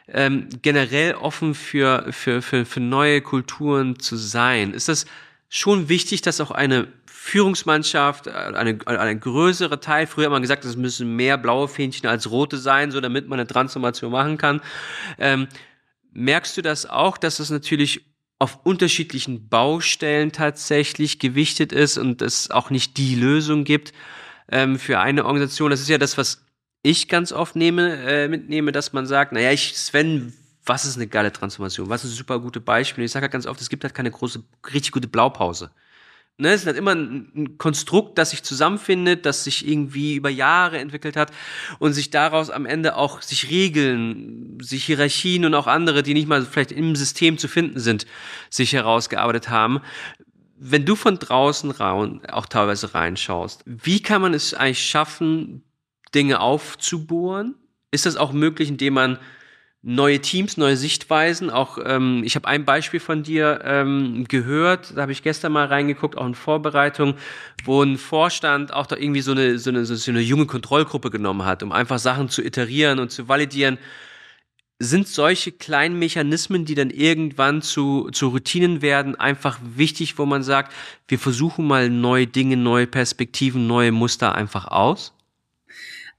ähm, 0.08 0.48
generell 0.62 1.14
offen 1.16 1.54
für, 1.54 2.08
für, 2.12 2.42
für, 2.42 2.66
für 2.66 2.80
neue 2.80 3.22
Kulturen 3.22 4.00
zu 4.00 4.16
sein. 4.16 4.74
Ist 4.74 4.88
das 4.88 5.06
schon 5.50 5.90
wichtig, 5.90 6.22
dass 6.22 6.42
auch 6.42 6.52
eine 6.52 6.88
Führungsmannschaft, 7.06 8.30
eine, 8.30 8.80
eine 8.86 9.20
größere 9.20 9.82
Teil, 9.82 10.08
früher 10.08 10.26
hat 10.26 10.32
man 10.32 10.42
gesagt, 10.42 10.64
es 10.64 10.78
müssen 10.78 11.16
mehr 11.18 11.38
blaue 11.38 11.68
Fähnchen 11.68 12.08
als 12.08 12.32
rote 12.32 12.58
sein, 12.58 12.90
so 12.90 13.02
damit 13.02 13.28
man 13.28 13.40
eine 13.40 13.48
Transformation 13.48 14.12
machen 14.12 14.38
kann. 14.38 14.62
Ähm, 15.20 15.48
merkst 16.14 16.56
du 16.56 16.62
das 16.62 16.86
auch, 16.86 17.18
dass 17.18 17.40
es 17.40 17.50
natürlich 17.50 18.06
auf 18.40 18.60
unterschiedlichen 18.64 19.50
Baustellen 19.50 20.32
tatsächlich 20.32 21.20
gewichtet 21.20 21.72
ist 21.72 21.98
und 21.98 22.22
es 22.22 22.52
auch 22.52 22.70
nicht 22.70 22.98
die 22.98 23.16
Lösung 23.16 23.64
gibt 23.64 23.94
ähm, 24.52 24.78
für 24.78 25.00
eine 25.00 25.26
Organisation. 25.26 25.72
Das 25.72 25.82
ist 25.82 25.90
ja 25.90 25.98
das, 25.98 26.18
was 26.18 26.46
ich 26.84 27.08
ganz 27.08 27.32
oft 27.32 27.56
nehme, 27.56 27.98
äh, 28.06 28.28
mitnehme, 28.28 28.72
dass 28.72 28.94
man 28.94 29.08
sagt, 29.08 29.32
naja, 29.32 29.52
ich, 29.52 29.76
Sven, 29.76 30.34
was 30.66 30.86
ist 30.86 30.98
eine 30.98 31.08
geile 31.08 31.32
Transformation? 31.32 31.90
Was 31.90 32.04
ist 32.04 32.12
ein 32.12 32.18
super 32.18 32.40
gute 32.40 32.60
Beispiel? 32.60 33.04
Ich 33.04 33.12
sage 33.12 33.24
halt 33.24 33.32
ganz 33.32 33.48
oft, 33.48 33.60
es 33.60 33.70
gibt 33.70 33.84
halt 33.84 33.96
keine 33.96 34.12
große, 34.12 34.44
richtig 34.74 34.92
gute 34.92 35.08
Blaupause. 35.08 35.72
Ne, 36.40 36.50
es 36.50 36.62
ist 36.62 36.68
halt 36.68 36.78
immer 36.78 36.94
ein, 36.94 37.58
Konstrukt, 37.58 38.20
das 38.20 38.30
sich 38.30 38.44
zusammenfindet, 38.44 39.26
das 39.26 39.44
sich 39.44 39.68
irgendwie 39.68 40.14
über 40.16 40.30
Jahre 40.30 40.78
entwickelt 40.78 41.16
hat 41.16 41.32
und 41.80 41.94
sich 41.94 42.12
daraus 42.12 42.52
am 42.52 42.68
Ende 42.68 42.96
auch 42.96 43.24
sich 43.24 43.50
Regeln, 43.50 44.60
sich 44.62 44.86
Hierarchien 44.86 45.46
und 45.46 45.56
auch 45.56 45.66
andere, 45.66 46.04
die 46.04 46.14
nicht 46.14 46.28
mal 46.28 46.46
vielleicht 46.46 46.72
im 46.72 46.96
System 46.96 47.40
zu 47.40 47.48
finden 47.48 47.80
sind, 47.80 48.06
sich 48.52 48.74
herausgearbeitet 48.74 49.50
haben. 49.50 49.82
Wenn 50.60 50.86
du 50.86 50.96
von 50.96 51.18
draußen 51.18 51.72
raun, 51.72 52.22
auch 52.32 52.46
teilweise 52.46 52.94
reinschaust, 52.94 53.64
wie 53.66 54.04
kann 54.04 54.22
man 54.22 54.36
es 54.36 54.54
eigentlich 54.54 54.88
schaffen, 54.88 55.64
Dinge 56.14 56.40
aufzubohren? 56.40 57.56
Ist 57.90 58.06
das 58.06 58.16
auch 58.16 58.32
möglich, 58.32 58.70
indem 58.70 58.94
man 58.94 59.18
neue 59.82 60.20
Teams, 60.20 60.58
neue 60.58 60.78
Sichtweisen. 60.78 61.50
Auch 61.50 61.78
ähm, 61.84 62.22
ich 62.26 62.36
habe 62.36 62.48
ein 62.48 62.66
Beispiel 62.66 63.00
von 63.00 63.24
dir 63.24 63.62
ähm, 63.64 64.26
gehört, 64.28 64.96
da 64.96 65.02
habe 65.04 65.12
ich 65.12 65.24
gestern 65.24 65.52
mal 65.54 65.66
reingeguckt, 65.66 66.18
auch 66.18 66.26
in 66.26 66.36
Vorbereitung, 66.36 67.16
wo 67.64 67.82
ein 67.84 67.98
Vorstand 67.98 68.74
auch 68.74 68.88
da 68.88 68.98
irgendwie 68.98 69.22
so 69.22 69.32
eine, 69.32 69.60
so 69.60 69.70
eine, 69.70 69.86
so 69.86 70.12
eine 70.12 70.22
junge 70.22 70.46
Kontrollgruppe 70.46 71.10
genommen 71.10 71.46
hat, 71.46 71.64
um 71.64 71.72
einfach 71.72 72.00
Sachen 72.00 72.30
zu 72.30 72.44
iterieren 72.44 73.00
und 73.00 73.12
zu 73.12 73.28
validieren. 73.28 73.78
Sind 74.80 75.08
solche 75.08 75.52
kleinen 75.52 75.98
Mechanismen, 75.98 76.66
die 76.66 76.76
dann 76.76 76.92
irgendwann 76.92 77.64
zu, 77.64 78.10
zu 78.12 78.28
Routinen 78.28 78.84
werden, 78.84 79.16
einfach 79.16 79.58
wichtig, 79.64 80.20
wo 80.20 80.28
man 80.28 80.44
sagt, 80.44 80.72
wir 81.08 81.18
versuchen 81.18 81.66
mal 81.66 81.90
neue 81.90 82.28
Dinge, 82.28 82.58
neue 82.58 82.86
Perspektiven, 82.86 83.66
neue 83.66 83.92
Muster 83.92 84.36
einfach 84.36 84.68
aus? 84.68 85.17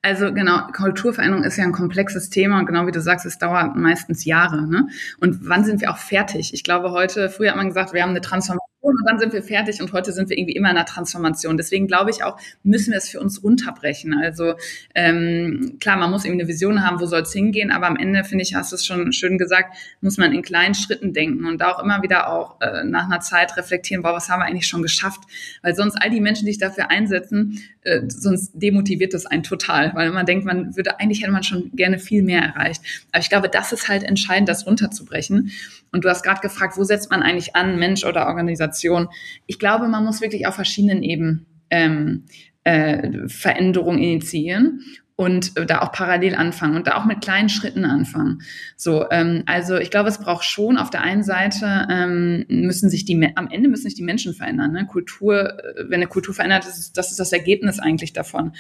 Also 0.01 0.33
genau, 0.33 0.61
Kulturveränderung 0.73 1.43
ist 1.43 1.57
ja 1.57 1.65
ein 1.65 1.73
komplexes 1.73 2.31
Thema 2.31 2.61
und 2.61 2.67
genau 2.67 2.87
wie 2.87 2.93
du 2.93 3.01
sagst, 3.01 3.27
es 3.27 3.39
dauert 3.39 3.75
meistens 3.75 4.25
Jahre. 4.25 4.65
Ne? 4.69 4.87
Und 5.21 5.49
wann 5.49 5.65
sind 5.65 5.81
wir 5.81 5.91
auch 5.91 5.99
fertig? 5.99 6.55
Ich 6.55 6.63
glaube, 6.63 6.93
heute, 6.93 7.29
früher 7.29 7.51
hat 7.51 7.57
man 7.57 7.67
gesagt, 7.67 7.93
wir 7.93 8.03
haben 8.03 8.11
eine 8.11 8.21
Transformation 8.21 8.69
und 8.81 9.05
dann 9.07 9.19
sind 9.19 9.33
wir 9.33 9.43
fertig 9.43 9.83
und 9.83 9.93
heute 9.93 10.13
sind 10.13 10.31
wir 10.31 10.39
irgendwie 10.39 10.55
immer 10.55 10.71
in 10.71 10.77
einer 10.77 10.87
Transformation. 10.87 11.57
Deswegen 11.57 11.89
glaube 11.89 12.11
ich 12.11 12.23
auch, 12.23 12.39
müssen 12.63 12.93
wir 12.93 12.99
es 12.99 13.09
für 13.09 13.19
uns 13.19 13.43
runterbrechen. 13.43 14.15
Also 14.15 14.55
ähm, 14.95 15.79
klar, 15.81 15.97
man 15.97 16.13
muss 16.13 16.25
irgendwie 16.25 16.43
eine 16.43 16.49
Vision 16.49 16.87
haben, 16.87 17.01
wo 17.01 17.07
soll 17.07 17.23
es 17.23 17.33
hingehen, 17.33 17.73
aber 17.73 17.89
am 17.89 17.97
Ende, 17.97 18.23
finde 18.23 18.45
ich, 18.45 18.55
hast 18.55 18.71
du 18.71 18.77
es 18.77 18.87
schon 18.87 19.13
schön 19.13 19.37
gesagt, 19.37 19.77
muss 20.01 20.17
man 20.17 20.33
in 20.33 20.43
kleinen 20.43 20.75
Schritten 20.75 21.13
denken 21.13 21.45
und 21.45 21.61
da 21.61 21.73
auch 21.73 21.83
immer 21.83 22.03
wieder 22.03 22.29
auch 22.33 22.61
äh, 22.61 22.85
nach 22.85 23.07
einer 23.07 23.21
Zeit 23.21 23.57
reflektieren, 23.57 24.03
boah, 24.05 24.15
was 24.15 24.29
haben 24.29 24.41
wir 24.41 24.47
eigentlich 24.47 24.69
schon 24.69 24.83
geschafft? 24.83 25.23
Weil 25.63 25.75
sonst 25.75 25.97
all 26.01 26.11
die 26.11 26.21
Menschen, 26.21 26.47
die 26.47 26.53
sich 26.53 26.61
dafür 26.61 26.89
einsetzen, 26.89 27.61
äh, 27.89 28.03
sonst 28.09 28.53
demotiviert 28.55 29.15
das 29.15 29.27
einen 29.27 29.43
total, 29.43 29.95
weil 29.95 30.11
man 30.11 30.27
denkt, 30.27 30.45
man 30.45 30.77
würde, 30.77 31.01
eigentlich 31.01 31.23
hätte 31.23 31.33
man 31.33 31.43
schon 31.43 31.71
gerne 31.75 31.99
viel 31.99 32.23
mehr 32.23 32.43
erreicht. 32.43 32.83
Aber 33.13 33.21
ich 33.21 33.31
glaube, 33.31 33.49
das 33.49 33.73
ist 33.73 33.89
halt 33.89 34.03
entscheidend, 34.03 34.49
das 34.49 34.67
runterzubrechen. 34.67 35.51
Und 35.91 36.05
du 36.05 36.09
hast 36.09 36.23
gerade 36.23 36.41
gefragt, 36.41 36.77
wo 36.77 36.85
setzt 36.85 37.11
man 37.11 37.23
eigentlich 37.23 37.57
an, 37.57 37.79
Mensch 37.79 38.05
oder 38.05 38.27
Organisation? 38.27 39.09
Ich 39.47 39.59
glaube, 39.59 39.89
man 39.89 40.05
muss 40.05 40.21
wirklich 40.21 40.47
auf 40.47 40.55
verschiedenen 40.55 41.03
Ebenen 41.03 41.47
ähm, 41.71 42.25
äh, 42.65 43.29
Veränderungen 43.29 43.99
initiieren. 43.99 44.83
Und 45.19 45.57
äh, 45.57 45.67
da 45.67 45.81
auch 45.81 45.91
parallel 45.91 46.37
anfangen 46.37 46.77
und 46.77 46.87
da 46.87 46.95
auch 46.95 47.05
mit 47.05 47.21
kleinen 47.21 47.49
Schritten 47.49 47.85
anfangen. 47.85 48.41
So, 48.77 49.11
ähm, 49.11 49.43
also 49.47 49.77
ich 49.77 49.91
glaube, 49.91 50.09
es 50.09 50.19
braucht 50.19 50.45
schon 50.45 50.79
auf 50.79 50.91
der 50.91 51.03
einen 51.03 51.25
Seite 51.25 51.89
ähm, 51.91 52.45
müssen 52.49 52.89
sich 52.89 53.05
die 53.05 53.29
am 53.35 53.49
Ende 53.51 53.69
müssen 53.69 53.83
sich 53.83 53.97
die 53.97 54.05
Menschen 54.05 54.33
verändern. 54.33 54.71
Ne? 54.71 54.87
Kultur, 54.87 55.59
äh, 55.59 55.87
wenn 55.89 55.95
eine 55.95 56.07
Kultur 56.07 56.35
verändert, 56.35 56.67
ist, 56.67 56.97
das 56.97 57.11
ist 57.11 57.19
das 57.19 57.33
Ergebnis 57.33 57.81
eigentlich 57.81 58.13
davon. 58.13 58.53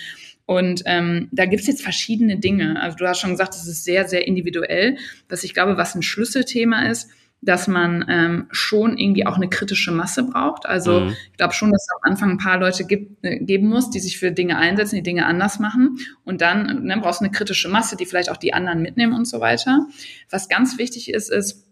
Und 0.46 0.82
ähm, 0.86 1.28
da 1.30 1.46
gibt's 1.46 1.68
jetzt 1.68 1.82
verschiedene 1.82 2.40
Dinge. 2.40 2.82
Also 2.82 2.96
du 2.96 3.06
hast 3.06 3.20
schon 3.20 3.30
gesagt, 3.30 3.54
es 3.54 3.68
ist 3.68 3.84
sehr, 3.84 4.08
sehr 4.08 4.26
individuell. 4.26 4.96
Was 5.28 5.44
ich 5.44 5.54
glaube, 5.54 5.76
was 5.76 5.94
ein 5.94 6.02
Schlüsselthema 6.02 6.88
ist, 6.88 7.08
dass 7.40 7.68
man 7.68 8.04
ähm, 8.08 8.48
schon 8.50 8.98
irgendwie 8.98 9.26
auch 9.26 9.36
eine 9.36 9.48
kritische 9.48 9.92
Masse 9.92 10.24
braucht. 10.24 10.66
Also 10.66 11.00
mhm. 11.00 11.16
ich 11.30 11.36
glaube 11.36 11.54
schon, 11.54 11.70
dass 11.70 11.82
es 11.82 11.94
am 11.94 12.10
Anfang 12.10 12.30
ein 12.30 12.38
paar 12.38 12.58
Leute 12.58 12.84
gibt, 12.84 13.24
äh, 13.24 13.38
geben 13.38 13.68
muss, 13.68 13.90
die 13.90 14.00
sich 14.00 14.18
für 14.18 14.32
Dinge 14.32 14.58
einsetzen, 14.58 14.96
die 14.96 15.02
Dinge 15.02 15.26
anders 15.26 15.60
machen. 15.60 15.98
Und 16.24 16.40
dann, 16.40 16.86
dann 16.88 17.00
brauchst 17.00 17.20
du 17.20 17.24
eine 17.24 17.32
kritische 17.32 17.68
Masse, 17.68 17.96
die 17.96 18.06
vielleicht 18.06 18.30
auch 18.30 18.36
die 18.36 18.54
anderen 18.54 18.82
mitnehmen 18.82 19.12
und 19.12 19.26
so 19.26 19.40
weiter. 19.40 19.86
Was 20.30 20.48
ganz 20.48 20.78
wichtig 20.78 21.12
ist, 21.12 21.30
ist, 21.30 21.67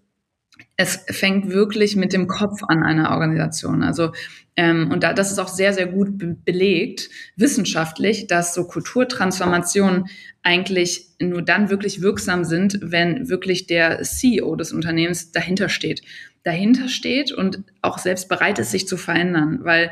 es 0.77 1.05
fängt 1.11 1.51
wirklich 1.51 1.97
mit 1.97 2.13
dem 2.13 2.27
Kopf 2.27 2.61
an 2.69 2.83
einer 2.83 3.11
Organisation. 3.11 3.83
Also 3.83 4.13
ähm, 4.57 4.91
und 4.91 5.03
da, 5.03 5.13
das 5.13 5.31
ist 5.31 5.39
auch 5.39 5.49
sehr, 5.49 5.73
sehr 5.73 5.87
gut 5.87 6.19
be 6.19 6.37
belegt, 6.45 7.11
wissenschaftlich, 7.37 8.27
dass 8.27 8.55
so 8.55 8.67
Kulturtransformationen 8.67 10.07
eigentlich 10.43 11.09
nur 11.21 11.43
dann 11.43 11.71
wirklich 11.71 12.03
wirksam 12.03 12.45
sind, 12.45 12.79
wenn 12.83 13.29
wirklich 13.29 13.67
der 13.67 14.03
CEO 14.03 14.57
des 14.57 14.73
Unternehmens 14.73 15.33
dahinter 15.33 15.69
steht. 15.69 16.03
Dahinter 16.43 16.89
steht 16.89 17.33
und 17.33 17.65
auch 17.83 17.99
selbst 17.99 18.29
bereit 18.29 18.59
ist, 18.59 18.71
sich 18.71 18.87
zu 18.87 18.97
verändern, 18.97 19.61
weil 19.63 19.91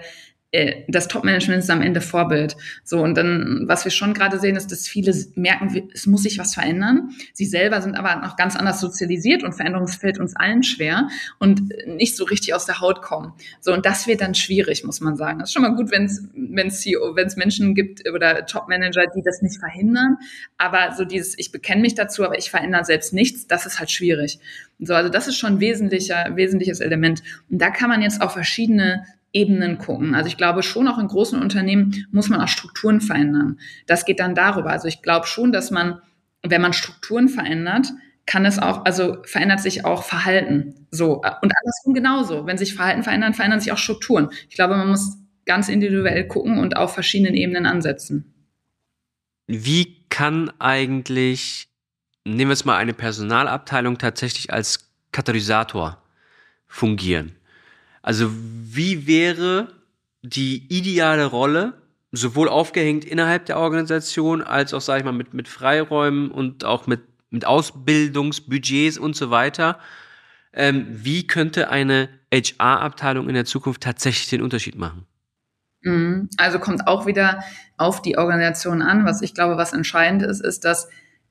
das 0.89 1.09
Top-Management 1.09 1.61
ist 1.61 1.71
am 1.71 1.83
Ende 1.83 2.01
Vorbild. 2.01 2.57
So, 2.85 3.01
und 3.01 3.17
dann, 3.17 3.65
was 3.67 3.85
wir 3.85 3.91
schon 3.91 4.15
gerade 4.15 4.39
sehen, 4.39 4.57
ist, 4.57 4.71
dass 4.71 4.87
viele 4.87 5.15
merken, 5.35 5.91
es 5.93 6.07
muss 6.07 6.23
sich 6.23 6.39
was 6.39 6.55
verändern. 6.55 7.11
Sie 7.33 7.47
selber 7.47 7.81
sind 7.83 7.97
aber 7.97 8.17
noch 8.17 8.37
ganz 8.37 8.55
anders 8.55 8.81
sozialisiert 8.81 9.43
und 9.43 9.55
Veränderung 9.55 9.89
fällt 9.89 10.19
uns 10.19 10.37
allen 10.37 10.63
schwer 10.63 11.09
und 11.39 11.73
nicht 11.87 12.17
so 12.17 12.25
richtig 12.25 12.55
aus 12.55 12.67
der 12.67 12.81
Haut 12.81 13.03
kommen. 13.03 13.33
So, 13.61 13.73
und 13.73 13.85
das 13.85 14.07
wird 14.07 14.21
dann 14.21 14.35
schwierig, 14.35 14.85
muss 14.85 15.01
man 15.01 15.17
sagen. 15.17 15.41
Das 15.41 15.49
ist 15.49 15.55
schon 15.55 15.63
mal 15.63 15.75
gut, 15.75 15.91
wenn 15.91 16.05
es 16.05 16.29
wenn 16.35 17.27
es 17.27 17.37
Menschen 17.37 17.75
gibt 17.75 18.09
oder 18.09 18.47
Top-Manager, 18.47 19.07
die 19.15 19.23
das 19.23 19.43
nicht 19.43 19.59
verhindern. 19.59 20.19
Aber 20.59 20.95
so 20.97 21.05
dieses, 21.05 21.39
ich 21.39 21.53
bekenne 21.53 21.83
mich 21.83 21.95
dazu, 21.95 22.25
aber 22.25 22.39
ich 22.39 22.51
verändere 22.51 22.85
selbst 22.85 23.13
nichts, 23.13 23.47
das 23.47 23.67
ist 23.67 23.79
halt 23.79 23.91
schwierig. 23.91 24.39
So, 24.79 24.95
also 24.95 25.09
das 25.09 25.29
ist 25.29 25.37
schon 25.37 25.55
ein 25.55 25.61
wesentlicher, 25.61 26.33
wesentliches 26.35 26.81
Element. 26.81 27.23
Und 27.51 27.61
da 27.61 27.71
kann 27.71 27.89
man 27.89 28.03
jetzt 28.03 28.21
auf 28.21 28.33
verschiedene 28.33 29.05
Ebenen 29.35 29.79
gucken. 29.79 30.15
Also 30.15 30.29
ich 30.29 30.37
glaube 30.37 30.63
schon 30.63 30.89
auch 30.89 30.99
in 30.99 31.09
großen 31.09 31.43
Unternehmen 31.43 32.07
muss 32.13 32.29
man 32.29 32.41
auch 32.41 32.49
Strukturen 32.49 33.01
verändern. 33.01 33.59
Das 33.87 34.07
geht 34.07 34.21
dann 34.21 34.35
darüber. 34.35 34.71
Also 34.71 34.89
ich 34.89 35.03
glaube 35.03 35.27
schon, 35.27 35.53
dass 35.53 35.71
man, 35.71 36.01
wenn 36.43 36.63
man 36.63 36.73
Strukturen 36.73 37.29
verändert, 37.29 37.89
kann 38.27 38.47
es 38.47 38.59
auch, 38.59 38.85
also 38.85 39.19
verändert 39.25 39.61
sich 39.61 39.85
auch 39.85 40.05
Verhalten. 40.05 40.87
So. 40.91 41.17
Und 41.17 41.25
andersrum 41.25 41.95
genauso. 41.95 42.47
Wenn 42.47 42.57
sich 42.57 42.75
Verhalten 42.75 43.03
verändern, 43.03 43.35
verändern 43.35 43.61
sich 43.61 43.73
auch 43.73 43.79
Strukturen. 43.79 44.31
Ich 44.49 44.55
glaube, 44.55 44.77
man 44.77 44.89
muss 44.89 45.19
ganz 45.45 45.69
individuell 45.69 46.27
gucken 46.27 46.59
und 46.59 46.77
auf 46.77 46.95
verschiedenen 46.95 47.35
Ebenen 47.35 47.67
ansetzen. 47.67 48.33
Wie 49.47 50.07
kann 50.09 50.51
eigentlich, 50.61 51.69
nehmen 52.25 52.51
wir 52.51 52.55
es 52.55 52.65
mal 52.65 52.77
eine 52.77 52.95
Personalabteilung 52.95 53.99
tatsächlich 53.99 54.53
als 54.53 54.91
Katalysator 55.13 56.03
fungieren? 56.67 57.33
Also 58.05 58.31
wie 58.31 59.07
wäre 59.07 59.69
die 60.21 60.67
ideale 60.69 61.25
Rolle, 61.25 61.73
sowohl 62.13 62.51
aufgehängt 62.51 63.03
innerhalb 63.07 63.47
der 63.47 63.59
Organisation, 63.59 64.43
als 64.43 64.75
auch, 64.75 64.83
sage 64.83 64.99
ich 64.99 65.05
mal, 65.07 65.13
mit, 65.13 65.33
mit 65.33 65.49
Freiräumen 65.49 66.31
und 66.31 66.67
auch 66.67 66.87
mit, 66.87 67.01
mit 67.31 67.47
Ausbildungsbudgets 67.47 68.99
und 68.99 69.17
so 69.17 69.31
weiter. 69.31 69.79
Ähm, 70.53 70.87
wie 70.91 71.27
könnte 71.27 71.71
eine 71.71 72.11
HR-Abteilung 72.31 73.27
in 73.31 73.35
der 73.35 73.47
Zukunft 73.47 73.83
tatsächlich 73.83 74.29
den 74.29 74.43
Unterschied 74.43 74.77
machen? 74.77 75.07
Mhm. 75.81 76.29
Also 76.37 76.59
kommt 76.59 76.87
auch 76.87 77.07
wieder 77.07 77.43
auf 77.79 78.03
die 78.03 78.19
Organisation 78.19 78.83
an. 78.83 79.07
Was 79.07 79.23
ich 79.23 79.33
glaube, 79.33 79.57
was 79.57 79.73
entscheidend 79.73 80.23
ist, 80.23 80.41
ist, 80.41 80.67
dass 80.67 80.89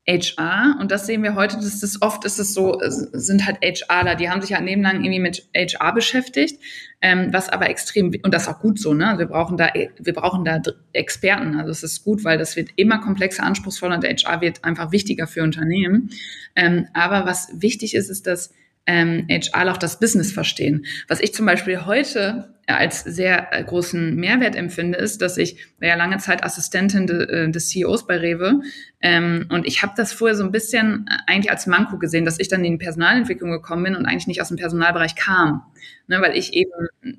HR 0.07 0.77
und 0.81 0.91
das 0.91 1.05
sehen 1.05 1.23
wir 1.23 1.35
heute, 1.35 1.55
dass 1.55 1.79
das 1.79 2.01
oft 2.01 2.25
ist 2.25 2.37
es 2.37 2.53
so, 2.53 2.77
sind 2.81 3.45
halt 3.45 3.59
HRler, 3.61 4.15
die 4.15 4.29
haben 4.29 4.41
sich 4.41 4.53
halt 4.53 4.65
nebenlang 4.65 4.97
irgendwie 4.97 5.21
mit 5.21 5.47
HR 5.55 5.93
beschäftigt, 5.93 6.61
ähm, 7.01 7.29
was 7.31 7.47
aber 7.47 7.69
extrem 7.69 8.11
und 8.21 8.33
das 8.33 8.43
ist 8.43 8.47
auch 8.49 8.59
gut 8.59 8.79
so, 8.79 8.93
ne? 8.93 9.07
Also 9.07 9.19
wir 9.19 9.27
brauchen 9.27 9.55
da 9.55 9.69
wir 9.73 10.13
brauchen 10.13 10.43
da 10.43 10.61
Experten, 10.91 11.55
also 11.55 11.71
es 11.71 11.83
ist 11.83 12.03
gut, 12.03 12.25
weil 12.25 12.37
das 12.37 12.57
wird 12.57 12.71
immer 12.75 12.99
komplexer, 12.99 13.43
anspruchsvoller 13.43 13.95
und 13.95 14.03
HR 14.03 14.41
wird 14.41 14.65
einfach 14.65 14.91
wichtiger 14.91 15.25
für 15.25 15.41
Unternehmen. 15.41 16.09
Ähm, 16.55 16.87
aber 16.93 17.25
was 17.25 17.49
wichtig 17.53 17.95
ist, 17.95 18.09
ist, 18.09 18.27
dass 18.27 18.53
ähm, 18.85 19.27
HR 19.29 19.71
auch 19.71 19.77
das 19.77 19.99
Business 19.99 20.33
verstehen. 20.33 20.85
Was 21.07 21.21
ich 21.21 21.33
zum 21.33 21.45
Beispiel 21.45 21.85
heute 21.85 22.52
als 22.67 23.03
sehr 23.03 23.53
äh, 23.53 23.63
großen 23.63 24.15
Mehrwert 24.15 24.55
empfinde, 24.55 24.97
ist, 24.97 25.21
dass 25.21 25.37
ich 25.37 25.57
war 25.79 25.89
ja 25.89 25.95
lange 25.95 26.17
Zeit 26.17 26.43
Assistentin 26.43 27.07
de, 27.07 27.29
äh, 27.29 27.51
des 27.51 27.69
CEOs 27.69 28.07
bei 28.07 28.17
Rewe 28.17 28.61
ähm, 29.01 29.47
und 29.49 29.67
ich 29.67 29.81
habe 29.81 29.93
das 29.97 30.13
vorher 30.13 30.35
so 30.35 30.45
ein 30.45 30.51
bisschen 30.51 31.05
äh, 31.09 31.31
eigentlich 31.31 31.51
als 31.51 31.67
Manko 31.67 31.97
gesehen, 31.97 32.23
dass 32.23 32.39
ich 32.39 32.47
dann 32.47 32.63
in 32.63 32.73
die 32.73 32.83
Personalentwicklung 32.83 33.51
gekommen 33.51 33.83
bin 33.83 33.95
und 33.97 34.05
eigentlich 34.05 34.27
nicht 34.27 34.41
aus 34.41 34.47
dem 34.47 34.55
Personalbereich 34.55 35.15
kam, 35.15 35.63
ne, 36.07 36.21
weil 36.21 36.37
ich 36.37 36.53
eben 36.53 36.71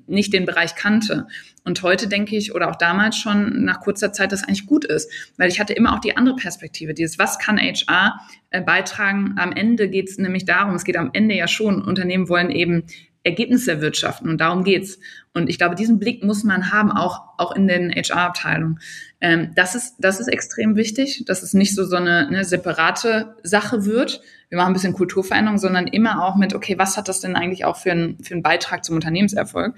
nicht 0.07 0.33
den 0.33 0.45
Bereich 0.45 0.75
kannte. 0.75 1.27
Und 1.63 1.83
heute 1.83 2.07
denke 2.07 2.35
ich, 2.35 2.55
oder 2.55 2.71
auch 2.71 2.75
damals 2.75 3.15
schon 3.15 3.63
nach 3.63 3.81
kurzer 3.81 4.11
Zeit, 4.11 4.31
dass 4.31 4.43
eigentlich 4.43 4.65
gut 4.65 4.83
ist, 4.83 5.11
weil 5.37 5.49
ich 5.49 5.59
hatte 5.59 5.73
immer 5.73 5.93
auch 5.93 5.99
die 5.99 6.17
andere 6.17 6.35
Perspektive, 6.35 6.95
dieses, 6.95 7.19
was 7.19 7.37
kann 7.37 7.59
HR 7.59 8.19
äh, 8.49 8.61
beitragen? 8.61 9.35
Am 9.37 9.51
Ende 9.51 9.87
geht 9.87 10.09
es 10.09 10.17
nämlich 10.17 10.45
darum, 10.45 10.73
es 10.73 10.85
geht 10.85 10.97
am 10.97 11.11
Ende 11.13 11.35
ja 11.35 11.47
schon, 11.47 11.83
Unternehmen 11.83 12.29
wollen 12.29 12.49
eben 12.49 12.85
Ergebnisse 13.25 13.71
erwirtschaften 13.71 14.29
und 14.29 14.39
darum 14.39 14.63
geht's. 14.63 14.99
Und 15.33 15.49
ich 15.49 15.57
glaube, 15.57 15.75
diesen 15.75 15.99
Blick 15.99 16.23
muss 16.23 16.43
man 16.43 16.71
haben, 16.71 16.91
auch, 16.91 17.23
auch 17.37 17.53
in 17.55 17.67
den 17.67 17.91
HR-Abteilungen. 17.91 18.79
Ähm, 19.19 19.51
das, 19.55 19.73
ist, 19.75 19.95
das 19.99 20.19
ist 20.19 20.27
extrem 20.27 20.75
wichtig, 20.75 21.23
dass 21.25 21.41
es 21.41 21.53
nicht 21.53 21.75
so, 21.75 21.85
so 21.85 21.95
eine, 21.95 22.27
eine 22.27 22.45
separate 22.45 23.35
Sache 23.41 23.85
wird. 23.85 24.21
Wir 24.49 24.59
machen 24.59 24.69
ein 24.69 24.73
bisschen 24.73 24.93
Kulturveränderung, 24.93 25.57
sondern 25.57 25.87
immer 25.87 26.23
auch 26.23 26.35
mit, 26.35 26.53
okay, 26.53 26.77
was 26.77 26.97
hat 26.97 27.07
das 27.07 27.19
denn 27.19 27.35
eigentlich 27.35 27.65
auch 27.65 27.77
für, 27.77 27.91
ein, 27.91 28.17
für 28.21 28.35
einen 28.35 28.43
Beitrag 28.43 28.85
zum 28.85 28.95
Unternehmenserfolg? 28.95 29.75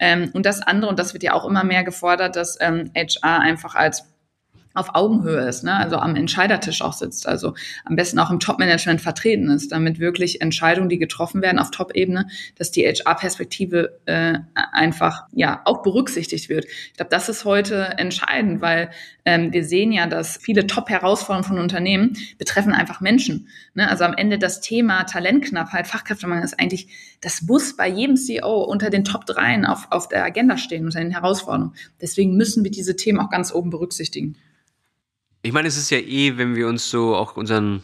Ähm, 0.00 0.30
und 0.32 0.44
das 0.44 0.60
andere, 0.60 0.90
und 0.90 0.98
das 0.98 1.12
wird 1.12 1.22
ja 1.22 1.34
auch 1.34 1.46
immer 1.46 1.62
mehr 1.62 1.84
gefordert, 1.84 2.34
dass 2.34 2.58
ähm, 2.60 2.90
HR 2.96 3.38
einfach 3.40 3.76
als 3.76 4.04
auf 4.74 4.94
Augenhöhe 4.94 5.48
ist, 5.48 5.64
ne? 5.64 5.74
also 5.74 5.96
am 5.96 6.16
Entscheidertisch 6.16 6.82
auch 6.82 6.92
sitzt, 6.92 7.26
also 7.26 7.54
am 7.84 7.96
besten 7.96 8.18
auch 8.18 8.30
im 8.30 8.40
Top-Management 8.40 9.00
vertreten 9.00 9.50
ist, 9.50 9.72
damit 9.72 9.98
wirklich 9.98 10.40
Entscheidungen, 10.40 10.88
die 10.88 10.98
getroffen 10.98 11.42
werden 11.42 11.58
auf 11.58 11.70
Top-Ebene, 11.70 12.26
dass 12.56 12.70
die 12.70 12.86
HR-Perspektive 12.86 13.98
äh, 14.06 14.38
einfach 14.72 15.24
ja 15.32 15.62
auch 15.64 15.82
berücksichtigt 15.82 16.48
wird. 16.48 16.66
Ich 16.66 16.94
glaube, 16.94 17.10
das 17.10 17.28
ist 17.28 17.44
heute 17.44 17.98
entscheidend, 17.98 18.60
weil 18.60 18.90
ähm, 19.28 19.52
wir 19.52 19.62
sehen 19.62 19.92
ja, 19.92 20.06
dass 20.06 20.38
viele 20.38 20.66
Top-Herausforderungen 20.66 21.44
von 21.44 21.58
Unternehmen 21.58 22.16
betreffen 22.38 22.72
einfach 22.72 23.02
Menschen. 23.02 23.48
Ne? 23.74 23.86
Also 23.86 24.04
am 24.04 24.14
Ende 24.14 24.38
das 24.38 24.62
Thema 24.62 25.04
Talentknappheit, 25.04 25.86
Fachkräftemangel 25.86 26.42
ist 26.44 26.58
eigentlich, 26.58 26.88
das 27.20 27.42
muss 27.42 27.76
bei 27.76 27.86
jedem 27.86 28.16
CEO 28.16 28.62
unter 28.64 28.88
den 28.88 29.04
Top 29.04 29.26
3 29.26 29.68
auf, 29.68 29.88
auf 29.90 30.08
der 30.08 30.24
Agenda 30.24 30.56
stehen, 30.56 30.86
unter 30.86 31.00
den 31.00 31.10
Herausforderungen. 31.10 31.74
Deswegen 32.00 32.38
müssen 32.38 32.64
wir 32.64 32.70
diese 32.70 32.96
Themen 32.96 33.20
auch 33.20 33.28
ganz 33.28 33.52
oben 33.52 33.68
berücksichtigen. 33.68 34.36
Ich 35.42 35.52
meine, 35.52 35.68
es 35.68 35.76
ist 35.76 35.90
ja 35.90 35.98
eh, 35.98 36.38
wenn 36.38 36.56
wir 36.56 36.66
uns 36.66 36.88
so 36.88 37.14
auch 37.14 37.36
unseren 37.36 37.82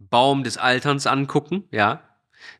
Baum 0.00 0.42
des 0.42 0.58
Alterns 0.58 1.06
angucken, 1.06 1.62
ja, 1.70 2.02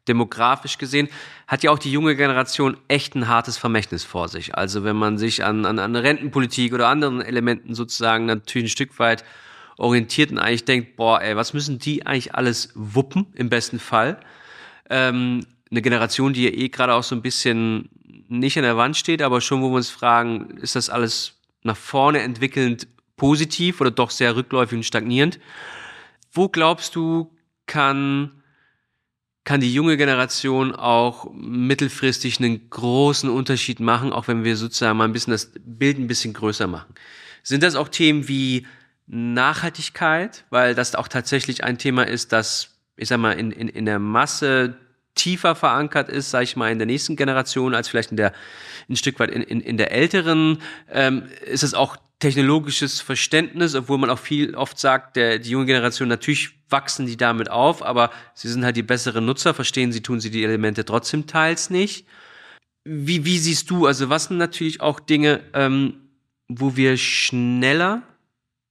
demografisch 0.08 0.78
gesehen, 0.78 1.08
hat 1.46 1.62
ja 1.62 1.70
auch 1.70 1.78
die 1.78 1.92
junge 1.92 2.16
Generation 2.16 2.76
echt 2.88 3.14
ein 3.14 3.28
hartes 3.28 3.56
Vermächtnis 3.56 4.04
vor 4.04 4.28
sich. 4.28 4.54
Also 4.54 4.84
wenn 4.84 4.96
man 4.96 5.18
sich 5.18 5.44
an, 5.44 5.64
an, 5.64 5.78
an 5.78 5.96
Rentenpolitik 5.96 6.72
oder 6.72 6.88
anderen 6.88 7.20
Elementen 7.22 7.74
sozusagen 7.74 8.26
natürlich 8.26 8.66
ein 8.66 8.70
Stück 8.70 8.98
weit 8.98 9.24
orientiert 9.76 10.30
und 10.30 10.38
eigentlich 10.38 10.64
denkt, 10.64 10.96
boah, 10.96 11.20
ey, 11.20 11.36
was 11.36 11.54
müssen 11.54 11.78
die 11.78 12.06
eigentlich 12.06 12.34
alles 12.34 12.72
wuppen, 12.74 13.26
im 13.34 13.48
besten 13.48 13.78
Fall? 13.78 14.20
Ähm, 14.88 15.46
eine 15.70 15.82
Generation, 15.82 16.32
die 16.32 16.44
ja 16.44 16.50
eh 16.50 16.68
gerade 16.68 16.94
auch 16.94 17.02
so 17.02 17.14
ein 17.14 17.22
bisschen 17.22 17.88
nicht 18.28 18.56
an 18.56 18.64
der 18.64 18.76
Wand 18.76 18.96
steht, 18.96 19.22
aber 19.22 19.40
schon, 19.40 19.62
wo 19.62 19.70
wir 19.70 19.76
uns 19.76 19.90
fragen, 19.90 20.58
ist 20.60 20.76
das 20.76 20.90
alles 20.90 21.40
nach 21.62 21.76
vorne 21.76 22.20
entwickelnd 22.20 22.86
positiv 23.16 23.80
oder 23.80 23.90
doch 23.90 24.10
sehr 24.10 24.36
rückläufig 24.36 24.76
und 24.76 24.84
stagnierend. 24.84 25.38
Wo 26.32 26.48
glaubst 26.48 26.94
du, 26.96 27.30
kann, 27.66 28.39
kann 29.44 29.60
die 29.60 29.72
junge 29.72 29.96
Generation 29.96 30.74
auch 30.74 31.30
mittelfristig 31.32 32.38
einen 32.38 32.68
großen 32.70 33.30
Unterschied 33.30 33.80
machen, 33.80 34.12
auch 34.12 34.28
wenn 34.28 34.44
wir 34.44 34.56
sozusagen 34.56 34.98
mal 34.98 35.04
ein 35.04 35.12
bisschen 35.12 35.32
das 35.32 35.50
Bild 35.64 35.98
ein 35.98 36.06
bisschen 36.06 36.34
größer 36.34 36.66
machen? 36.66 36.94
Sind 37.42 37.62
das 37.62 37.74
auch 37.74 37.88
Themen 37.88 38.28
wie 38.28 38.66
Nachhaltigkeit, 39.06 40.44
weil 40.50 40.74
das 40.74 40.94
auch 40.94 41.08
tatsächlich 41.08 41.64
ein 41.64 41.78
Thema 41.78 42.06
ist, 42.06 42.32
das, 42.32 42.76
ich 42.96 43.08
sag 43.08 43.18
mal, 43.18 43.32
in, 43.32 43.50
in, 43.50 43.68
in 43.68 43.86
der 43.86 43.98
Masse 43.98 44.76
tiefer 45.14 45.54
verankert 45.54 46.08
ist, 46.08 46.30
sage 46.30 46.44
ich 46.44 46.56
mal, 46.56 46.70
in 46.70 46.78
der 46.78 46.86
nächsten 46.86 47.16
Generation 47.16 47.74
als 47.74 47.88
vielleicht 47.88 48.10
in 48.10 48.16
der 48.16 48.32
ein 48.88 48.96
Stück 48.96 49.18
weit 49.18 49.30
in, 49.30 49.42
in, 49.42 49.60
in 49.60 49.76
der 49.76 49.92
älteren. 49.92 50.58
Ähm, 50.90 51.24
ist 51.44 51.62
es 51.62 51.74
auch 51.74 51.96
technologisches 52.20 53.00
Verständnis, 53.00 53.74
obwohl 53.74 53.98
man 53.98 54.10
auch 54.10 54.18
viel 54.18 54.54
oft 54.54 54.78
sagt, 54.78 55.16
der, 55.16 55.38
die 55.38 55.50
junge 55.50 55.66
Generation, 55.66 56.08
natürlich 56.08 56.50
wachsen 56.68 57.06
die 57.06 57.16
damit 57.16 57.50
auf, 57.50 57.82
aber 57.82 58.10
sie 58.34 58.48
sind 58.48 58.64
halt 58.64 58.76
die 58.76 58.82
besseren 58.82 59.24
Nutzer, 59.24 59.54
verstehen 59.54 59.90
sie, 59.90 60.02
tun 60.02 60.20
sie 60.20 60.30
die 60.30 60.44
Elemente 60.44 60.84
trotzdem 60.84 61.26
teils 61.26 61.70
nicht. 61.70 62.06
Wie, 62.84 63.24
wie 63.24 63.38
siehst 63.38 63.70
du, 63.70 63.86
also 63.86 64.08
was 64.08 64.24
sind 64.24 64.38
natürlich 64.38 64.80
auch 64.80 65.00
Dinge, 65.00 65.40
ähm, 65.54 65.94
wo 66.48 66.76
wir 66.76 66.96
schneller 66.96 68.02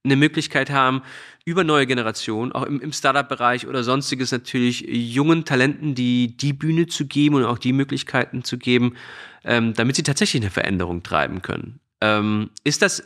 eine 0.04 0.16
Möglichkeit 0.16 0.70
haben, 0.70 1.02
über 1.44 1.64
neue 1.64 1.86
Generationen, 1.86 2.52
auch 2.52 2.62
im, 2.62 2.80
im 2.80 2.92
Startup-Bereich 2.92 3.66
oder 3.66 3.82
sonstiges 3.82 4.30
natürlich 4.30 4.82
jungen 4.86 5.44
Talenten 5.44 5.94
die, 5.94 6.36
die 6.36 6.52
Bühne 6.52 6.86
zu 6.86 7.06
geben 7.06 7.36
und 7.36 7.44
auch 7.44 7.58
die 7.58 7.72
Möglichkeiten 7.72 8.44
zu 8.44 8.58
geben, 8.58 8.94
ähm, 9.44 9.74
damit 9.74 9.96
sie 9.96 10.02
tatsächlich 10.02 10.42
eine 10.42 10.50
Veränderung 10.50 11.02
treiben 11.02 11.42
können. 11.42 11.80
Ähm, 12.00 12.50
ist 12.64 12.82
das 12.82 13.02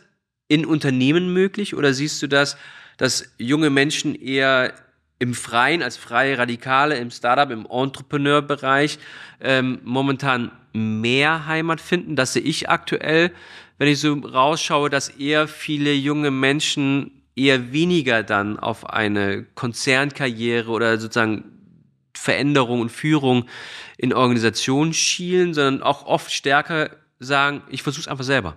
in 0.48 0.66
Unternehmen 0.66 1.32
möglich 1.32 1.74
oder 1.74 1.94
siehst 1.94 2.22
du 2.22 2.26
das, 2.26 2.56
dass 2.96 3.32
junge 3.38 3.70
Menschen 3.70 4.14
eher 4.14 4.74
im 5.18 5.34
Freien 5.34 5.82
als 5.82 5.96
freie 5.96 6.38
Radikale 6.38 6.96
im 6.98 7.10
Startup, 7.10 7.50
im 7.50 7.66
Entrepreneur-Bereich 7.66 8.98
ähm, 9.40 9.80
momentan 9.84 10.50
mehr 10.72 11.46
Heimat 11.46 11.80
finden? 11.80 12.16
Das 12.16 12.32
sehe 12.32 12.42
ich 12.42 12.68
aktuell, 12.68 13.32
wenn 13.78 13.88
ich 13.88 14.00
so 14.00 14.12
rausschaue, 14.12 14.90
dass 14.90 15.08
eher 15.08 15.48
viele 15.48 15.92
junge 15.92 16.30
Menschen 16.30 17.22
eher 17.36 17.72
weniger 17.72 18.22
dann 18.22 18.58
auf 18.58 18.88
eine 18.90 19.44
Konzernkarriere 19.54 20.70
oder 20.70 20.98
sozusagen 20.98 21.44
Veränderung 22.16 22.80
und 22.80 22.90
Führung 22.90 23.46
in 23.96 24.12
Organisationen 24.12 24.94
schielen, 24.94 25.52
sondern 25.52 25.82
auch 25.82 26.06
oft 26.06 26.32
stärker 26.32 26.90
sagen, 27.18 27.62
ich 27.68 27.82
versuche 27.82 28.02
es 28.02 28.08
einfach 28.08 28.24
selber. 28.24 28.56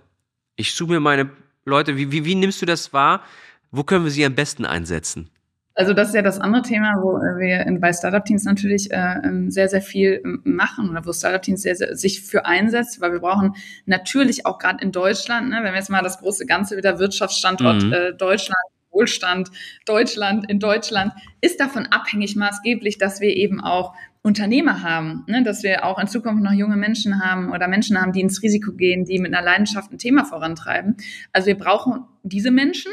Ich 0.56 0.74
suche 0.74 0.92
mir 0.92 1.00
meine 1.00 1.30
Leute, 1.68 1.96
wie, 1.96 2.10
wie, 2.10 2.24
wie 2.24 2.34
nimmst 2.34 2.60
du 2.62 2.66
das 2.66 2.92
wahr? 2.92 3.22
Wo 3.70 3.84
können 3.84 4.04
wir 4.04 4.10
sie 4.10 4.24
am 4.24 4.34
besten 4.34 4.64
einsetzen? 4.64 5.30
Also 5.78 5.94
das 5.94 6.08
ist 6.08 6.14
ja 6.16 6.22
das 6.22 6.40
andere 6.40 6.62
Thema, 6.62 6.94
wo 7.00 7.12
wir 7.38 7.64
in, 7.64 7.80
bei 7.80 7.92
Startup-Teams 7.92 8.42
natürlich 8.42 8.90
äh, 8.90 9.14
ähm, 9.22 9.48
sehr, 9.48 9.68
sehr 9.68 9.80
viel 9.80 10.20
ähm, 10.24 10.40
machen 10.42 10.90
oder 10.90 11.06
wo 11.06 11.12
Startup-Teams 11.12 11.62
sehr, 11.62 11.76
sehr, 11.76 11.94
sich 11.94 12.22
für 12.22 12.46
einsetzt, 12.46 13.00
weil 13.00 13.12
wir 13.12 13.20
brauchen 13.20 13.54
natürlich 13.86 14.44
auch 14.44 14.58
gerade 14.58 14.82
in 14.82 14.90
Deutschland, 14.90 15.50
ne, 15.50 15.60
wenn 15.62 15.72
wir 15.72 15.78
jetzt 15.78 15.88
mal 15.88 16.02
das 16.02 16.18
große 16.18 16.46
Ganze 16.46 16.76
wieder 16.76 16.98
Wirtschaftsstandort 16.98 17.84
mhm. 17.84 17.92
äh, 17.92 18.12
Deutschland 18.12 18.58
Wohlstand 18.90 19.50
Deutschland 19.86 20.50
in 20.50 20.58
Deutschland 20.58 21.12
ist 21.40 21.60
davon 21.60 21.86
abhängig 21.86 22.34
maßgeblich, 22.34 22.98
dass 22.98 23.20
wir 23.20 23.36
eben 23.36 23.60
auch 23.60 23.94
Unternehmer 24.28 24.82
haben, 24.82 25.24
ne? 25.26 25.42
dass 25.42 25.62
wir 25.62 25.84
auch 25.84 25.98
in 25.98 26.06
Zukunft 26.06 26.42
noch 26.44 26.52
junge 26.52 26.76
Menschen 26.76 27.24
haben 27.24 27.50
oder 27.50 27.66
Menschen 27.66 28.00
haben, 28.00 28.12
die 28.12 28.20
ins 28.20 28.42
Risiko 28.42 28.72
gehen, 28.72 29.04
die 29.04 29.18
mit 29.18 29.34
einer 29.34 29.44
Leidenschaft 29.44 29.90
ein 29.90 29.98
Thema 29.98 30.24
vorantreiben. 30.24 30.96
Also 31.32 31.48
wir 31.48 31.56
brauchen 31.56 32.04
diese 32.22 32.50
Menschen, 32.50 32.92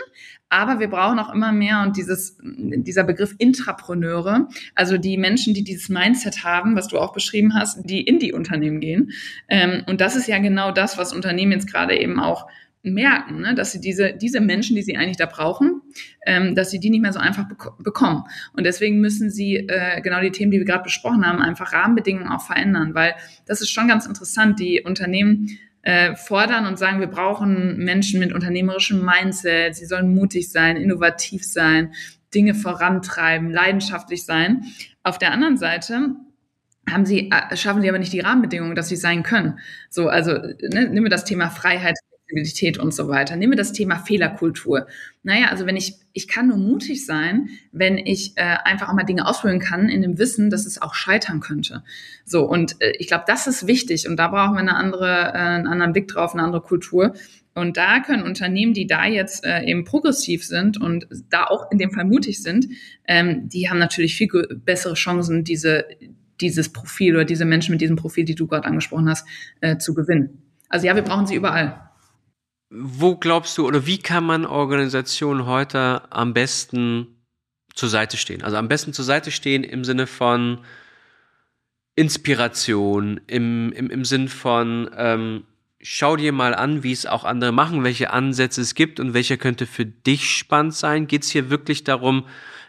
aber 0.50 0.80
wir 0.80 0.90
brauchen 0.90 1.20
auch 1.20 1.34
immer 1.34 1.52
mehr 1.52 1.82
und 1.82 1.98
dieses, 1.98 2.38
dieser 2.42 3.04
Begriff 3.04 3.36
Intrapreneure, 3.38 4.48
also 4.74 4.98
die 4.98 5.18
Menschen, 5.18 5.54
die 5.54 5.64
dieses 5.64 5.90
Mindset 5.90 6.44
haben, 6.44 6.76
was 6.76 6.88
du 6.88 6.98
auch 6.98 7.12
beschrieben 7.12 7.54
hast, 7.54 7.84
die 7.84 8.02
in 8.02 8.20
die 8.20 8.32
Unternehmen 8.32 8.80
gehen. 8.80 9.12
Ähm, 9.50 9.84
und 9.88 10.00
das 10.00 10.16
ist 10.16 10.28
ja 10.28 10.40
genau 10.40 10.72
das, 10.72 10.98
was 10.98 11.14
Unternehmen 11.14 11.52
jetzt 11.52 11.70
gerade 11.70 12.00
eben 12.00 12.20
auch 12.20 12.48
merken, 12.86 13.42
ne, 13.42 13.56
dass 13.56 13.72
sie 13.72 13.82
diese, 13.82 14.14
diese 14.14 14.42
Menschen, 14.42 14.76
die 14.76 14.82
sie 14.82 14.98
eigentlich 14.98 15.18
da 15.18 15.26
brauchen, 15.26 15.82
ähm, 16.26 16.56
dass 16.56 16.72
sie 16.72 16.80
die 16.80 16.90
nicht 16.90 17.02
mehr 17.02 17.14
so 17.14 17.20
einfach 17.20 17.48
bek 17.48 17.78
bekommen. 17.80 18.24
Und 18.54 18.66
deswegen 18.66 19.00
müssen 19.00 19.30
sie 19.30 19.56
äh, 19.56 20.02
genau 20.02 20.22
die 20.22 20.32
Themen, 20.32 20.52
die 20.52 20.60
wir 20.60 20.66
gerade 20.66 20.84
besprochen 20.84 21.26
haben, 21.26 21.40
einfach 21.40 21.74
Rahmenbedingungen 21.74 22.30
auch 22.30 22.46
verändern, 22.46 22.94
weil 22.94 23.16
das 23.46 23.62
ist 23.62 23.72
schon 23.72 23.88
ganz 23.88 24.06
interessant. 24.06 24.60
Die 24.60 24.82
Unternehmen 24.82 25.58
äh, 25.82 26.16
fordern 26.16 26.66
und 26.66 26.80
sagen, 26.80 27.00
wir 27.00 27.08
brauchen 27.08 27.78
Menschen 27.78 28.20
mit 28.20 28.34
unternehmerischem 28.34 29.06
Mindset, 29.06 29.76
sie 29.76 29.86
sollen 29.86 30.14
mutig 30.14 30.52
sein, 30.52 30.78
innovativ 30.78 31.44
sein, 31.44 31.94
Dinge 32.34 32.56
vorantreiben, 32.56 33.52
leidenschaftlich 33.52 34.26
sein. 34.26 34.66
Auf 35.04 35.20
der 35.20 35.32
anderen 35.32 35.58
Seite 35.58 36.16
haben 36.90 37.06
sie, 37.06 37.32
äh, 37.32 37.56
schaffen 37.56 37.82
sie 37.82 37.90
aber 37.90 38.00
nicht 38.00 38.14
die 38.14 38.20
Rahmenbedingungen, 38.20 38.76
dass 38.76 38.90
sie 38.90 38.96
sein 38.96 39.24
können. 39.24 39.60
So, 39.90 40.08
also 40.08 40.34
ne, 40.34 40.90
nehmen 40.90 41.06
wir 41.06 41.10
das 41.10 41.26
Thema 41.26 41.50
Freiheit, 41.50 41.96
Flexibilität 42.28 42.78
und 42.78 42.94
so 42.94 43.08
weiter. 43.08 43.36
Nehmen 43.36 43.54
wir 43.54 43.58
das 43.58 43.74
Thema 43.74 43.98
Fehlerkultur. 43.98 44.88
Naja, 45.24 45.48
also 45.50 45.66
wenn 45.66 45.76
ich, 45.76 45.96
ich 46.14 46.28
kann 46.28 46.48
nur 46.48 46.58
mutig 46.58 47.06
sein, 47.06 47.50
wenn 47.72 47.98
ich 47.98 48.34
äh, 48.36 48.58
einfach 48.64 48.90
auch 48.90 48.94
mal 48.94 49.04
Dinge 49.04 49.28
ausprobieren 49.28 49.60
kann, 49.60 49.90
in 49.90 50.02
dem 50.02 50.18
Wissen, 50.18 50.50
dass 50.50 50.66
es 50.66 50.82
auch 50.82 50.94
scheitern 50.94 51.40
könnte. 51.40 51.84
So, 52.26 52.44
und 52.44 52.82
äh, 52.82 52.94
ich 52.98 53.08
glaube, 53.08 53.26
das 53.28 53.48
ist 53.48 53.68
wichtig 53.68 54.08
und 54.08 54.18
da 54.18 54.28
brauchen 54.28 54.54
wir 54.54 54.60
eine 54.60 54.76
andere, 54.76 55.34
äh, 55.34 55.38
einen 55.38 55.68
anderen 55.68 55.94
Blick 55.94 56.08
drauf, 56.08 56.34
eine 56.34 56.44
andere 56.44 56.62
Kultur. 56.62 57.14
Und 57.54 57.78
da 57.78 58.02
können 58.02 58.24
Unternehmen, 58.24 58.74
die 58.74 58.86
da 58.86 59.06
jetzt 59.06 59.46
äh, 59.46 59.64
eben 59.64 59.86
progressiv 59.86 60.46
sind 60.46 60.80
und 60.82 61.08
da 61.30 61.46
auch 61.46 61.72
in 61.72 61.78
dem 61.78 61.92
Fall 61.92 62.06
mutig 62.06 62.42
sind, 62.44 62.68
ähm, 63.08 63.48
die 63.48 63.70
haben 63.70 63.80
natürlich 63.80 64.16
viel 64.16 64.30
bessere 64.66 64.96
Chancen, 64.96 65.44
diese, 65.44 65.86
dieses 66.42 66.74
Profil 66.74 67.16
oder 67.16 67.24
diese 67.24 67.46
Menschen 67.46 67.72
mit 67.72 67.82
diesem 67.82 67.96
Profil, 67.96 68.26
die 68.26 68.36
du 68.36 68.48
gerade 68.48 68.68
angesprochen 68.68 69.08
hast, 69.08 69.26
äh, 69.62 69.78
zu 69.78 69.94
gewinnen. 69.94 70.42
Also 70.68 70.88
ja, 70.88 70.96
wir 70.96 71.04
brauchen 71.04 71.28
sie 71.28 71.36
überall. 71.36 71.86
Wo 72.70 73.16
glaubst 73.16 73.58
du 73.58 73.68
oder 73.68 73.86
wie 73.86 74.00
kann 74.00 74.26
man 74.26 74.46
Organisationen 74.46 75.46
heute 75.46 76.12
am 76.12 76.34
besten 76.34 77.24
zur 77.74 77.90
Seite 77.90 78.18
stehen? 78.18 78.44
Also 78.44 78.58
am 78.58 78.68
besten 78.68 78.94
zur 78.94 79.06
Seite 79.06 79.32
stehen 79.32 79.64
im 79.64 79.84
Sinne 79.84 80.08
von 80.08 80.60
Inspiration, 81.96 83.22
im, 83.28 83.72
im, 83.72 83.90
im 83.90 84.04
Sinn 84.04 84.28
von 84.28 84.90
ähm, 84.98 85.46
schau 85.80 86.16
dir 86.16 86.32
mal 86.32 86.56
an, 86.56 86.84
wie 86.84 86.92
es 86.92 87.06
auch 87.06 87.24
andere 87.24 87.52
machen, 87.52 87.84
welche 87.84 88.12
Ansätze 88.12 88.62
es 88.62 88.74
gibt 88.74 89.00
und 89.00 89.14
welcher 89.14 89.38
könnte 89.38 89.68
für 89.68 89.86
dich 89.86 90.30
spannend 90.30 90.74
sein. 90.74 91.08
Geht 91.08 91.24
es 91.24 91.30
hier 91.30 91.50
wirklich 91.50 91.84
darum, 91.84 92.26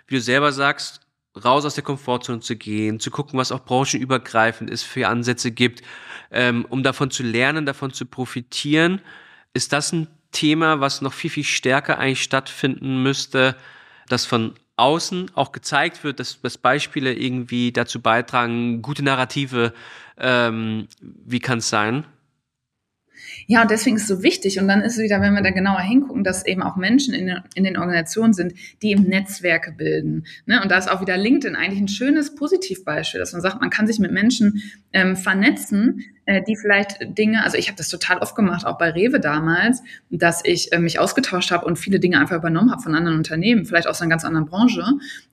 wie 0.07 0.17
du 0.17 0.21
selber 0.21 0.53
sagst, 0.53 1.01
raus 1.43 1.65
aus 1.65 1.75
der 1.75 1.85
Komfortzone 1.85 2.41
zu 2.41 2.57
gehen, 2.57 3.01
zu 3.01 3.11
gucken, 3.11 3.39
was 3.39 3.53
auch 3.53 3.65
branchenübergreifend 3.65 4.71
ist, 4.71 4.83
für 4.83 5.09
Ansätze 5.09 5.51
gibt, 5.51 5.83
ähm, 6.31 6.67
um 6.69 6.83
davon 6.83 7.11
zu 7.11 7.23
lernen, 7.23 7.67
davon 7.67 7.93
zu 7.93 8.07
profitieren? 8.07 9.01
Ist 9.57 9.73
das 9.73 9.93
ein 9.93 10.07
Thema, 10.33 10.81
was 10.81 11.01
noch 11.01 11.13
viel, 11.13 11.31
viel 11.31 11.45
stärker 11.45 11.99
eigentlich 11.99 12.23
stattfinden 12.23 13.03
müsste, 13.03 13.57
dass 14.09 14.27
von 14.27 14.55
außen 14.77 15.31
auch 15.35 15.53
gezeigt 15.53 16.05
wird, 16.05 16.21
dass, 16.21 16.41
dass 16.41 16.59
Beispiele 16.59 17.15
irgendwie 17.15 17.73
dazu 17.73 18.01
beitragen, 18.01 18.83
gute 18.83 19.03
Narrative, 19.03 19.73
ähm, 20.19 20.89
wie 21.01 21.41
kann 21.41 21.59
es 21.59 21.71
sein? 21.71 22.05
Ja, 23.47 23.63
und 23.63 23.71
deswegen 23.71 23.97
ist 23.97 24.03
es 24.03 24.09
so 24.09 24.23
wichtig. 24.23 24.61
Und 24.61 24.69
dann 24.69 24.83
ist 24.83 24.99
es 24.99 25.03
wieder, 25.03 25.21
wenn 25.21 25.35
wir 25.35 25.43
da 25.43 25.51
genauer 25.51 25.81
hingucken, 25.81 26.25
dass 26.25 26.45
eben 26.47 26.63
auch 26.63 26.77
Menschen 26.77 27.15
in, 27.15 27.27
den, 27.27 27.41
in 27.55 27.65
den 27.65 27.77
Organisationen 27.77 28.35
sind, 28.35 28.53
die 28.83 28.91
eben 28.91 29.05
Netzwerke 29.05 29.73
bilden. 29.73 30.27
Ne? 30.45 30.61
Und 30.63 30.71
da 30.71 30.79
ist 30.79 30.91
auch 30.91 31.01
wieder 31.01 31.17
LinkedIn 31.17 31.57
eigentlich 31.57 31.81
ein 31.81 31.89
schönes 31.89 32.35
Positivbeispiel, 32.35 33.21
dass 33.21 33.33
man 33.33 33.43
sagt, 33.43 33.61
man 33.61 33.71
kann 33.71 33.87
sich 33.87 33.99
mit 33.99 34.13
Menschen 34.13 34.63
ähm, 34.93 35.17
vernetzen, 35.17 36.03
die 36.27 36.57
vielleicht 36.57 36.99
Dinge, 37.17 37.45
also 37.45 37.57
ich 37.57 37.69
habe 37.69 37.77
das 37.77 37.89
total 37.89 38.19
oft 38.19 38.35
gemacht, 38.35 38.67
auch 38.67 38.79
bei 38.79 38.91
Rewe 38.91 39.21
damals, 39.21 39.83
dass 40.11 40.45
ich 40.45 40.73
äh, 40.73 40.79
mich 40.79 40.99
ausgetauscht 40.99 41.51
habe 41.53 41.65
und 41.65 41.79
viele 41.79 42.01
Dinge 42.01 42.19
einfach 42.19 42.37
übernommen 42.37 42.73
habe 42.73 42.83
von 42.83 42.95
anderen 42.95 43.17
Unternehmen, 43.17 43.65
vielleicht 43.65 43.87
aus 43.87 44.01
einer 44.01 44.11
ganz 44.11 44.25
anderen 44.25 44.47
Branche, 44.47 44.85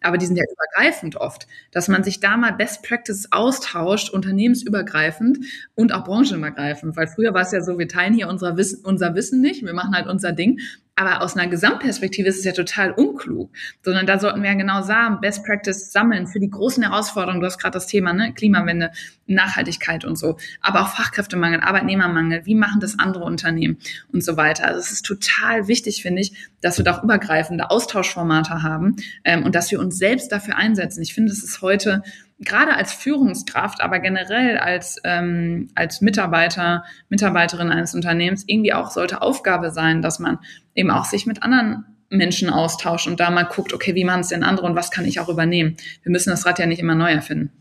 aber 0.01 0.17
die 0.17 0.25
sind 0.25 0.37
ja 0.37 0.43
übergreifend 0.51 1.15
oft, 1.15 1.47
dass 1.71 1.87
man 1.87 2.03
sich 2.03 2.19
da 2.19 2.37
mal 2.37 2.53
Best 2.53 2.83
Practices 2.83 3.31
austauscht, 3.31 4.11
unternehmensübergreifend 4.11 5.39
und 5.75 5.93
auch 5.93 6.03
branchenübergreifend, 6.03 6.95
weil 6.95 7.07
früher 7.07 7.33
war 7.33 7.41
es 7.41 7.51
ja 7.51 7.61
so, 7.61 7.79
wir 7.79 7.87
teilen 7.87 8.13
hier 8.13 8.27
unser 8.27 8.57
Wissen, 8.57 8.85
unser 8.85 9.15
Wissen 9.15 9.41
nicht, 9.41 9.65
wir 9.65 9.73
machen 9.73 9.95
halt 9.95 10.07
unser 10.07 10.31
Ding 10.31 10.59
aber 10.95 11.23
aus 11.23 11.35
einer 11.35 11.49
Gesamtperspektive 11.49 12.29
ist 12.29 12.39
es 12.39 12.45
ja 12.45 12.51
total 12.51 12.91
unklug, 12.91 13.51
sondern 13.81 14.05
da 14.05 14.19
sollten 14.19 14.43
wir 14.43 14.51
ja 14.51 14.55
genau 14.55 14.83
sagen, 14.83 15.19
Best 15.21 15.43
Practice 15.43 15.91
sammeln 15.91 16.27
für 16.27 16.39
die 16.39 16.49
großen 16.49 16.83
Herausforderungen. 16.83 17.41
Du 17.41 17.47
hast 17.47 17.57
gerade 17.57 17.73
das 17.73 17.87
Thema 17.87 18.13
ne? 18.13 18.33
Klimawende, 18.33 18.91
Nachhaltigkeit 19.25 20.05
und 20.05 20.17
so, 20.17 20.37
aber 20.61 20.81
auch 20.81 20.89
Fachkräftemangel, 20.89 21.61
Arbeitnehmermangel. 21.61 22.45
Wie 22.45 22.53
machen 22.55 22.79
das 22.79 22.99
andere 22.99 23.23
Unternehmen 23.23 23.77
und 24.11 24.23
so 24.23 24.37
weiter? 24.37 24.67
Also 24.67 24.79
es 24.79 24.91
ist 24.91 25.05
total 25.05 25.67
wichtig, 25.67 26.03
finde 26.03 26.21
ich, 26.21 26.33
dass 26.61 26.77
wir 26.77 26.85
da 26.85 26.97
auch 26.97 27.03
übergreifende 27.03 27.71
Austauschformate 27.71 28.61
haben 28.61 28.97
ähm, 29.23 29.43
und 29.43 29.55
dass 29.55 29.71
wir 29.71 29.79
uns 29.79 29.97
selbst 29.97 30.31
dafür 30.31 30.57
einsetzen. 30.57 31.01
Ich 31.01 31.15
finde, 31.15 31.31
es 31.31 31.43
ist 31.43 31.61
heute 31.61 32.03
gerade 32.43 32.75
als 32.75 32.93
Führungskraft, 32.93 33.81
aber 33.81 33.99
generell 33.99 34.57
als, 34.57 34.99
ähm, 35.03 35.69
als 35.75 36.01
Mitarbeiter, 36.01 36.83
Mitarbeiterin 37.09 37.69
eines 37.69 37.95
Unternehmens 37.95 38.43
irgendwie 38.47 38.73
auch 38.73 38.91
sollte 38.91 39.21
Aufgabe 39.21 39.71
sein, 39.71 40.01
dass 40.01 40.19
man 40.19 40.39
eben 40.75 40.91
auch 40.91 41.05
sich 41.05 41.25
mit 41.25 41.43
anderen 41.43 41.85
Menschen 42.09 42.49
austauscht 42.49 43.07
und 43.07 43.19
da 43.19 43.31
mal 43.31 43.43
guckt, 43.43 43.73
okay, 43.73 43.95
wie 43.95 44.05
machen 44.05 44.21
es 44.21 44.27
denn 44.27 44.43
andere 44.43 44.65
und 44.65 44.75
was 44.75 44.91
kann 44.91 45.05
ich 45.05 45.19
auch 45.19 45.29
übernehmen? 45.29 45.77
Wir 46.03 46.11
müssen 46.11 46.29
das 46.29 46.45
Rad 46.45 46.59
ja 46.59 46.65
nicht 46.65 46.79
immer 46.79 46.95
neu 46.95 47.11
erfinden. 47.11 47.51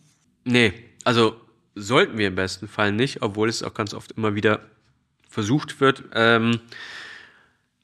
Nee, 0.44 0.72
also 1.04 1.36
sollten 1.74 2.18
wir 2.18 2.28
im 2.28 2.34
besten 2.34 2.68
Fall 2.68 2.92
nicht, 2.92 3.22
obwohl 3.22 3.48
es 3.48 3.62
auch 3.62 3.74
ganz 3.74 3.94
oft 3.94 4.12
immer 4.12 4.34
wieder 4.34 4.60
versucht 5.28 5.80
wird. 5.80 6.04
Ähm, 6.14 6.60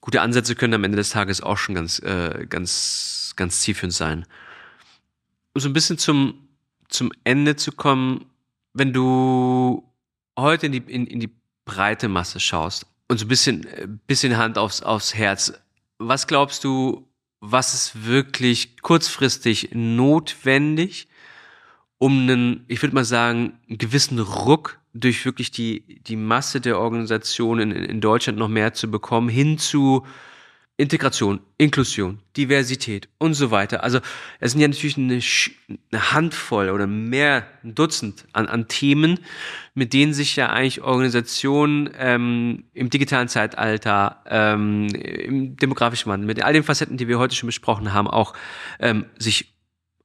gute 0.01 0.21
Ansätze 0.21 0.55
können 0.55 0.75
am 0.75 0.85
Ende 0.85 0.97
des 0.97 1.11
Tages 1.11 1.41
auch 1.41 1.57
schon 1.57 1.75
ganz, 1.75 1.99
äh, 2.01 2.47
ganz, 2.49 3.33
ganz 3.37 3.61
zielführend 3.63 3.95
sein. 3.95 4.27
So 5.55 5.69
ein 5.69 5.73
bisschen 5.73 5.99
zum 5.99 6.48
zum 6.89 7.13
Ende 7.25 7.57
zu 7.57 7.73
kommen, 7.73 8.27
wenn 8.73 8.93
du 8.93 9.85
heute 10.39 10.67
in 10.67 10.73
die, 10.73 10.79
in, 10.79 11.07
in 11.07 11.21
die 11.21 11.31
breite 11.65 12.09
Masse 12.09 12.41
schaust, 12.41 12.87
und 13.09 13.19
so 13.19 13.25
ein 13.25 13.29
bisschen, 13.29 14.01
bisschen 14.07 14.37
Hand 14.37 14.59
aufs, 14.59 14.83
aufs 14.83 15.15
Herz. 15.15 15.55
Was 15.99 16.27
glaubst 16.27 16.63
du, 16.63 17.09
was 17.41 17.75
ist 17.75 18.07
wirklich 18.07 18.81
kurzfristig 18.83 19.71
notwendig, 19.73 21.09
um 21.97 22.21
einen, 22.21 22.65
ich 22.69 22.83
würde 22.83 22.95
mal 22.95 23.05
sagen, 23.05 23.59
einen 23.69 23.79
gewissen 23.79 24.19
Ruck 24.19 24.79
durch 24.93 25.25
wirklich 25.25 25.51
die, 25.51 26.01
die 26.03 26.17
Masse 26.17 26.61
der 26.61 26.79
Organisationen 26.79 27.73
in, 27.73 27.85
in 27.85 28.01
Deutschland 28.01 28.39
noch 28.39 28.49
mehr 28.49 28.75
zu 28.75 28.91
bekommen, 28.91 29.29
hin 29.29 29.59
zu 29.59 30.07
Integration, 30.81 31.41
Inklusion, 31.59 32.21
Diversität 32.37 33.09
und 33.19 33.35
so 33.35 33.51
weiter. 33.51 33.83
Also 33.83 33.99
es 34.39 34.53
sind 34.53 34.61
ja 34.61 34.69
natürlich 34.69 34.97
eine, 34.97 35.21
eine, 35.91 36.13
Handvoll 36.13 36.71
oder 36.71 36.87
mehr, 36.87 37.49
ein 37.65 37.75
Dutzend 37.75 38.27
an, 38.33 38.47
an 38.47 38.69
Themen, 38.69 39.19
mit 39.75 39.93
denen 39.93 40.15
sich 40.15 40.37
ja 40.37 40.51
eigentlich 40.51 40.81
Organisationen 40.81 41.91
ähm, 41.99 42.65
im 42.75 42.91
digitalen 42.91 43.27
Zeitalter, 43.27 44.23
ähm, 44.27 44.87
im 44.95 45.57
demografischen 45.57 46.13
Wandel, 46.13 46.29
mit 46.29 46.45
all 46.45 46.53
den 46.53 46.63
Facetten, 46.63 46.97
die 46.97 47.09
wir 47.09 47.19
heute 47.19 47.35
schon 47.35 47.49
besprochen 47.49 47.93
haben, 47.93 48.07
auch 48.07 48.35
ähm, 48.79 49.07
sich 49.19 49.53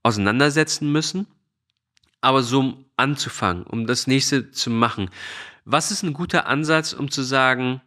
auseinandersetzen 0.02 0.92
müssen. 0.92 1.28
Aber 2.20 2.42
so 2.42 2.62
um 2.62 2.86
anzufangen, 2.98 3.64
um 3.64 3.86
das 3.86 4.08
nächste 4.08 4.50
zu 4.50 4.72
machen, 4.72 5.12
was 5.66 5.92
ist 5.92 6.02
ein 6.02 6.14
guter 6.14 6.48
Ansatz, 6.48 6.94
um 6.94 7.12
zu 7.12 7.22
sagen, 7.22 7.82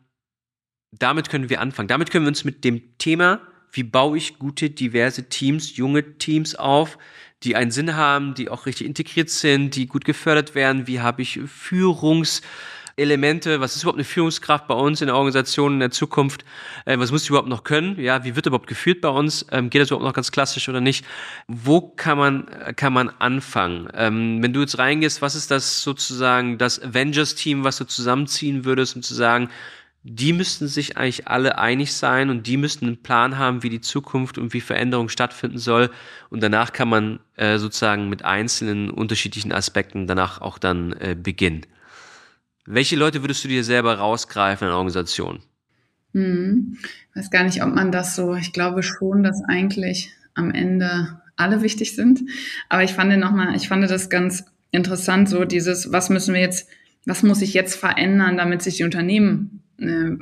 damit 0.98 1.28
können 1.28 1.50
wir 1.50 1.60
anfangen. 1.60 1.88
Damit 1.88 2.10
können 2.10 2.24
wir 2.24 2.30
uns 2.30 2.44
mit 2.44 2.64
dem 2.64 2.96
Thema, 2.98 3.40
wie 3.72 3.82
baue 3.82 4.16
ich 4.16 4.38
gute, 4.38 4.70
diverse 4.70 5.28
Teams, 5.28 5.76
junge 5.76 6.16
Teams 6.18 6.54
auf, 6.54 6.96
die 7.42 7.56
einen 7.56 7.70
Sinn 7.70 7.96
haben, 7.96 8.32
die 8.34 8.48
auch 8.48 8.64
richtig 8.66 8.86
integriert 8.86 9.30
sind, 9.30 9.76
die 9.76 9.86
gut 9.86 10.04
gefördert 10.04 10.54
werden, 10.54 10.86
wie 10.86 11.00
habe 11.00 11.22
ich 11.22 11.40
Führungselemente, 11.46 13.60
was 13.60 13.76
ist 13.76 13.82
überhaupt 13.82 13.98
eine 13.98 14.04
Führungskraft 14.04 14.66
bei 14.66 14.74
uns 14.74 15.02
in 15.02 15.08
der 15.08 15.16
Organisation 15.16 15.74
in 15.74 15.80
der 15.80 15.90
Zukunft, 15.90 16.46
äh, 16.86 16.98
was 16.98 17.12
muss 17.12 17.24
ich 17.24 17.28
überhaupt 17.28 17.48
noch 17.48 17.62
können, 17.62 18.00
ja, 18.00 18.24
wie 18.24 18.34
wird 18.34 18.46
überhaupt 18.46 18.68
geführt 18.68 19.02
bei 19.02 19.10
uns, 19.10 19.44
ähm, 19.52 19.68
geht 19.68 19.82
das 19.82 19.90
überhaupt 19.90 20.06
noch 20.06 20.14
ganz 20.14 20.32
klassisch 20.32 20.66
oder 20.70 20.80
nicht, 20.80 21.04
wo 21.46 21.82
kann 21.82 22.16
man, 22.16 22.46
kann 22.76 22.94
man 22.94 23.10
anfangen? 23.18 23.90
Ähm, 23.92 24.42
wenn 24.42 24.54
du 24.54 24.60
jetzt 24.60 24.78
reingehst, 24.78 25.20
was 25.20 25.34
ist 25.34 25.50
das 25.50 25.82
sozusagen 25.82 26.56
das 26.56 26.82
Avengers-Team, 26.82 27.64
was 27.64 27.76
du 27.76 27.84
zusammenziehen 27.84 28.64
würdest, 28.64 28.96
um 28.96 29.02
zu 29.02 29.14
sagen, 29.14 29.50
die 30.08 30.32
müssten 30.32 30.68
sich 30.68 30.96
eigentlich 30.96 31.26
alle 31.26 31.58
einig 31.58 31.92
sein 31.92 32.30
und 32.30 32.46
die 32.46 32.56
müssten 32.56 32.86
einen 32.86 33.02
Plan 33.02 33.38
haben, 33.38 33.64
wie 33.64 33.70
die 33.70 33.80
Zukunft 33.80 34.38
und 34.38 34.54
wie 34.54 34.60
Veränderung 34.60 35.08
stattfinden 35.08 35.58
soll. 35.58 35.90
Und 36.30 36.44
danach 36.44 36.72
kann 36.72 36.88
man 36.88 37.18
äh, 37.34 37.58
sozusagen 37.58 38.08
mit 38.08 38.24
einzelnen 38.24 38.88
unterschiedlichen 38.88 39.50
Aspekten 39.50 40.06
danach 40.06 40.40
auch 40.40 40.58
dann 40.58 40.92
äh, 40.92 41.16
beginnen. 41.20 41.62
Welche 42.66 42.94
Leute 42.94 43.24
würdest 43.24 43.42
du 43.42 43.48
dir 43.48 43.64
selber 43.64 43.98
rausgreifen 43.98 44.66
in 44.66 44.70
der 44.70 44.76
Organisation? 44.76 45.40
Hm, 46.14 46.78
ich 47.10 47.16
weiß 47.16 47.30
gar 47.32 47.42
nicht, 47.42 47.64
ob 47.64 47.74
man 47.74 47.90
das 47.90 48.14
so, 48.14 48.36
ich 48.36 48.52
glaube 48.52 48.84
schon, 48.84 49.24
dass 49.24 49.42
eigentlich 49.48 50.12
am 50.34 50.52
Ende 50.52 51.20
alle 51.34 51.62
wichtig 51.62 51.96
sind. 51.96 52.20
Aber 52.68 52.84
ich 52.84 52.92
fand 52.92 53.16
nochmal, 53.18 53.56
ich 53.56 53.66
fand 53.66 53.82
das 53.90 54.08
ganz 54.08 54.44
interessant, 54.70 55.28
so 55.28 55.44
dieses, 55.44 55.90
was 55.90 56.10
müssen 56.10 56.32
wir 56.32 56.40
jetzt, 56.40 56.68
was 57.06 57.24
muss 57.24 57.40
sich 57.40 57.54
jetzt 57.54 57.74
verändern, 57.74 58.36
damit 58.36 58.62
sich 58.62 58.76
die 58.76 58.84
Unternehmen 58.84 59.64
äh, 59.78 60.16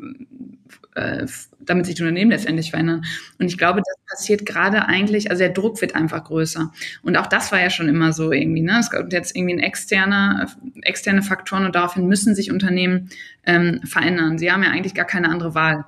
äh, 0.95 1.27
damit 1.61 1.87
sich 1.87 1.95
die 1.95 2.03
Unternehmen 2.03 2.31
letztendlich 2.31 2.71
verändern. 2.71 3.05
Und 3.39 3.47
ich 3.47 3.59
glaube, 3.59 3.81
das 3.85 3.97
passiert 4.09 4.47
gerade 4.47 4.87
eigentlich, 4.87 5.31
also 5.31 5.41
der 5.41 5.53
Druck 5.53 5.81
wird 5.81 5.95
einfach 5.95 6.25
größer. 6.25 6.73
Und 7.03 7.17
auch 7.17 7.27
das 7.27 7.53
war 7.53 7.61
ja 7.61 7.71
schon 7.71 7.89
immer 7.89 8.13
so 8.13 8.33
irgendwie. 8.33 8.63
Ne? 8.63 8.79
Es 8.79 8.91
gibt 8.91 9.13
jetzt 9.13 9.35
irgendwie 9.37 9.55
ein 9.55 9.61
externer, 9.61 10.47
externe 10.83 11.23
Faktoren 11.23 11.65
und 11.65 11.75
daraufhin 11.75 12.07
müssen 12.07 12.35
sich 12.35 12.51
Unternehmen 12.51 13.09
ähm, 13.45 13.81
verändern. 13.85 14.39
Sie 14.39 14.51
haben 14.53 14.63
ja 14.63 14.71
eigentlich 14.71 14.95
gar 14.95 15.07
keine 15.07 15.31
andere 15.31 15.55
Wahl. 15.55 15.85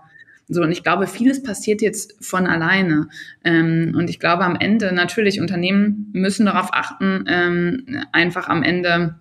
So, 0.49 0.63
und 0.63 0.71
ich 0.71 0.85
glaube, 0.85 1.09
vieles 1.09 1.43
passiert 1.43 1.83
jetzt 1.83 2.25
von 2.25 2.47
alleine. 2.47 3.09
Ähm, 3.45 3.95
und 3.97 4.09
ich 4.09 4.21
glaube, 4.21 4.45
am 4.45 4.57
Ende 4.57 4.93
natürlich, 4.93 5.41
Unternehmen 5.41 6.11
müssen 6.13 6.47
darauf 6.47 6.73
achten, 6.73 7.25
ähm, 7.27 8.05
einfach 8.13 8.49
am 8.49 8.63
Ende 8.63 9.17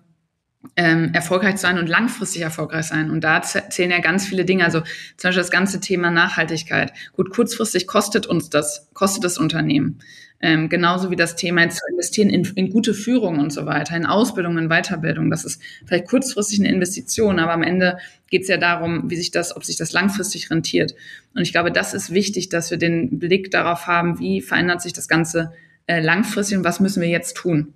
ähm, 0.74 1.10
erfolgreich 1.12 1.58
sein 1.58 1.78
und 1.78 1.88
langfristig 1.88 2.42
erfolgreich 2.42 2.86
sein. 2.86 3.10
Und 3.10 3.22
da 3.22 3.42
zählen 3.42 3.90
ja 3.90 4.00
ganz 4.00 4.26
viele 4.26 4.44
Dinge. 4.44 4.64
Also 4.64 4.80
zum 4.80 5.28
Beispiel 5.28 5.42
das 5.42 5.50
ganze 5.50 5.80
Thema 5.80 6.10
Nachhaltigkeit. 6.10 6.92
Gut, 7.12 7.30
kurzfristig 7.30 7.86
kostet 7.86 8.26
uns 8.26 8.50
das, 8.50 8.88
kostet 8.92 9.24
das 9.24 9.38
Unternehmen. 9.38 10.00
Ähm, 10.38 10.68
genauso 10.68 11.10
wie 11.10 11.16
das 11.16 11.34
Thema 11.34 11.62
jetzt 11.62 11.78
zu 11.78 11.84
investieren 11.90 12.28
in, 12.28 12.44
in 12.56 12.68
gute 12.68 12.92
Führung 12.92 13.38
und 13.38 13.54
so 13.54 13.64
weiter, 13.64 13.96
in 13.96 14.04
Ausbildung, 14.04 14.58
in 14.58 14.68
Weiterbildung. 14.68 15.30
Das 15.30 15.46
ist 15.46 15.62
vielleicht 15.86 16.06
kurzfristig 16.08 16.60
eine 16.60 16.68
Investition, 16.68 17.38
aber 17.38 17.54
am 17.54 17.62
Ende 17.62 17.98
geht 18.28 18.42
es 18.42 18.48
ja 18.48 18.58
darum, 18.58 19.08
wie 19.10 19.16
sich 19.16 19.30
das, 19.30 19.56
ob 19.56 19.64
sich 19.64 19.76
das 19.76 19.92
langfristig 19.92 20.50
rentiert. 20.50 20.94
Und 21.34 21.40
ich 21.40 21.52
glaube, 21.52 21.72
das 21.72 21.94
ist 21.94 22.12
wichtig, 22.12 22.50
dass 22.50 22.70
wir 22.70 22.76
den 22.76 23.18
Blick 23.18 23.50
darauf 23.50 23.86
haben, 23.86 24.18
wie 24.18 24.42
verändert 24.42 24.82
sich 24.82 24.92
das 24.92 25.08
Ganze 25.08 25.52
äh, 25.86 26.00
langfristig 26.00 26.58
und 26.58 26.64
was 26.64 26.80
müssen 26.80 27.00
wir 27.00 27.08
jetzt 27.08 27.34
tun. 27.34 27.72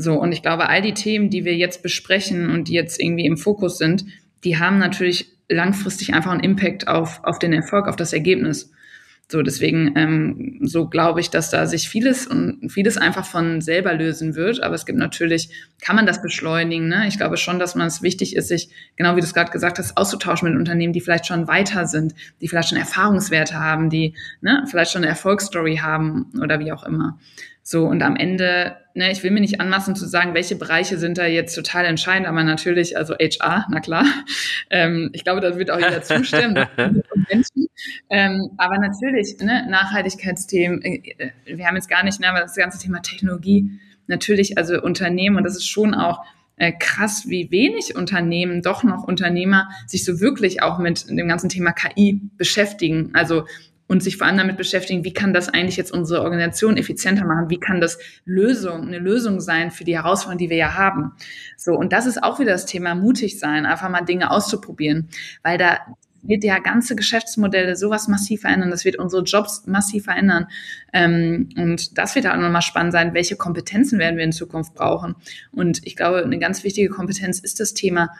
So, 0.00 0.14
und 0.14 0.30
ich 0.30 0.42
glaube, 0.42 0.68
all 0.68 0.80
die 0.80 0.94
Themen, 0.94 1.28
die 1.28 1.44
wir 1.44 1.56
jetzt 1.56 1.82
besprechen 1.82 2.50
und 2.50 2.68
die 2.68 2.72
jetzt 2.72 3.02
irgendwie 3.02 3.26
im 3.26 3.36
Fokus 3.36 3.78
sind, 3.78 4.04
die 4.44 4.56
haben 4.56 4.78
natürlich 4.78 5.32
langfristig 5.48 6.14
einfach 6.14 6.30
einen 6.30 6.40
Impact 6.40 6.86
auf, 6.86 7.20
auf 7.24 7.40
den 7.40 7.52
Erfolg, 7.52 7.88
auf 7.88 7.96
das 7.96 8.12
Ergebnis. 8.12 8.70
So, 9.30 9.42
deswegen, 9.42 9.92
ähm, 9.96 10.60
so 10.62 10.88
glaube 10.88 11.20
ich, 11.20 11.30
dass 11.30 11.50
da 11.50 11.66
sich 11.66 11.88
vieles 11.88 12.28
und 12.28 12.70
vieles 12.70 12.96
einfach 12.96 13.26
von 13.26 13.60
selber 13.60 13.92
lösen 13.92 14.36
wird. 14.36 14.62
Aber 14.62 14.76
es 14.76 14.86
gibt 14.86 15.00
natürlich, 15.00 15.50
kann 15.82 15.96
man 15.96 16.06
das 16.06 16.22
beschleunigen. 16.22 16.88
Ne? 16.88 17.06
Ich 17.08 17.18
glaube 17.18 17.36
schon, 17.36 17.58
dass 17.58 17.74
man 17.74 17.88
es 17.88 18.00
wichtig 18.00 18.36
ist, 18.36 18.48
sich, 18.48 18.70
genau 18.94 19.16
wie 19.16 19.20
du 19.20 19.26
es 19.26 19.34
gerade 19.34 19.50
gesagt 19.50 19.80
hast, 19.80 19.98
auszutauschen 19.98 20.48
mit 20.48 20.56
Unternehmen, 20.56 20.92
die 20.92 21.00
vielleicht 21.00 21.26
schon 21.26 21.48
weiter 21.48 21.86
sind, 21.86 22.14
die 22.40 22.46
vielleicht 22.46 22.68
schon 22.68 22.78
Erfahrungswerte 22.78 23.58
haben, 23.58 23.90
die 23.90 24.14
ne, 24.40 24.64
vielleicht 24.70 24.92
schon 24.92 25.02
eine 25.02 25.10
Erfolgsstory 25.10 25.78
haben 25.78 26.30
oder 26.40 26.60
wie 26.60 26.72
auch 26.72 26.84
immer. 26.84 27.18
So, 27.70 27.84
und 27.84 28.02
am 28.02 28.16
Ende, 28.16 28.78
ne, 28.94 29.12
ich 29.12 29.22
will 29.22 29.30
mir 29.30 29.42
nicht 29.42 29.60
anmaßen 29.60 29.94
zu 29.94 30.06
sagen, 30.06 30.32
welche 30.32 30.56
Bereiche 30.56 30.96
sind 30.96 31.18
da 31.18 31.26
jetzt 31.26 31.54
total 31.54 31.84
entscheidend, 31.84 32.26
aber 32.26 32.42
natürlich, 32.42 32.96
also 32.96 33.12
HR, 33.14 33.66
na 33.68 33.80
klar. 33.80 34.06
Ähm, 34.70 35.10
ich 35.14 35.24
glaube, 35.24 35.40
da 35.40 35.56
wird 35.58 35.70
auch 35.70 35.78
jeder 35.78 36.02
zustimmen. 36.02 36.54
ähm, 38.10 38.50
aber 38.58 38.78
natürlich, 38.78 39.38
ne, 39.40 39.66
Nachhaltigkeitsthemen, 39.68 40.82
äh, 40.82 41.02
äh, 41.18 41.30
wir 41.56 41.66
haben 41.66 41.76
jetzt 41.76 41.88
gar 41.88 42.04
nicht, 42.04 42.20
ne, 42.20 42.28
aber 42.28 42.40
das 42.40 42.54
ganze 42.54 42.78
Thema 42.78 43.00
Technologie, 43.00 43.70
natürlich, 44.06 44.58
also 44.58 44.80
Unternehmen, 44.82 45.36
und 45.36 45.44
das 45.44 45.56
ist 45.56 45.68
schon 45.68 45.94
auch 45.94 46.22
äh, 46.56 46.72
krass, 46.72 47.24
wie 47.28 47.50
wenig 47.50 47.96
Unternehmen, 47.96 48.60
doch 48.62 48.82
noch 48.82 49.04
Unternehmer, 49.04 49.68
sich 49.86 50.04
so 50.04 50.20
wirklich 50.20 50.62
auch 50.62 50.78
mit 50.78 51.08
dem 51.08 51.28
ganzen 51.28 51.48
Thema 51.48 51.72
KI 51.72 52.20
beschäftigen. 52.36 53.10
Also 53.14 53.44
und 53.88 54.02
sich 54.02 54.18
vor 54.18 54.26
allem 54.26 54.36
damit 54.36 54.56
beschäftigen, 54.56 55.02
wie 55.02 55.12
kann 55.12 55.32
das 55.32 55.48
eigentlich 55.48 55.76
jetzt 55.76 55.92
unsere 55.92 56.22
Organisation 56.22 56.76
effizienter 56.76 57.24
machen? 57.24 57.50
Wie 57.50 57.58
kann 57.58 57.80
das 57.80 57.98
Lösung, 58.24 58.86
eine 58.86 58.98
Lösung 58.98 59.40
sein 59.40 59.70
für 59.70 59.84
die 59.84 59.96
Herausforderungen, 59.96 60.38
die 60.38 60.50
wir 60.50 60.58
ja 60.58 60.74
haben? 60.74 61.12
So. 61.56 61.72
Und 61.72 61.92
das 61.92 62.06
ist 62.06 62.22
auch 62.22 62.38
wieder 62.38 62.52
das 62.52 62.66
Thema 62.66 62.94
mutig 62.94 63.40
sein, 63.40 63.66
einfach 63.66 63.88
mal 63.88 64.02
Dinge 64.02 64.30
auszuprobieren, 64.30 65.08
weil 65.42 65.58
da 65.58 65.78
wird 66.22 66.44
ja 66.44 66.58
ganze 66.58 66.96
Geschäftsmodelle 66.96 67.76
sowas 67.76 68.08
massiv 68.08 68.42
verändern. 68.42 68.70
Das 68.70 68.84
wird 68.84 68.98
unsere 68.98 69.22
Jobs 69.22 69.66
massiv 69.66 70.04
verändern. 70.04 70.46
Ähm, 70.92 71.48
und 71.56 71.96
das 71.96 72.14
wird 72.14 72.26
auch 72.26 72.36
nochmal 72.36 72.62
spannend 72.62 72.92
sein. 72.92 73.14
Welche 73.14 73.36
Kompetenzen 73.36 73.98
werden 73.98 74.16
wir 74.16 74.24
in 74.24 74.32
Zukunft 74.32 74.74
brauchen? 74.74 75.14
Und 75.52 75.80
ich 75.86 75.96
glaube, 75.96 76.22
eine 76.22 76.38
ganz 76.38 76.64
wichtige 76.64 76.88
Kompetenz 76.88 77.38
ist 77.38 77.60
das 77.60 77.72
Thema 77.72 78.10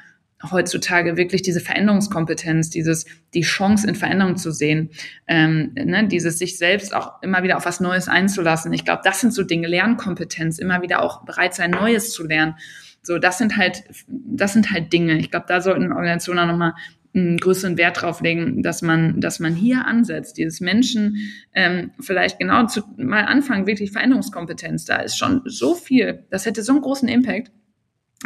heutzutage 0.51 1.17
wirklich 1.17 1.43
diese 1.43 1.61
Veränderungskompetenz, 1.61 2.71
dieses 2.71 3.07
die 3.35 3.43
Chance 3.43 3.89
in 3.89 3.95
Veränderung 3.95 4.37
zu 4.37 4.53
sehen, 4.53 4.91
ähm, 5.27 5.73
ne, 5.75 6.07
dieses 6.07 6.39
sich 6.39 6.59
selbst 6.59 6.95
auch 6.95 7.23
immer 7.23 7.43
wieder 7.43 7.57
auf 7.57 7.67
was 7.67 7.81
Neues 7.81 8.09
einzulassen. 8.09 8.73
Ich 8.73 8.85
glaube, 8.85 9.03
das 9.05 9.21
sind 9.21 9.35
so 9.35 9.43
Dinge, 9.43 9.67
Lernkompetenz, 9.67 10.59
immer 10.59 10.83
wieder 10.83 11.03
auch 11.03 11.25
bereit 11.25 11.55
sein, 11.55 11.73
Neues 11.73 12.13
zu 12.13 12.25
lernen. 12.25 12.55
So, 13.03 13.19
das 13.19 13.39
sind 13.39 13.57
halt, 13.57 13.85
das 14.09 14.53
sind 14.53 14.71
halt 14.71 14.93
Dinge. 14.93 15.19
Ich 15.19 15.31
glaube, 15.31 15.47
da 15.49 15.61
sollten 15.61 15.93
Organisationen 15.93 16.41
auch 16.41 16.53
nochmal 16.53 16.75
einen 17.15 17.39
größeren 17.39 17.79
Wert 17.79 18.03
drauf 18.03 18.21
legen, 18.21 18.63
dass 18.63 18.83
man, 18.83 19.21
dass 19.21 19.41
man 19.41 19.55
hier 19.55 19.87
ansetzt, 19.87 20.37
dieses 20.37 20.61
Menschen 20.61 21.17
ähm, 21.55 21.91
vielleicht 22.01 22.39
genau 22.39 22.67
zu 22.67 22.83
mal 22.97 23.25
anfangen, 23.25 23.67
wirklich 23.67 23.93
Veränderungskompetenz. 23.93 24.85
Da 24.85 24.97
ist 24.97 25.17
schon 25.17 25.43
so 25.47 25.75
viel, 25.75 26.25
das 26.31 26.47
hätte 26.47 26.63
so 26.63 26.73
einen 26.73 26.83
großen 26.83 27.09
Impact. 27.09 27.51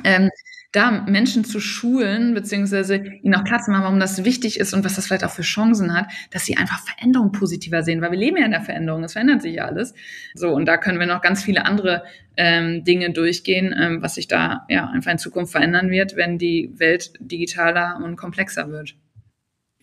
Ähm, 0.04 0.30
da 0.72 0.90
Menschen 1.02 1.44
zu 1.44 1.60
schulen, 1.60 2.32
beziehungsweise 2.32 2.96
ihnen 2.96 3.34
auch 3.34 3.44
klar 3.44 3.60
zu 3.60 3.70
machen, 3.70 3.84
warum 3.84 4.00
das 4.00 4.24
wichtig 4.24 4.58
ist 4.58 4.72
und 4.72 4.84
was 4.84 4.96
das 4.96 5.06
vielleicht 5.06 5.24
auch 5.24 5.30
für 5.30 5.42
Chancen 5.42 5.94
hat, 5.94 6.06
dass 6.30 6.46
sie 6.46 6.56
einfach 6.56 6.80
Veränderung 6.80 7.30
positiver 7.30 7.82
sehen, 7.82 8.00
weil 8.00 8.10
wir 8.10 8.18
leben 8.18 8.38
ja 8.38 8.46
in 8.46 8.52
der 8.52 8.62
Veränderung, 8.62 9.04
es 9.04 9.12
verändert 9.12 9.42
sich 9.42 9.56
ja 9.56 9.66
alles. 9.66 9.92
So, 10.34 10.48
und 10.48 10.64
da 10.64 10.78
können 10.78 10.98
wir 10.98 11.06
noch 11.06 11.20
ganz 11.20 11.44
viele 11.44 11.66
andere 11.66 12.04
ähm, 12.38 12.84
Dinge 12.84 13.12
durchgehen, 13.12 13.74
ähm, 13.78 14.02
was 14.02 14.14
sich 14.14 14.28
da 14.28 14.66
ja 14.70 14.88
einfach 14.88 15.12
in 15.12 15.18
Zukunft 15.18 15.52
verändern 15.52 15.90
wird, 15.90 16.16
wenn 16.16 16.38
die 16.38 16.72
Welt 16.76 17.12
digitaler 17.20 18.00
und 18.02 18.16
komplexer 18.16 18.70
wird. 18.70 18.94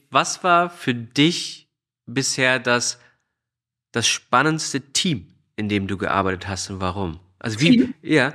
Was 0.09 0.43
war 0.43 0.71
für 0.71 0.95
dich 0.95 1.69
bisher 2.07 2.57
das, 2.57 2.99
das 3.91 4.07
spannendste 4.07 4.81
Team, 4.81 5.35
in 5.55 5.69
dem 5.69 5.85
du 5.85 5.97
gearbeitet 5.97 6.47
hast 6.47 6.71
und 6.71 6.81
warum? 6.81 7.19
Also 7.37 7.59
wie, 7.61 7.77
Team? 7.77 7.93
ja, 8.01 8.33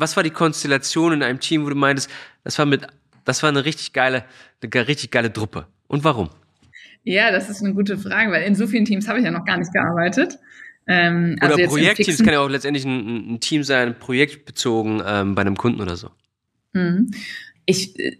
was 0.00 0.16
war 0.16 0.22
die 0.22 0.30
Konstellation 0.30 1.12
in 1.12 1.22
einem 1.22 1.40
Team, 1.40 1.64
wo 1.64 1.70
du 1.70 1.76
meintest, 1.76 2.10
das 2.44 2.58
war 2.58 2.66
mit, 2.66 2.86
das 3.24 3.42
war 3.42 3.50
eine 3.50 3.64
richtig 3.64 3.92
geile, 3.92 4.24
eine 4.62 4.88
richtig 4.88 5.10
geile 5.10 5.32
Truppe. 5.32 5.66
und 5.88 6.04
warum? 6.04 6.30
Ja, 7.04 7.30
das 7.30 7.48
ist 7.48 7.62
eine 7.62 7.72
gute 7.72 7.96
Frage, 7.96 8.32
weil 8.32 8.42
in 8.42 8.56
so 8.56 8.66
vielen 8.66 8.84
Teams 8.84 9.06
habe 9.06 9.20
ich 9.20 9.24
ja 9.24 9.30
noch 9.30 9.44
gar 9.44 9.58
nicht 9.58 9.72
gearbeitet. 9.72 10.38
Ähm, 10.88 11.36
also 11.40 11.54
oder 11.54 11.66
Projektteams 11.68 12.18
kann 12.18 12.32
ja 12.32 12.40
auch 12.40 12.48
letztendlich 12.48 12.84
ein, 12.84 13.34
ein 13.34 13.40
Team 13.40 13.62
sein, 13.62 13.96
projektbezogen 13.98 15.02
ähm, 15.06 15.34
bei 15.34 15.42
einem 15.42 15.56
Kunden 15.56 15.80
oder 15.80 15.96
so. 15.96 16.10
Mhm. 16.72 17.10
Ich 17.64 17.98
äh, 17.98 18.16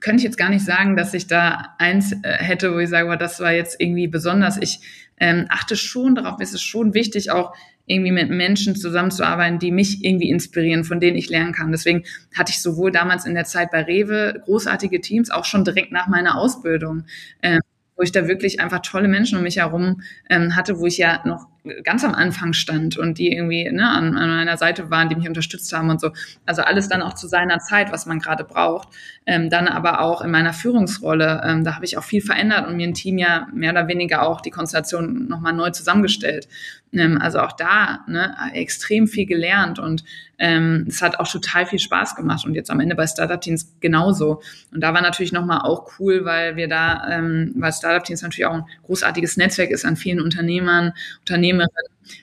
könnte 0.00 0.18
ich 0.18 0.24
jetzt 0.24 0.38
gar 0.38 0.48
nicht 0.48 0.64
sagen, 0.64 0.96
dass 0.96 1.14
ich 1.14 1.26
da 1.26 1.74
eins 1.78 2.12
äh, 2.12 2.32
hätte, 2.38 2.72
wo 2.72 2.78
ich 2.78 2.88
sage, 2.88 3.14
das 3.18 3.40
war 3.40 3.52
jetzt 3.52 3.80
irgendwie 3.80 4.08
besonders. 4.08 4.56
Ich 4.58 4.80
ähm, 5.18 5.46
achte 5.48 5.76
schon 5.76 6.14
darauf, 6.14 6.40
es 6.40 6.54
ist 6.54 6.62
schon 6.62 6.94
wichtig, 6.94 7.30
auch 7.30 7.54
irgendwie 7.90 8.12
mit 8.12 8.30
Menschen 8.30 8.76
zusammenzuarbeiten, 8.76 9.58
die 9.58 9.72
mich 9.72 10.04
irgendwie 10.04 10.30
inspirieren, 10.30 10.84
von 10.84 11.00
denen 11.00 11.16
ich 11.16 11.28
lernen 11.28 11.52
kann. 11.52 11.72
Deswegen 11.72 12.04
hatte 12.36 12.52
ich 12.52 12.62
sowohl 12.62 12.92
damals 12.92 13.26
in 13.26 13.34
der 13.34 13.44
Zeit 13.44 13.70
bei 13.70 13.82
Rewe 13.82 14.42
großartige 14.44 15.00
Teams, 15.00 15.30
auch 15.30 15.44
schon 15.44 15.64
direkt 15.64 15.92
nach 15.92 16.06
meiner 16.06 16.38
Ausbildung. 16.38 17.04
Ähm, 17.42 17.60
wo 18.00 18.02
ich 18.02 18.12
da 18.12 18.26
wirklich 18.26 18.60
einfach 18.60 18.80
tolle 18.80 19.08
Menschen 19.08 19.36
um 19.36 19.44
mich 19.44 19.58
herum 19.58 20.00
ähm, 20.30 20.56
hatte, 20.56 20.78
wo 20.78 20.86
ich 20.86 20.96
ja 20.96 21.20
noch 21.26 21.48
ganz 21.84 22.02
am 22.02 22.14
Anfang 22.14 22.54
stand 22.54 22.96
und 22.96 23.18
die 23.18 23.30
irgendwie 23.30 23.70
ne, 23.70 23.86
an, 23.86 24.16
an 24.16 24.30
meiner 24.30 24.56
Seite 24.56 24.90
waren, 24.90 25.10
die 25.10 25.16
mich 25.16 25.28
unterstützt 25.28 25.70
haben 25.74 25.90
und 25.90 26.00
so. 26.00 26.10
Also 26.46 26.62
alles 26.62 26.88
dann 26.88 27.02
auch 27.02 27.12
zu 27.12 27.28
seiner 27.28 27.58
Zeit, 27.58 27.92
was 27.92 28.06
man 28.06 28.18
gerade 28.18 28.44
braucht. 28.44 28.88
Ähm, 29.26 29.50
dann 29.50 29.68
aber 29.68 30.00
auch 30.00 30.22
in 30.22 30.30
meiner 30.30 30.54
Führungsrolle, 30.54 31.42
ähm, 31.44 31.62
da 31.62 31.74
habe 31.74 31.84
ich 31.84 31.98
auch 31.98 32.02
viel 32.02 32.22
verändert 32.22 32.66
und 32.66 32.78
mir 32.78 32.88
ein 32.88 32.94
Team 32.94 33.18
ja 33.18 33.46
mehr 33.52 33.72
oder 33.72 33.86
weniger 33.86 34.22
auch 34.22 34.40
die 34.40 34.50
Konstellation 34.50 35.28
nochmal 35.28 35.52
neu 35.52 35.68
zusammengestellt. 35.68 36.48
Ähm, 36.92 37.18
also 37.20 37.40
auch 37.40 37.52
da 37.52 38.00
ne, 38.08 38.34
extrem 38.52 39.06
viel 39.06 39.26
gelernt 39.26 39.78
und 39.78 40.04
ähm, 40.38 40.86
es 40.88 41.02
hat 41.02 41.20
auch 41.20 41.28
total 41.28 41.66
viel 41.66 41.78
Spaß 41.78 42.16
gemacht 42.16 42.44
und 42.44 42.54
jetzt 42.54 42.70
am 42.70 42.80
Ende 42.80 42.96
bei 42.96 43.06
Startup 43.06 43.40
Teams 43.40 43.74
genauso. 43.80 44.42
Und 44.72 44.80
da 44.80 44.92
war 44.94 45.02
natürlich 45.02 45.32
nochmal 45.32 45.60
auch 45.60 45.92
cool, 45.98 46.24
weil 46.24 46.56
wir 46.56 46.66
da, 46.66 47.06
ähm, 47.10 47.52
weil 47.56 47.72
Startup 47.72 48.02
Teams 48.02 48.22
natürlich 48.22 48.46
auch 48.46 48.54
ein 48.54 48.64
großartiges 48.84 49.36
Netzwerk 49.36 49.70
ist 49.70 49.84
an 49.84 49.96
vielen 49.96 50.20
Unternehmern, 50.20 50.92
Unternehmerinnen, 51.20 51.70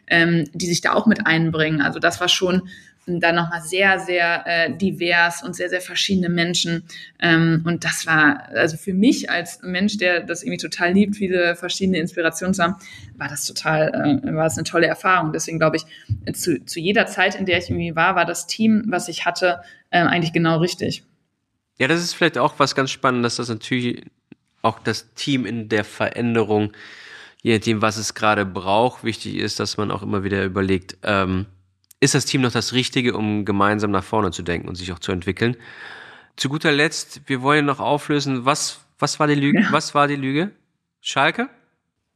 ähm, 0.07 0.49
die 0.53 0.65
sich 0.65 0.82
da 0.82 0.93
auch 0.93 1.05
mit 1.05 1.26
einbringen. 1.26 1.82
Also 1.82 1.99
das 1.99 2.20
war 2.20 2.28
schon 2.28 2.68
dann 3.08 3.36
nochmal 3.36 3.62
sehr, 3.62 3.99
sehr 3.99 4.43
äh, 4.45 4.78
divers 4.78 5.41
und 5.41 5.55
sehr, 5.55 5.70
sehr 5.70 5.82
verschiedene 5.82 6.30
Menschen. 6.30 6.84
Ähm, 7.20 7.64
und 7.66 7.84
das 7.84 8.05
war, 8.05 8.49
also 8.49 8.78
für 8.78 8.93
mich 8.93 9.30
als 9.30 9.62
Mensch, 9.64 9.97
der 9.97 10.22
das 10.22 10.43
irgendwie 10.43 10.58
total 10.58 10.93
liebt, 10.93 11.16
viele 11.16 11.55
verschiedene 11.55 11.99
Inspirationen 11.99 12.53
zu 12.53 12.64
haben, 12.64 12.76
war 13.16 13.30
das 13.30 13.45
total, 13.45 14.22
äh, 14.24 14.36
war 14.36 14.43
das 14.43 14.58
eine 14.58 14.66
tolle 14.66 14.88
Erfahrung. 14.88 15.32
Deswegen 15.32 15.58
glaube 15.58 15.78
ich, 15.78 16.36
zu, 16.36 16.64
zu 16.66 16.80
jeder 16.80 17.08
Zeit, 17.08 17.36
in 17.36 17.45
der 17.45 17.58
ich 17.60 17.70
irgendwie 17.70 17.95
war, 17.95 18.16
war 18.16 18.26
das 18.26 18.45
Team, 18.47 18.84
was 18.88 19.08
ich 19.08 19.26
hatte, 19.26 19.62
äh, 19.89 19.99
eigentlich 19.99 20.34
genau 20.34 20.58
richtig. 20.58 21.03
Ja, 21.80 21.88
das 21.88 22.01
ist 22.01 22.14
vielleicht 22.14 22.38
auch 22.38 22.55
was 22.58 22.76
ganz 22.76 22.91
Spannendes, 22.91 23.38
dass 23.38 23.49
natürlich 23.49 24.03
auch 24.62 24.80
das 24.80 25.14
Team 25.14 25.45
in 25.45 25.70
der 25.70 25.84
Veränderung, 25.84 26.74
je 27.41 27.55
nachdem, 27.55 27.82
was 27.82 27.97
es 27.97 28.16
gerade 28.16 28.45
braucht, 28.45 29.03
wichtig 29.03 29.36
ist, 29.36 29.60
dass 29.60 29.78
man 29.78 29.91
auch 29.91 30.01
immer 30.01 30.24
wieder 30.24 30.43
überlegt, 30.43 30.97
ähm, 31.03 31.45
ist 32.00 32.16
das 32.16 32.26
Team 32.26 32.41
noch 32.41 32.52
das 32.52 32.74
Richtige, 32.74 33.16
um 33.16 33.45
gemeinsam 33.45 33.91
nach 33.91 34.04
vorne 34.04 34.32
zu 34.32 34.43
denken 34.43 34.68
und 34.68 34.76
sich 34.76 34.91
auch 34.91 35.00
zu 35.00 35.12
entwickeln. 35.12 35.58
Zu 36.36 36.50
guter 36.50 36.72
Letzt, 36.72 37.22
wir 37.26 37.41
wollen 37.41 37.66
noch 37.66 37.80
auflösen, 37.80 38.45
was, 38.45 38.86
was 39.00 39.20
war 39.20 39.28
die 39.28 39.36
Lüge? 39.36 39.62
Ja. 39.62 39.72
Was 39.72 39.95
war 39.95 40.08
die 40.08 40.16
Lüge? 40.16 40.52
Schalke? 41.02 41.50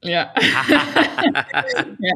Ja. 0.04 0.34
ja. 2.00 2.14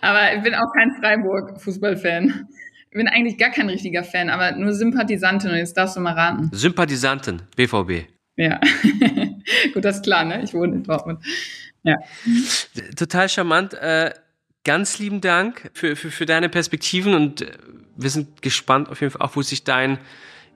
Aber 0.00 0.34
ich 0.36 0.42
bin 0.42 0.54
auch 0.54 0.72
kein 0.74 0.92
Freiburg-Fußballfan. 1.00 2.48
Ich 2.90 2.96
bin 2.96 3.08
eigentlich 3.08 3.38
gar 3.38 3.50
kein 3.50 3.68
richtiger 3.68 4.04
Fan, 4.04 4.28
aber 4.28 4.52
nur 4.52 4.72
Sympathisantin 4.74 5.50
und 5.50 5.56
jetzt 5.56 5.76
darfst 5.76 5.96
du 5.96 6.00
mal 6.00 6.14
raten. 6.14 6.50
Sympathisantin, 6.52 7.42
BVB. 7.56 8.08
Ja. 8.36 8.60
Gut, 9.74 9.84
das 9.84 9.96
ist 9.96 10.04
klar, 10.04 10.24
ne? 10.24 10.42
Ich 10.42 10.52
wohne 10.52 10.74
in 10.74 10.82
Dortmund. 10.82 11.24
Ja. 11.84 11.96
Total 12.96 13.28
charmant. 13.28 13.74
Äh, 13.74 14.12
ganz 14.64 14.98
lieben 14.98 15.20
Dank 15.20 15.70
für, 15.74 15.96
für, 15.96 16.10
für 16.10 16.26
deine 16.26 16.48
Perspektiven 16.48 17.14
und 17.14 17.42
äh, 17.42 17.52
wir 17.96 18.10
sind 18.10 18.42
gespannt 18.42 18.88
auf 18.88 19.00
jeden 19.00 19.12
Fall 19.12 19.22
auch, 19.22 19.36
wo 19.36 19.42
sich 19.42 19.64
dein 19.64 19.98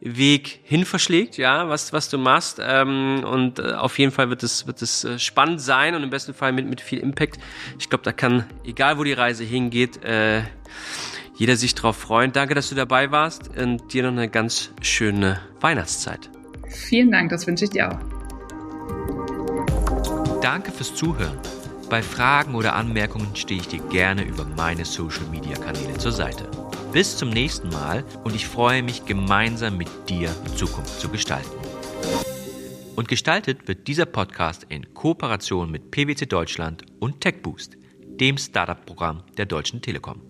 Weg 0.01 0.61
hin 0.65 0.85
verschlägt, 0.85 1.39
ja, 1.39 1.69
was, 1.69 1.93
was 1.93 2.09
du 2.11 2.19
machst. 2.19 2.61
Ähm, 2.63 3.25
und 3.25 3.59
äh, 3.59 3.73
auf 3.73 3.99
jeden 3.99 4.13
Fall 4.13 4.29
wird 4.29 4.43
es, 4.43 4.67
wird 4.67 4.83
es 4.83 5.05
äh, 5.05 5.19
spannend 5.19 5.61
sein 5.61 5.95
und 5.95 6.03
im 6.03 6.11
besten 6.11 6.35
Fall 6.35 6.53
mit, 6.53 6.69
mit 6.69 6.81
viel 6.81 6.99
Impact. 6.99 7.39
Ich 7.79 7.89
glaube, 7.89 8.05
da 8.05 8.13
kann, 8.13 8.45
egal 8.65 8.99
wo 8.99 9.05
die 9.05 9.15
Reise 9.15 9.45
hingeht, 9.45 10.05
äh, 10.05 10.43
jeder 11.37 11.57
sich 11.57 11.75
drauf 11.75 11.97
freuen. 11.97 12.33
Danke, 12.33 12.55
dass 12.55 12.69
du 12.69 12.75
dabei 12.75 13.11
warst 13.11 13.57
und 13.57 13.93
dir 13.93 14.03
noch 14.03 14.13
eine 14.13 14.29
ganz 14.29 14.71
schöne 14.83 15.41
Weihnachtszeit. 15.61 16.31
Vielen 16.69 17.11
Dank, 17.11 17.31
das 17.31 17.47
wünsche 17.47 17.65
ich 17.65 17.71
dir 17.71 17.91
auch. 17.91 17.99
Danke 20.41 20.73
fürs 20.73 20.95
Zuhören. 20.95 21.39
Bei 21.89 22.03
Fragen 22.03 22.57
oder 22.57 22.75
Anmerkungen 22.75 23.37
stehe 23.37 23.61
ich 23.61 23.69
dir 23.69 23.79
gerne 23.79 24.25
über 24.25 24.45
meine 24.45 24.85
Social-Media-Kanäle 24.85 25.97
zur 25.99 26.11
Seite. 26.11 26.51
Bis 26.93 27.17
zum 27.17 27.31
nächsten 27.31 27.69
Mal 27.69 28.05
und 28.25 28.35
ich 28.35 28.49
freue 28.49 28.83
mich 28.83 29.05
gemeinsam 29.05 29.77
mit 29.77 29.89
dir 30.09 30.35
Zukunft 30.57 30.99
zu 30.99 31.09
gestalten. 31.09 31.51
Und 32.97 33.07
gestaltet 33.07 33.69
wird 33.69 33.87
dieser 33.87 34.07
Podcast 34.07 34.67
in 34.69 34.95
Kooperation 34.95 35.71
mit 35.71 35.93
PwC 35.93 36.27
Deutschland 36.27 36.85
und 36.99 37.21
TechBoost, 37.21 37.77
dem 38.21 38.37
Startup-Programm 38.37 39.23
der 39.37 39.47
Deutschen 39.47 39.81
Telekom. 39.81 40.21